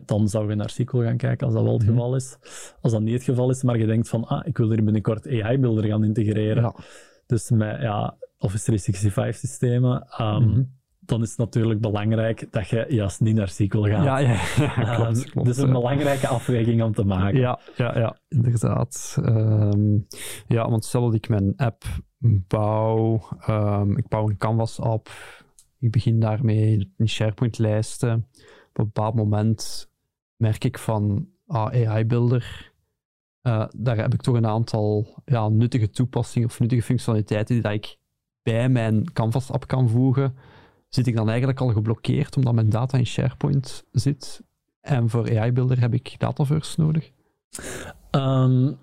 dan 0.05 0.27
zou 0.27 0.49
je 0.49 0.55
naar 0.55 0.69
SQL 0.69 0.97
gaan 0.97 1.17
kijken 1.17 1.45
als 1.45 1.55
dat 1.55 1.63
wel 1.63 1.73
het 1.73 1.81
mhm. 1.81 1.91
geval 1.91 2.15
is. 2.15 2.37
Als 2.81 2.91
dat 2.91 3.01
niet 3.01 3.13
het 3.13 3.23
geval 3.23 3.49
is, 3.49 3.63
maar 3.63 3.77
je 3.77 3.85
denkt 3.85 4.09
van, 4.09 4.25
ah, 4.27 4.47
ik 4.47 4.57
wil 4.57 4.71
hier 4.71 4.83
binnenkort 4.83 5.27
AI-beelden 5.27 5.85
gaan 5.85 6.03
integreren. 6.03 6.63
Ja. 6.63 6.75
Dus 7.25 7.49
met 7.49 7.81
ja, 7.81 8.17
Office 8.37 8.63
365 8.63 9.49
systemen, 9.49 10.07
um, 10.19 10.43
mm 10.43 10.53
-hmm. 10.53 10.71
dan 10.99 11.21
is 11.21 11.29
het 11.29 11.37
natuurlijk 11.37 11.81
belangrijk 11.81 12.47
dat 12.51 12.67
je 12.67 12.85
juist 12.89 13.21
niet 13.21 13.35
naar 13.35 13.49
SQL 13.49 13.81
gaat. 13.81 14.03
Ja, 14.03 14.19
ja, 14.19 14.41
ja 14.55 14.95
klopt, 14.95 15.17
um, 15.17 15.29
klopt, 15.29 15.47
Dus 15.47 15.57
een 15.57 15.71
belangrijke 15.71 16.27
afweging 16.27 16.83
om 16.83 16.93
te 16.93 17.03
maken. 17.03 17.39
Ja, 17.39 17.59
ja, 17.75 17.97
ja 17.99 18.17
inderdaad. 18.27 19.17
Um, 19.19 20.07
ja, 20.47 20.69
want 20.69 20.85
stel 20.85 21.01
dat 21.01 21.13
ik 21.13 21.29
mijn 21.29 21.53
app 21.55 21.83
bouw, 22.47 23.15
ik 23.95 24.07
bouw 24.07 24.29
een 24.29 24.37
Canvas-app, 24.37 25.09
ik 25.79 25.91
begin 25.91 26.19
daarmee 26.19 26.93
in 26.97 27.09
SharePoint-lijsten 27.09 28.27
op 28.73 28.79
een 28.79 28.85
bepaald 28.85 29.15
moment 29.15 29.89
merk 30.35 30.63
ik 30.63 30.77
van 30.77 31.27
ah, 31.47 31.87
AI-builder, 31.87 32.71
uh, 33.43 33.65
daar 33.75 33.97
heb 33.97 34.13
ik 34.13 34.21
toch 34.21 34.35
een 34.35 34.47
aantal 34.47 35.21
ja, 35.25 35.49
nuttige 35.49 35.89
toepassingen 35.89 36.47
of 36.47 36.59
nuttige 36.59 36.81
functionaliteiten 36.81 37.53
die 37.53 37.63
dat 37.63 37.73
ik 37.73 37.97
bij 38.41 38.69
mijn 38.69 39.13
Canvas-app 39.13 39.67
kan 39.67 39.89
voegen. 39.89 40.35
Zit 40.89 41.07
ik 41.07 41.15
dan 41.15 41.29
eigenlijk 41.29 41.59
al 41.59 41.71
geblokkeerd 41.71 42.35
omdat 42.35 42.53
mijn 42.53 42.69
data 42.69 42.97
in 42.97 43.05
SharePoint 43.05 43.85
zit? 43.91 44.41
En 44.81 45.09
voor 45.09 45.39
AI-builder 45.39 45.79
heb 45.79 45.93
ik 45.93 46.15
Dataverse 46.19 46.81
nodig? 46.81 47.11
Um, 48.11 48.77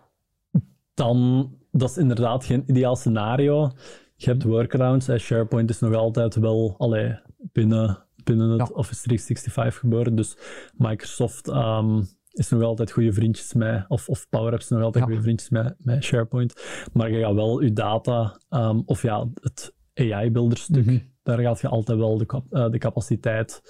dan, 0.95 1.51
dat 1.71 1.91
is 1.91 1.97
inderdaad 1.97 2.45
geen 2.45 2.63
ideaal 2.67 2.97
scenario. 2.97 3.71
Je 4.17 4.31
hebt 4.31 4.43
workarounds. 4.43 5.11
SharePoint 5.19 5.71
is 5.71 5.81
nog 5.81 5.95
altijd 5.95 6.35
wel 6.35 6.75
allee, 6.79 7.19
binnen 7.53 8.07
binnen 8.37 8.59
het 8.59 8.69
ja. 8.69 8.75
Office 8.75 9.03
365 9.03 9.81
gebeuren. 9.81 10.15
Dus 10.15 10.37
Microsoft 10.77 11.49
um, 11.49 12.09
is 12.33 12.49
nog 12.49 12.63
altijd 12.63 12.91
goede 12.91 13.13
vriendjes 13.13 13.55
met, 13.55 13.85
of, 13.89 14.09
of 14.09 14.29
PowerApps 14.29 14.69
nog 14.69 14.83
altijd 14.83 15.05
ja. 15.05 15.11
goede 15.11 15.23
vriendjes 15.23 15.51
met, 15.51 15.75
met 15.79 16.05
SharePoint. 16.05 16.63
Maar 16.93 17.11
je 17.11 17.21
gaat 17.21 17.35
wel 17.35 17.63
je 17.63 17.73
data, 17.73 18.41
um, 18.51 18.83
of 18.87 19.03
ja, 19.03 19.29
het 19.41 19.75
AI-builderstuk, 19.95 20.85
mm 20.85 20.89
-hmm. 20.89 21.13
daar 21.23 21.39
gaat 21.39 21.61
je 21.61 21.69
altijd 21.69 21.99
wel 21.99 22.19
de, 22.19 22.43
uh, 22.51 22.71
de 22.71 22.79
capaciteit 22.79 23.63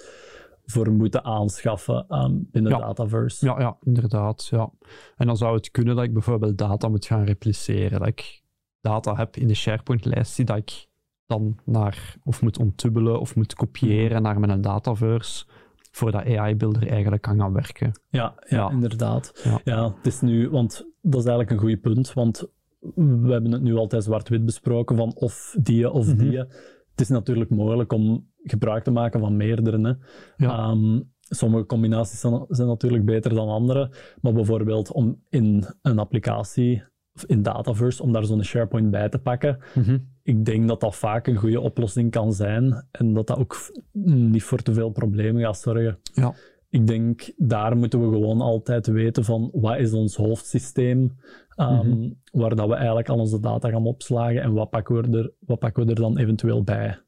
voor 0.65 0.91
moeten 0.91 1.23
aanschaffen 1.23 2.05
um, 2.09 2.47
binnen 2.51 2.71
ja. 2.71 2.77
Dataverse. 2.77 3.45
Ja, 3.45 3.59
ja, 3.59 3.77
inderdaad. 3.83 4.47
Ja. 4.51 4.71
En 5.15 5.27
dan 5.27 5.37
zou 5.37 5.55
het 5.55 5.71
kunnen 5.71 5.95
dat 5.95 6.03
ik 6.03 6.13
bijvoorbeeld 6.13 6.57
data 6.57 6.87
moet 6.87 7.05
gaan 7.05 7.23
repliceren. 7.23 7.99
Dat 7.99 8.07
ik 8.07 8.41
data 8.81 9.15
heb 9.15 9.37
in 9.37 9.47
de 9.47 9.53
SharePoint-lijst 9.53 10.35
die 10.35 10.45
dat 10.45 10.57
ik 10.57 10.87
dan 11.31 11.57
naar, 11.65 12.15
of 12.23 12.41
moet 12.41 12.59
ontdubbelen 12.59 13.19
of 13.19 13.35
moet 13.35 13.53
kopiëren 13.53 14.21
naar 14.21 14.39
mijn 14.39 14.61
dataverse. 14.61 15.45
voor 15.91 16.11
dat 16.11 16.25
AI-builder 16.25 16.87
eigenlijk 16.87 17.21
kan 17.21 17.39
gaan 17.39 17.53
werken. 17.53 17.91
Ja, 18.09 18.35
ja, 18.47 18.69
inderdaad. 18.69 19.41
Ja. 19.43 19.61
ja, 19.63 19.93
het 19.95 20.05
is 20.05 20.21
nu, 20.21 20.49
want 20.49 20.85
dat 21.01 21.19
is 21.19 21.25
eigenlijk 21.25 21.51
een 21.51 21.69
goed 21.69 21.81
punt, 21.81 22.13
want 22.13 22.47
we 22.95 23.31
hebben 23.31 23.51
het 23.51 23.61
nu 23.61 23.75
altijd 23.75 24.03
zwart-wit 24.03 24.45
besproken 24.45 24.95
van 24.95 25.15
of 25.15 25.55
die 25.61 25.91
of 25.91 26.07
mhm. 26.07 26.17
die. 26.17 26.37
Het 26.37 27.01
is 27.01 27.09
natuurlijk 27.09 27.49
mogelijk 27.49 27.93
om 27.93 28.29
gebruik 28.43 28.83
te 28.83 28.91
maken 28.91 29.19
van 29.19 29.37
meerdere. 29.37 29.97
Ja. 30.37 30.57
Ehm, 30.57 30.99
sommige 31.21 31.65
combinaties 31.65 32.19
zijn, 32.19 32.45
zijn, 32.47 32.67
natuurlijk 32.67 33.05
beter 33.05 33.33
dan 33.33 33.47
andere, 33.47 33.91
maar 34.21 34.33
bijvoorbeeld 34.33 34.91
om 34.91 35.21
in 35.29 35.65
een 35.81 35.99
applicatie, 35.99 36.83
in 37.25 37.41
Dataverse, 37.41 38.03
om 38.03 38.11
daar 38.11 38.25
zo'n 38.25 38.43
SharePoint 38.43 38.91
bij 38.91 39.09
te 39.09 39.19
pakken, 39.19 39.57
mhm. 39.75 39.97
Ik 40.23 40.45
denk 40.45 40.67
dat 40.67 40.79
dat 40.79 40.95
vaak 40.95 41.27
een 41.27 41.35
goede 41.35 41.59
oplossing 41.59 42.11
kan 42.11 42.33
zijn 42.33 42.85
en 42.91 43.13
dat 43.13 43.27
dat 43.27 43.37
ook 43.37 43.71
niet 44.03 44.43
voor 44.43 44.61
te 44.61 44.73
veel 44.73 44.89
problemen 44.89 45.41
gaat 45.41 45.59
zorgen. 45.59 45.99
Ja. 46.13 46.33
Ik 46.69 46.87
denk, 46.87 47.31
daar 47.37 47.77
moeten 47.77 48.01
we 48.01 48.13
gewoon 48.13 48.41
altijd 48.41 48.87
weten 48.87 49.23
van 49.23 49.49
wat 49.53 49.77
is 49.77 49.93
ons 49.93 50.15
hoofdsysteem, 50.15 51.17
um, 51.55 52.19
waar 52.31 52.55
dat 52.55 52.67
we 52.67 52.75
eigenlijk 52.75 53.09
al 53.09 53.19
onze 53.19 53.39
data 53.39 53.69
gaan 53.69 53.85
opslagen 53.85 54.41
en 54.41 54.53
wat 54.53 54.69
pakken 54.69 54.95
we 54.95 55.17
er, 55.17 55.31
wat 55.39 55.59
pakken 55.59 55.83
we 55.83 55.89
er 55.89 55.99
dan 56.01 56.17
eventueel 56.17 56.63
bij. 56.63 56.99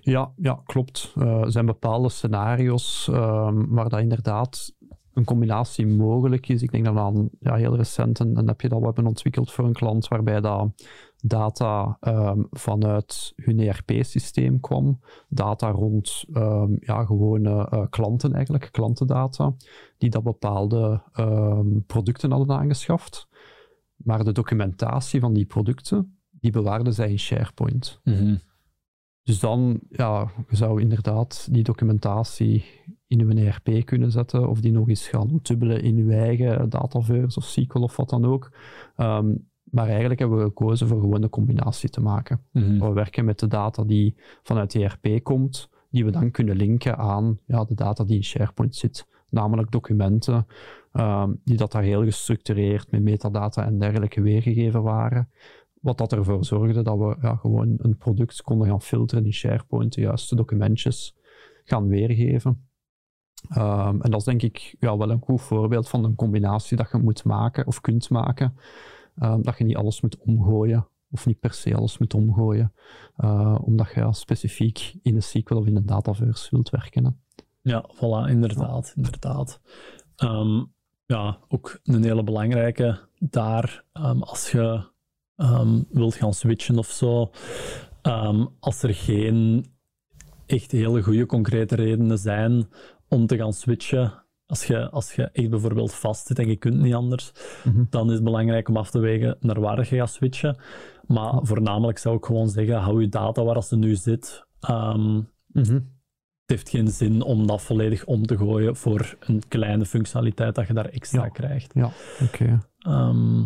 Ja, 0.00 0.32
ja 0.36 0.62
klopt. 0.66 1.14
Uh, 1.18 1.40
er 1.40 1.52
zijn 1.52 1.66
bepaalde 1.66 2.08
scenario's 2.08 3.08
um, 3.10 3.68
waar 3.68 3.88
dat 3.88 4.00
inderdaad 4.00 4.74
een 5.14 5.24
combinatie 5.24 5.86
mogelijk 5.86 6.48
is. 6.48 6.62
Ik 6.62 6.70
denk 6.70 6.84
dat 6.84 6.96
aan 6.96 7.28
ja, 7.38 7.54
heel 7.54 7.76
recent 7.76 8.18
een, 8.18 8.36
een 8.36 8.48
appje 8.48 8.68
dat 8.68 8.78
we 8.78 8.84
hebben 8.84 9.06
ontwikkeld 9.06 9.52
voor 9.52 9.64
een 9.64 9.72
klant, 9.72 10.08
waarbij 10.08 10.40
dat 10.40 10.70
data 11.24 11.98
um, 12.00 12.46
vanuit 12.50 13.32
hun 13.36 13.58
ERP-systeem 13.58 14.60
kwam. 14.60 15.00
Data 15.28 15.70
rond 15.70 16.24
um, 16.34 16.76
ja, 16.80 17.04
gewone 17.04 17.68
uh, 17.74 17.86
klanten 17.90 18.32
eigenlijk, 18.32 18.68
klantendata, 18.70 19.54
die 19.98 20.10
dat 20.10 20.22
bepaalde 20.22 21.02
um, 21.14 21.84
producten 21.86 22.30
hadden 22.30 22.56
aangeschaft. 22.56 23.28
Maar 23.96 24.24
de 24.24 24.32
documentatie 24.32 25.20
van 25.20 25.32
die 25.32 25.46
producten, 25.46 26.18
die 26.30 26.50
bewaarden 26.50 26.94
zij 26.94 27.10
in 27.10 27.18
SharePoint. 27.18 28.00
Mm 28.04 28.40
Dus 29.22 29.40
dan, 29.40 29.80
ja, 29.88 30.30
je 30.48 30.56
zou 30.56 30.80
inderdaad 30.80 31.48
die 31.50 31.62
documentatie 31.62 32.64
in 33.06 33.20
uw 33.20 33.30
ERP 33.30 33.84
kunnen 33.84 34.10
zetten, 34.10 34.48
of 34.48 34.60
die 34.60 34.72
nog 34.72 34.88
eens 34.88 35.08
gaan 35.08 35.38
dubbelen 35.42 35.82
in 35.82 35.96
uw 35.96 36.10
eigen 36.10 36.70
Dataverse 36.70 37.38
of 37.38 37.44
SQL 37.44 37.78
of 37.82 37.96
wat 37.96 38.08
dan 38.08 38.24
ook. 38.24 38.52
Um, 38.96 39.50
maar 39.72 39.88
eigenlijk 39.88 40.20
hebben 40.20 40.38
we 40.38 40.44
gekozen 40.44 40.88
voor 40.88 41.00
gewoon 41.00 41.22
een 41.22 41.28
combinatie 41.28 41.88
te 41.88 42.00
maken. 42.00 42.40
Mhm. 42.50 42.78
We 42.78 42.92
werken 42.92 43.24
met 43.24 43.38
de 43.38 43.46
data 43.46 43.84
die 43.84 44.16
vanuit 44.42 44.74
ERP 44.74 45.22
komt, 45.22 45.68
die 45.90 46.04
we 46.04 46.10
dan 46.10 46.30
kunnen 46.30 46.56
linken 46.56 46.98
aan 46.98 47.38
ja, 47.46 47.64
de 47.64 47.74
data 47.74 48.04
die 48.04 48.16
in 48.16 48.24
SharePoint 48.24 48.76
zit, 48.76 49.06
namelijk 49.28 49.70
documenten, 49.70 50.46
um, 50.92 51.40
die 51.44 51.56
dat 51.56 51.72
daar 51.72 51.82
heel 51.82 52.04
gestructureerd 52.04 52.90
met 52.90 53.02
metadata 53.02 53.66
en 53.66 53.78
dergelijke 53.78 54.20
weergegeven 54.20 54.82
waren. 54.82 55.28
Wat 55.80 55.98
dat 55.98 56.12
ervoor 56.12 56.44
zorgde 56.44 56.82
dat 56.82 56.98
we 56.98 57.16
ja, 57.20 57.36
gewoon 57.36 57.74
een 57.78 57.96
product 57.96 58.42
konden 58.42 58.68
gaan 58.68 58.82
filteren 58.82 59.24
in 59.24 59.32
SharePoint, 59.32 59.94
de 59.94 60.00
juiste 60.00 60.36
documentjes 60.36 61.16
gaan 61.64 61.88
weergeven. 61.88 62.66
Um, 63.56 64.02
en 64.02 64.10
dat 64.10 64.20
is 64.20 64.24
denk 64.24 64.42
ik 64.42 64.76
ja, 64.78 64.96
wel 64.96 65.10
een 65.10 65.22
goed 65.24 65.40
voorbeeld 65.40 65.88
van 65.88 66.04
een 66.04 66.14
combinatie 66.14 66.76
dat 66.76 66.90
je 66.92 66.98
moet 66.98 67.24
maken 67.24 67.66
of 67.66 67.80
kunt 67.80 68.10
maken. 68.10 68.56
Um, 69.22 69.42
dat 69.42 69.58
je 69.58 69.64
niet 69.64 69.76
alles 69.76 70.00
moet 70.00 70.18
omgooien, 70.18 70.88
of 71.10 71.26
niet 71.26 71.40
per 71.40 71.52
se 71.52 71.74
alles 71.74 71.98
moet 71.98 72.14
omgooien, 72.14 72.72
uh, 73.18 73.58
omdat 73.64 73.92
je 73.94 74.00
ja, 74.00 74.12
specifiek 74.12 74.94
in 75.02 75.14
een 75.14 75.22
SQL 75.22 75.54
of 75.54 75.66
in 75.66 75.76
een 75.76 75.86
dataverse 75.86 76.48
wilt 76.50 76.70
werken. 76.70 77.04
Hè. 77.04 77.10
Ja, 77.62 77.84
voilà, 77.94 78.30
inderdaad. 78.30 78.86
Ja. 78.86 78.92
inderdaad. 78.94 79.60
Um, 80.16 80.72
ja, 81.06 81.38
ook 81.48 81.80
een 81.84 82.04
hele 82.04 82.24
belangrijke 82.24 82.98
daar, 83.18 83.84
um, 83.92 84.22
als 84.22 84.50
je 84.50 84.90
wilt 85.88 86.14
gaan 86.14 86.34
switchen 86.34 86.78
of 86.78 86.86
zo, 86.86 87.30
als 88.60 88.82
er 88.82 88.94
geen 88.94 89.66
echt 90.46 90.70
hele 90.70 91.02
goede 91.02 91.26
concrete 91.26 91.74
redenen 91.74 92.18
zijn 92.18 92.68
om 93.08 93.26
te 93.26 93.36
gaan 93.36 93.52
switchen, 93.52 94.21
als 94.52 94.64
je, 94.64 94.90
als 94.90 95.12
je 95.12 95.22
echt 95.22 95.50
bijvoorbeeld 95.50 95.94
vast 95.94 96.26
zit 96.26 96.38
en 96.38 96.48
je 96.48 96.56
kunt 96.56 96.80
niet 96.80 96.94
anders, 96.94 97.32
mhm. 97.64 97.84
dan 97.90 98.06
is 98.06 98.14
het 98.14 98.24
belangrijk 98.24 98.68
om 98.68 98.76
af 98.76 98.90
te 98.90 98.98
wegen 98.98 99.36
naar 99.40 99.60
waar 99.60 99.78
je 99.78 99.96
gaat 99.96 100.10
switchen. 100.10 100.56
Maar 101.06 101.38
voornamelijk 101.42 101.98
zou 101.98 102.16
ik 102.16 102.24
gewoon 102.24 102.48
zeggen, 102.48 102.76
hou 102.76 103.00
je 103.00 103.08
data 103.08 103.44
waar 103.44 103.62
ze 103.62 103.76
nu 103.76 103.94
zit. 103.94 104.46
Um, 104.70 105.28
Het 106.40 106.50
heeft 106.60 106.68
geen 106.68 106.88
zin 106.88 107.22
om 107.22 107.46
dat 107.46 107.62
volledig 107.62 108.04
om 108.04 108.26
te 108.26 108.36
gooien 108.36 108.76
voor 108.76 109.16
een 109.20 109.42
kleine 109.48 109.84
functionaliteit 109.84 110.54
dat 110.54 110.66
je 110.66 110.72
daar 110.72 110.88
extra 110.88 111.28
krijgt. 111.28 111.70
Ja, 111.74 111.90
oké. 112.22 112.58
Ehm, 112.78 113.40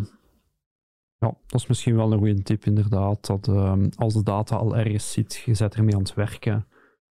ja, 1.17 1.33
dat 1.47 1.59
is 1.59 1.67
misschien 1.67 1.95
wel 1.95 2.11
een 2.11 2.17
goede 2.17 2.41
tip 2.43 2.65
inderdaad. 2.65 3.27
Dat 3.27 3.47
um, 3.47 3.89
als 3.95 4.13
de 4.13 4.23
data 4.23 4.55
al 4.55 4.77
ergens 4.77 5.11
zit, 5.11 5.35
je 5.45 5.53
zet 5.53 5.75
ermee 5.75 5.95
aan 5.95 6.01
het 6.01 6.13
werken 6.13 6.65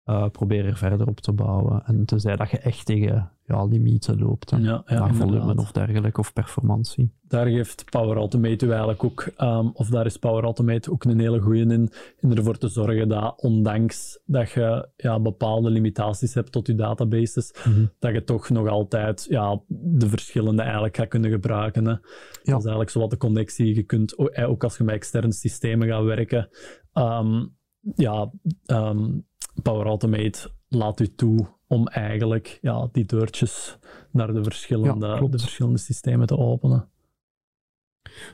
uh, 0.05 0.29
probeer 0.29 0.65
er 0.65 0.77
verder 0.77 1.07
op 1.07 1.19
te 1.19 1.31
bouwen. 1.31 1.83
En 1.85 2.05
tenzij 2.05 2.35
dat 2.35 2.49
je 2.49 2.57
echt 2.57 2.85
tegen 2.85 3.31
ja, 3.45 3.63
limieten 3.63 4.19
loopt, 4.19 4.49
ja, 4.49 4.57
ja, 4.57 4.83
naar 4.87 5.13
volume 5.13 5.55
of 5.55 5.71
dergelijke, 5.71 6.19
of 6.19 6.33
performantie. 6.33 7.11
Daar 7.21 7.47
geeft 7.47 7.85
Power 7.89 8.17
Automate 8.17 8.65
u 8.65 8.69
eigenlijk 8.69 9.03
ook, 9.03 9.31
um, 9.37 9.71
of 9.73 9.89
daar 9.89 10.05
is 10.05 10.17
Power 10.17 10.43
Automate 10.43 10.91
ook 10.91 11.03
een 11.03 11.19
hele 11.19 11.39
goede 11.39 11.59
in, 11.59 11.89
in 12.19 12.37
ervoor 12.37 12.57
te 12.57 12.67
zorgen 12.67 13.09
dat 13.09 13.41
ondanks 13.41 14.19
dat 14.25 14.51
je 14.51 14.89
ja, 14.95 15.19
bepaalde 15.19 15.69
limitaties 15.69 16.33
hebt 16.33 16.51
tot 16.51 16.67
je 16.67 16.75
databases, 16.75 17.53
mhm. 17.65 17.85
dat 17.99 18.13
je 18.13 18.23
toch 18.23 18.49
nog 18.49 18.67
altijd 18.67 19.25
ja, 19.29 19.61
de 19.67 20.09
verschillende 20.09 20.61
eigenlijk 20.61 20.97
gaat 20.97 21.07
kunnen 21.07 21.31
gebruiken. 21.31 21.85
Hè. 21.85 21.93
Dat 21.93 22.01
is 22.43 22.51
eigenlijk 22.53 22.89
zo 22.89 22.99
wat 22.99 23.09
de 23.09 23.17
connectie. 23.17 23.75
Je 23.75 23.83
kunt, 23.83 24.13
eh, 24.13 24.49
ook 24.49 24.63
als 24.63 24.77
je 24.77 24.83
met 24.83 24.95
externe 24.95 25.33
systemen 25.33 25.87
gaat 25.87 26.03
werken, 26.03 26.49
um, 26.93 27.55
ja, 27.95 28.31
um, 28.65 29.25
Power 29.61 29.85
Automate 29.85 30.51
laat 30.67 30.99
u 30.99 31.15
toe 31.15 31.47
om 31.67 31.87
eigenlijk 31.87 32.57
ja, 32.61 32.89
die 32.91 33.05
deurtjes 33.05 33.77
naar 34.11 34.33
de 34.33 34.43
verschillende, 34.43 35.29
de 35.29 35.39
verschillende 35.39 35.79
systemen 35.79 36.27
te 36.27 36.37
openen. 36.37 36.89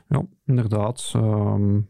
Ja, 0.08 0.26
inderdaad. 0.44 1.12
Um, 1.16 1.88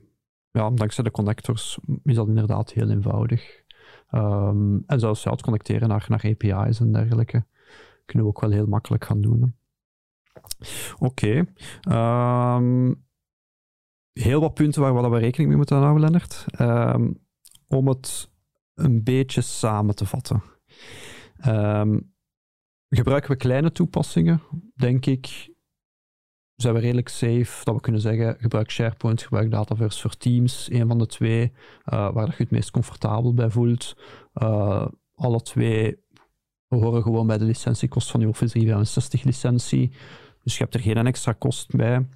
ja, 0.51 0.71
dankzij 0.71 1.05
de 1.05 1.11
connectors 1.11 1.79
is 2.03 2.15
dat 2.15 2.29
inderdaad 2.29 2.73
heel 2.73 2.91
eenvoudig. 2.91 3.63
Um, 4.11 4.83
en 4.87 5.01
zelfs 5.01 5.23
ja, 5.23 5.31
het 5.31 5.43
connecteren 5.43 5.89
naar, 5.89 6.07
naar 6.09 6.25
API's 6.25 6.81
en 6.81 6.93
dergelijke 6.93 7.45
kunnen 8.05 8.27
we 8.27 8.37
ook 8.37 8.41
wel 8.41 8.51
heel 8.51 8.67
makkelijk 8.67 9.05
gaan 9.05 9.21
doen. 9.21 9.57
Oké. 10.99 11.47
Okay. 11.85 12.57
Um, 12.57 13.05
heel 14.13 14.41
wat 14.41 14.55
punten 14.55 14.83
waar 14.83 15.11
we 15.11 15.19
rekening 15.19 15.49
mee 15.49 15.57
moeten 15.57 15.77
houden, 15.77 16.01
Lennart. 16.01 16.47
om 17.69 17.89
het 17.89 18.32
een 18.83 19.03
beetje 19.03 19.41
samen 19.41 19.95
te 19.95 20.07
vatten. 20.07 20.43
Um, 21.47 22.15
gebruiken 22.89 23.31
we 23.31 23.37
kleine 23.37 23.73
toepassingen, 23.73 24.43
denk 24.75 25.07
ik, 25.07 25.51
zijn 26.57 26.75
we 26.75 26.81
redelijk 26.81 27.09
safe 27.09 27.65
dat 27.65 27.75
we 27.75 27.81
kunnen 27.81 28.01
zeggen, 28.01 28.37
gebruik 28.39 28.71
SharePoint, 28.71 29.23
gebruik 29.23 29.51
Dataverse 29.51 30.01
voor 30.01 30.17
Teams, 30.17 30.71
een 30.71 30.89
van 30.89 30.99
de 30.99 31.07
twee, 31.07 31.53
uh, 31.93 32.13
waar 32.13 32.27
je 32.27 32.35
het 32.37 32.51
meest 32.51 32.71
comfortabel 32.71 33.35
bij 33.35 33.51
voelt. 33.51 33.97
Uh, 34.35 34.87
alle 35.15 35.43
twee 35.43 36.01
horen 36.69 37.03
gewoon 37.03 37.27
bij 37.27 37.39
de 37.39 37.45
licentiekost 37.45 38.11
van 38.11 38.21
je 38.21 38.29
Office 38.29 38.53
365 38.53 39.23
licentie. 39.23 39.93
Dus 40.43 40.57
je 40.57 40.63
hebt 40.63 40.75
er 40.75 40.81
geen 40.81 41.07
extra 41.07 41.33
kost 41.33 41.77
bij. 41.77 42.07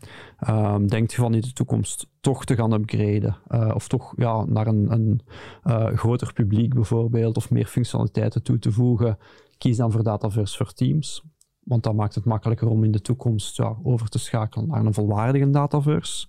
Um, 0.49 0.87
denkt 0.87 1.13
je 1.13 1.19
van 1.19 1.35
in 1.35 1.41
de 1.41 1.53
toekomst 1.53 2.11
toch 2.21 2.45
te 2.45 2.55
gaan 2.55 2.73
upgraden? 2.73 3.37
Uh, 3.49 3.71
of 3.75 3.89
toch 3.89 4.13
ja, 4.17 4.45
naar 4.45 4.67
een, 4.67 4.93
een 4.93 5.21
uh, 5.65 5.87
groter 5.87 6.33
publiek 6.33 6.75
bijvoorbeeld, 6.75 7.37
of 7.37 7.51
meer 7.51 7.67
functionaliteiten 7.67 8.43
toe 8.43 8.59
te 8.59 8.73
voegen? 8.73 9.19
Kies 9.59 9.77
dan 9.77 9.93
voor 9.93 10.03
Dataverse 10.03 10.57
voor 10.57 10.73
Teams. 10.73 11.25
Want 11.61 11.83
dat 11.83 11.95
maakt 11.95 12.15
het 12.15 12.25
makkelijker 12.25 12.69
om 12.69 12.85
in 12.85 12.93
de 12.93 13.01
toekomst 13.01 13.57
ja, 13.57 13.77
over 13.83 14.09
te 14.09 14.19
schakelen 14.19 14.69
naar 14.69 14.85
een 14.85 14.95
volwaardige 14.95 15.51
Dataverse. 15.51 16.29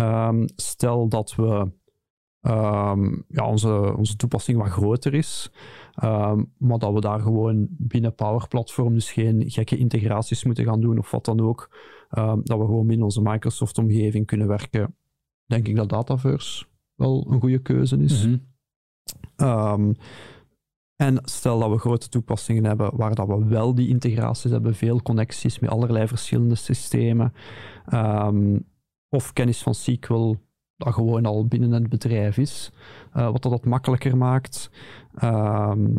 Um, 0.00 0.46
stel 0.56 1.08
dat 1.08 1.34
we 1.34 1.70
um, 2.42 3.24
ja, 3.28 3.46
onze, 3.46 3.94
onze 3.96 4.16
toepassing 4.16 4.58
wat 4.58 4.70
groter 4.70 5.14
is. 5.14 5.52
Um, 6.04 6.52
maar 6.58 6.78
dat 6.78 6.92
we 6.92 7.00
daar 7.00 7.20
gewoon 7.20 7.66
binnen 7.70 8.14
Power 8.14 8.48
Platform 8.48 8.94
dus 8.94 9.12
geen 9.12 9.50
gekke 9.50 9.76
integraties 9.76 10.44
moeten 10.44 10.64
gaan 10.64 10.80
doen 10.80 10.98
of 10.98 11.10
wat 11.10 11.24
dan 11.24 11.40
ook. 11.40 11.76
Um, 12.18 12.40
dat 12.44 12.58
we 12.58 12.64
gewoon 12.64 12.86
binnen 12.86 13.04
onze 13.04 13.22
Microsoft-omgeving 13.22 14.26
kunnen 14.26 14.46
werken. 14.46 14.96
Denk 15.46 15.68
ik 15.68 15.76
dat 15.76 15.88
Dataverse 15.88 16.64
wel 16.94 17.26
een 17.30 17.40
goede 17.40 17.58
keuze 17.58 17.96
is. 17.96 18.26
Mm 18.26 18.42
-hmm. 19.36 19.96
en 20.96 21.18
stel 21.22 21.58
dat 21.58 21.70
we 21.70 21.78
grote 21.78 22.08
toepassingen 22.08 22.64
hebben 22.64 22.96
waar 22.96 23.14
dat 23.14 23.26
we 23.26 23.44
wel 23.44 23.74
die 23.74 23.88
integraties 23.88 24.50
hebben, 24.50 24.74
veel 24.74 25.02
connecties 25.02 25.58
met 25.58 25.70
allerlei 25.70 26.06
verschillende 26.06 26.54
systemen, 26.54 27.32
of 29.08 29.32
kennis 29.32 29.62
van 29.62 29.74
SQL 29.74 30.34
dat 30.84 30.94
gewoon 30.94 31.26
al 31.26 31.46
binnen 31.46 31.72
het 31.72 31.88
bedrijf 31.88 32.38
is, 32.38 32.72
uh, 33.16 33.30
wat 33.30 33.42
dat, 33.42 33.52
dat 33.52 33.64
makkelijker 33.64 34.16
maakt, 34.16 34.70
um, 35.22 35.94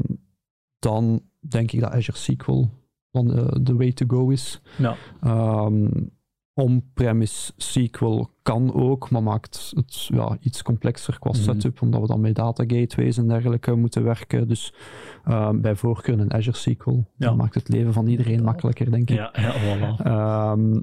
dan 0.80 1.22
denk 1.40 1.72
ik 1.72 1.80
dat 1.80 1.92
Azure 1.92 2.18
SQL 2.18 2.64
dan 3.12 3.28
de 3.62 3.76
way 3.76 3.92
to 3.92 4.06
go 4.08 4.30
is. 4.30 4.62
Ja. 4.78 4.96
Ehm, 5.22 5.88
On-premise 6.56 7.54
SQL 7.58 8.24
kan 8.42 8.74
ook, 8.74 9.10
maar 9.10 9.24
maakt 9.24 9.72
het 9.76 10.06
ja, 10.06 10.38
iets 10.42 10.62
complexer 10.64 11.20
qua 11.20 11.30
Mhm. 11.30 11.40
setup, 11.42 11.82
omdat 11.82 12.02
we 12.02 12.08
dan 12.08 12.22
met 12.22 12.36
data 12.36 12.64
gateways 12.68 13.18
en 13.18 13.28
dergelijke 13.28 13.76
moeten 13.76 14.04
werken. 14.04 14.48
Dus 14.48 14.74
ehm, 15.24 15.62
bij 15.62 15.76
voorkeur 15.76 16.20
een 16.20 16.34
Azure 16.34 16.58
SQL. 16.58 16.92
Ja. 16.92 17.04
Dat 17.28 17.36
maakt 17.36 17.54
het 17.56 17.68
leven 17.70 17.94
van 17.94 18.08
iedereen 18.08 18.38
Ja. 18.38 18.44
makkelijker, 18.44 18.92
denk 18.92 19.10
ik. 19.10 19.16
Ja, 19.18 19.34
ja, 19.34 19.54
voilà. 19.54 20.02
Ehm, 20.06 20.82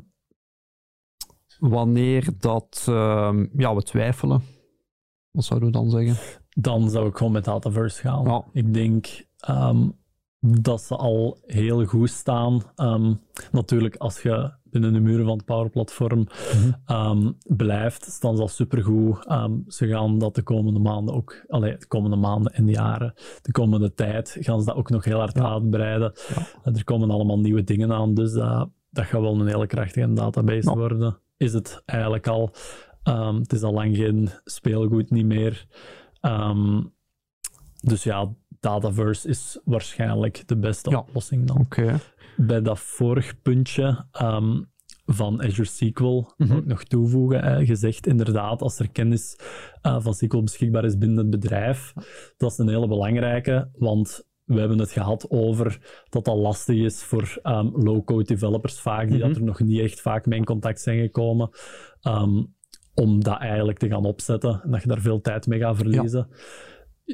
wanneer 1.59 2.28
dat 2.39 2.85
ehm, 2.89 3.47
ja, 3.57 3.74
we 3.74 3.83
twijfelen, 3.83 4.43
wat 5.31 5.45
zouden 5.45 5.68
we 5.68 5.74
dan 5.74 5.91
zeggen? 5.91 6.39
Dan 6.61 6.90
zou 6.90 7.08
ik 7.08 7.16
gewoon 7.16 7.32
met 7.32 7.44
Dataverse 7.44 8.00
gaan. 8.00 8.24
Ja. 8.24 8.44
Ik 8.52 8.74
denk 8.74 9.24
ehm, 9.38 9.88
dat 10.40 10.80
ze 10.80 10.96
al 10.96 11.38
heel 11.46 11.84
goed 11.84 12.11
staan. 12.11 12.62
Ehm, 12.74 13.14
natuurlijk, 13.52 13.96
als 13.96 14.22
je 14.22 14.58
binnen 14.64 14.92
de 14.92 15.00
muren 15.00 15.24
van 15.24 15.36
het 15.36 15.44
Power 15.44 15.70
Platform 15.70 16.26
ehm, 16.86 17.30
blijft, 17.44 18.04
staan 18.04 18.36
ze 18.36 18.42
al 18.42 18.48
supergoed. 18.48 19.24
Ze 19.66 19.86
gaan 19.86 20.18
dat 20.18 20.34
de 20.34 20.42
komende 20.42 20.80
maanden 20.80 21.14
ook, 21.14 21.44
allee, 21.48 21.76
de 21.76 21.86
komende 21.86 22.16
maanden 22.16 22.52
en 22.52 22.68
jaren, 22.68 23.12
de 23.42 23.52
komende 23.52 23.94
tijd, 23.94 24.36
gaan 24.40 24.61
ze 24.61 24.66
dat 24.66 24.76
ook 24.76 24.90
nog 24.90 25.04
heel 25.04 25.18
hard 25.18 25.36
Ja. 25.36 25.52
uitbreiden. 25.52 26.12
Ja. 26.34 26.72
Er 26.72 26.84
komen 26.84 27.11
allemaal 27.11 27.38
nieuwe 27.40 27.64
dingen 27.64 27.92
aan, 27.92 28.14
dus 28.14 28.32
dat, 28.32 28.68
dat 28.90 29.04
gaat 29.04 29.20
wel 29.20 29.40
een 29.40 29.46
hele 29.46 29.66
krachtige 29.66 30.12
database 30.12 30.70
worden. 30.70 31.18
Is 31.36 31.52
het 31.52 31.82
eigenlijk 31.84 32.26
al. 32.26 32.50
Het 33.38 33.52
is 33.52 33.62
al 33.62 33.72
lang 33.72 33.96
geen 33.96 34.28
speelgoed 34.44 35.11
niet 35.11 35.26
meer. 35.26 35.66
Ehm, 36.20 36.82
dus 37.80 38.02
ja, 38.02 38.28
Dataverse 38.60 39.28
is 39.28 39.58
waarschijnlijk 39.64 40.42
de 40.48 40.56
beste 40.56 40.90
Ja. 40.90 40.98
oplossing 40.98 41.46
dan. 41.46 41.58
Oké. 41.60 42.00
Bij 42.36 42.62
dat 42.62 42.78
vorig 42.78 43.42
puntje 43.42 44.04
ehm, 44.12 44.62
van 45.06 45.42
Azure 45.42 45.68
SQL 45.68 46.24
Mhm. 46.36 46.48
wil 46.48 46.58
ik 46.58 46.66
nog 46.66 46.84
toevoegen. 46.84 47.66
Gezegd 47.66 48.06
inderdaad, 48.06 48.62
als 48.62 48.78
er 48.78 48.90
kennis 48.90 49.38
eh, 49.82 49.96
van 50.00 50.14
SQL 50.14 50.42
beschikbaar 50.42 50.84
is 50.84 50.98
binnen 50.98 51.18
het 51.18 51.30
bedrijf, 51.30 51.92
dat 52.36 52.50
is 52.52 52.58
een 52.58 52.68
hele 52.68 52.88
belangrijke, 52.88 53.70
want 53.78 54.28
we 54.44 54.58
hebben 54.60 54.78
het 54.78 54.90
gehad 54.90 55.30
over 55.30 55.78
dat 56.08 56.24
dat 56.24 56.36
lastig 56.36 56.76
is 56.76 57.02
voor 57.02 57.38
ehm, 57.42 57.66
low-code 57.74 58.24
developers 58.24 58.80
vaak, 58.80 59.08
die 59.08 59.18
Mhm. 59.18 59.26
dat 59.28 59.36
er 59.36 59.42
nog 59.42 59.60
niet 59.60 59.80
echt 59.80 60.00
vaak 60.00 60.26
mee 60.26 60.38
in 60.38 60.44
contact 60.44 60.80
zijn 60.80 61.00
gekomen, 61.00 61.50
ehm, 62.00 62.42
om 62.95 63.22
dat 63.22 63.38
eigenlijk 63.38 63.78
te 63.78 63.88
gaan 63.88 64.05
opzetten 64.05 64.61
en 64.64 64.70
dat 64.70 64.82
je 64.82 64.88
daar 64.88 65.01
veel 65.01 65.20
tijd 65.20 65.47
mee 65.47 65.59
gaat 65.61 65.76
verliezen. 65.76 66.28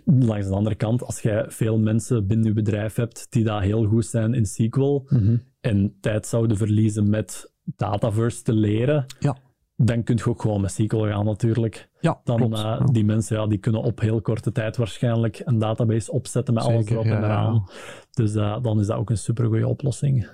Langs 0.04 0.46
de 0.46 0.54
andere 0.54 0.74
kant, 0.76 1.02
als 1.02 1.20
jij 1.22 1.44
veel 1.48 1.78
mensen 1.78 2.26
binnen 2.26 2.46
je 2.46 2.52
bedrijf 2.52 2.94
hebt 2.94 3.26
die 3.30 3.44
daar 3.44 3.62
heel 3.62 3.84
goed 3.84 4.06
zijn 4.06 4.34
in 4.34 4.46
SQL 4.46 5.02
Mhm. 5.08 5.36
en 5.60 5.96
tijd 6.00 6.26
zouden 6.26 6.56
verliezen 6.56 7.10
met 7.10 7.52
Dataverse 7.64 8.42
te 8.42 8.52
leren, 8.52 9.04
Ja. 9.18 9.36
dan 9.76 10.02
kun 10.02 10.16
je 10.16 10.26
ook 10.26 10.40
gewoon 10.40 10.60
met 10.60 10.70
SQL 10.70 10.96
gaan 11.06 11.24
natuurlijk. 11.24 11.88
Ja, 12.00 12.20
Dan 12.24 12.42
eh, 12.42 12.48
Ja. 12.60 12.78
die 12.92 13.04
mensen 13.04 13.36
ja, 13.36 13.46
die 13.46 13.58
kunnen 13.58 13.82
op 13.82 14.00
heel 14.00 14.20
korte 14.20 14.52
tijd 14.52 14.76
waarschijnlijk 14.76 15.42
een 15.44 15.58
database 15.58 16.12
opzetten 16.12 16.54
met 16.54 16.62
alles 16.62 16.86
erop 16.86 17.04
ja, 17.04 17.14
en 17.14 17.20
ja. 17.20 17.24
eraan. 17.24 17.64
Dus 18.10 18.34
eh, 18.34 18.62
dan 18.62 18.80
is 18.80 18.86
dat 18.86 18.96
ook 18.96 19.10
een 19.10 19.18
supergoeie 19.18 19.66
oplossing. 19.68 20.30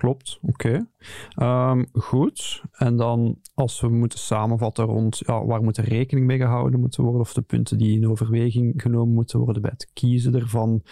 Klopt, 0.00 0.38
oké. 0.42 0.86
Ehm, 1.34 1.84
goed. 1.92 2.62
En 2.72 2.96
dan 2.96 3.38
als 3.54 3.80
we 3.80 3.88
moeten 3.88 4.18
samenvatten 4.18 4.84
rond 4.84 5.18
ja, 5.26 5.44
waar 5.44 5.62
moet 5.62 5.76
er 5.76 5.84
rekening 5.84 6.26
mee 6.26 6.38
gehouden 6.38 6.80
moeten 6.80 7.02
worden, 7.02 7.20
of 7.20 7.32
de 7.32 7.42
punten 7.42 7.78
die 7.78 7.96
in 7.96 8.08
overweging 8.08 8.82
genomen 8.82 9.14
moeten 9.14 9.38
worden 9.38 9.62
bij 9.62 9.70
het 9.70 9.90
kiezen 9.92 10.34
ervan. 10.34 10.82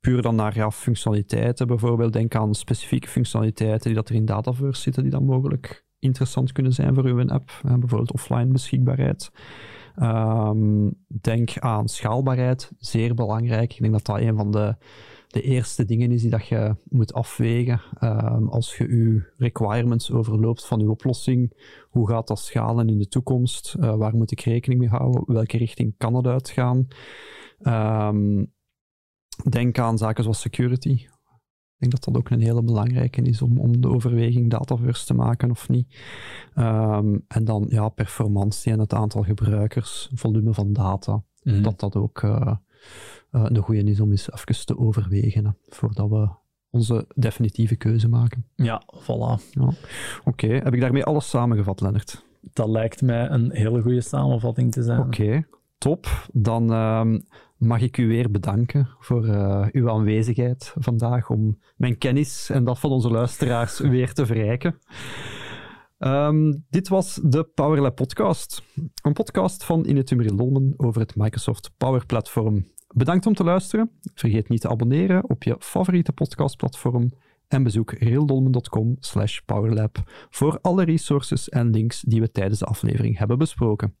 Puur 0.00 0.22
dan 0.22 0.34
naar 0.34 0.56
ja, 0.56 0.70
functionaliteiten 0.70 1.66
bijvoorbeeld. 1.66 2.12
Denk 2.12 2.34
aan 2.34 2.54
specifieke 2.54 3.08
functionaliteiten 3.08 3.86
die 3.86 3.94
dat 3.94 4.08
er 4.08 4.14
in 4.14 4.24
Dataverse 4.24 4.82
zitten, 4.82 5.02
die 5.02 5.12
dan 5.12 5.24
mogelijk 5.24 5.86
interessant 5.98 6.52
kunnen 6.52 6.72
zijn 6.72 6.94
voor 6.94 7.04
uw 7.04 7.28
app. 7.28 7.50
Hè, 7.62 7.78
bijvoorbeeld 7.78 8.12
offline 8.12 8.52
beschikbaarheid. 8.52 9.30
Ehm, 9.94 10.90
denk 11.06 11.58
aan 11.58 11.88
schaalbaarheid, 11.88 12.72
zeer 12.78 13.14
belangrijk. 13.14 13.72
Ik 13.72 13.80
denk 13.80 13.92
dat 13.92 14.04
dat 14.04 14.18
een 14.18 14.36
van 14.36 14.50
de 14.50 14.76
de 15.34 15.42
eerste 15.42 15.84
dingen 15.84 16.10
is 16.10 16.20
die 16.20 16.30
dat 16.30 16.46
je 16.46 16.76
moet 16.88 17.12
afwegen 17.12 17.80
ehm, 17.98 18.46
als 18.46 18.76
je 18.76 18.88
je 18.88 19.32
requirements 19.36 20.10
overloopt 20.10 20.66
van 20.66 20.80
je 20.80 20.90
oplossing. 20.90 21.52
Hoe 21.90 22.08
gaat 22.08 22.28
dat 22.28 22.38
schalen 22.38 22.88
in 22.88 22.98
de 22.98 23.08
toekomst? 23.08 23.74
Eh, 23.80 23.96
waar 23.96 24.16
moet 24.16 24.30
ik 24.30 24.40
rekening 24.40 24.80
mee 24.80 24.88
houden? 24.88 25.22
Welke 25.26 25.56
richting 25.56 25.94
kan 25.96 26.14
het 26.14 26.26
uitgaan? 26.26 26.88
Ehm, 27.58 28.44
denk 29.48 29.78
aan 29.78 29.98
zaken 29.98 30.22
zoals 30.22 30.40
security. 30.40 30.90
Ik 30.90 31.90
denk 31.90 31.92
dat 31.92 32.04
dat 32.04 32.16
ook 32.16 32.30
een 32.30 32.40
hele 32.40 32.62
belangrijke 32.62 33.22
is 33.22 33.42
om, 33.42 33.58
om 33.58 33.80
de 33.80 33.88
overweging 33.88 34.50
dataverse 34.50 35.06
te 35.06 35.14
maken 35.14 35.50
of 35.50 35.68
niet. 35.68 35.98
Ehm, 36.54 37.18
en 37.28 37.44
dan 37.44 37.66
ja, 37.68 37.88
performantie 37.88 38.72
en 38.72 38.78
het 38.78 38.92
aantal 38.92 39.22
gebruikers, 39.22 40.10
volume 40.14 40.54
van 40.54 40.72
data 40.72 41.24
Mhm. 41.44 41.62
dat 41.62 41.80
dat 41.80 41.96
ook 41.96 42.22
eh, 42.22 42.56
eh, 43.30 43.44
een 43.44 43.56
goede 43.56 43.82
is 43.82 44.00
om 44.00 44.10
eens 44.10 44.32
even 44.32 44.66
te 44.66 44.78
overwegen, 44.78 45.44
hè, 45.44 45.50
voordat 45.68 46.08
we 46.08 46.28
onze 46.70 47.06
definitieve 47.14 47.76
keuze 47.76 48.08
maken. 48.08 48.46
Ja, 48.54 48.82
voilà. 48.96 49.58
Oké, 50.24 50.46
heb 50.46 50.74
ik 50.74 50.80
daarmee 50.80 51.04
alles 51.04 51.28
samengevat, 51.28 51.80
Lennart? 51.80 52.24
Dat 52.52 52.68
lijkt 52.68 53.02
mij 53.02 53.30
een 53.30 53.50
hele 53.52 53.82
goede 53.82 54.00
samenvatting 54.00 54.72
te 54.72 54.82
zijn. 54.82 55.00
Oké, 55.00 55.46
top. 55.78 56.28
Dan 56.32 56.72
ehm, 56.72 57.18
mag 57.56 57.80
ik 57.80 57.96
u 57.96 58.06
weer 58.06 58.30
bedanken 58.30 58.88
voor 58.98 59.24
eh, 59.26 59.66
uw 59.72 59.90
aanwezigheid 59.90 60.74
vandaag 60.78 61.30
om 61.30 61.58
mijn 61.76 61.98
kennis 61.98 62.50
en 62.50 62.64
dat 62.64 62.78
van 62.78 62.90
onze 62.90 63.10
luisteraars 63.10 63.78
weer 63.94 64.12
te 64.12 64.26
verrijken. 64.26 64.78
Ehm, 65.98 66.54
dit 66.70 66.88
was 66.88 67.20
de 67.22 67.44
PowerLab 67.44 67.94
podcast. 67.94 68.62
Een 69.02 69.12
podcast 69.12 69.64
van 69.64 69.84
Inetumri 69.84 70.34
Lolmen 70.34 70.74
over 70.76 71.00
het 71.00 71.16
Microsoft 71.16 71.70
Power 71.76 72.06
Platform. 72.06 72.66
Bedankt 72.96 73.26
om 73.26 73.34
te 73.34 73.44
luisteren. 73.44 73.90
Vergeet 74.14 74.48
niet 74.48 74.60
te 74.60 74.68
abonneren 74.68 75.28
op 75.28 75.42
je 75.42 75.56
favoriete 75.58 76.12
podcastplatform 76.12 77.12
en 77.48 77.62
bezoek 77.62 77.92
realdolmen.com 77.92 78.96
slash 78.98 79.38
powerlab 79.46 80.02
voor 80.30 80.58
alle 80.60 80.84
resources 80.84 81.48
en 81.48 81.70
links 81.70 82.00
die 82.00 82.20
we 82.20 82.30
tijdens 82.30 82.58
de 82.58 82.64
aflevering 82.64 83.18
hebben 83.18 83.38
besproken. 83.38 83.96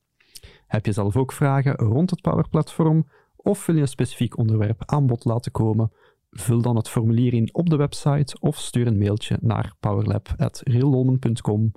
Heb 0.66 0.86
je 0.86 0.92
zelf 0.92 1.16
ook 1.16 1.32
vragen 1.32 1.74
rond 1.74 2.10
het 2.10 2.20
Power 2.20 2.48
Platform 2.48 3.08
of 3.36 3.66
wil 3.66 3.74
je 3.74 3.80
een 3.80 3.88
specifiek 3.88 4.38
onderwerp 4.38 4.82
aan 4.84 5.06
bod 5.06 5.24
laten 5.24 5.52
komen? 5.52 5.92
Vul 6.30 6.62
dan 6.62 6.76
het 6.76 6.88
formulier 6.88 7.34
in 7.34 7.54
op 7.54 7.70
de 7.70 7.76
website 7.76 8.36
of 8.40 8.58
stuur 8.58 8.86
een 8.86 8.98
mailtje 8.98 9.38
naar 9.40 9.74
powerlab.realdolmen.com. 9.80 11.72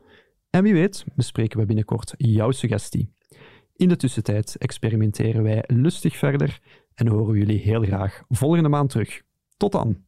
En 0.49 0.63
wie 0.63 0.74
weet 0.74 1.05
bespreken 1.15 1.59
we 1.59 1.65
binnenkort 1.65 2.13
jouw 2.18 2.51
suggestie. 2.51 3.13
In 3.76 3.89
de 3.89 3.95
tussentijd 3.95 4.55
experimenteren 4.57 5.43
wij 5.43 5.63
lustig 5.68 6.18
verder 6.18 6.59
en 6.98 7.08
horen 7.08 7.32
we 7.32 7.38
jullie 7.38 7.60
heel 7.60 7.84
graag 7.84 8.24
volgende 8.30 8.70
maand 8.70 8.89
terug. 8.89 9.22
Tot 9.58 9.72
dan! 9.72 10.06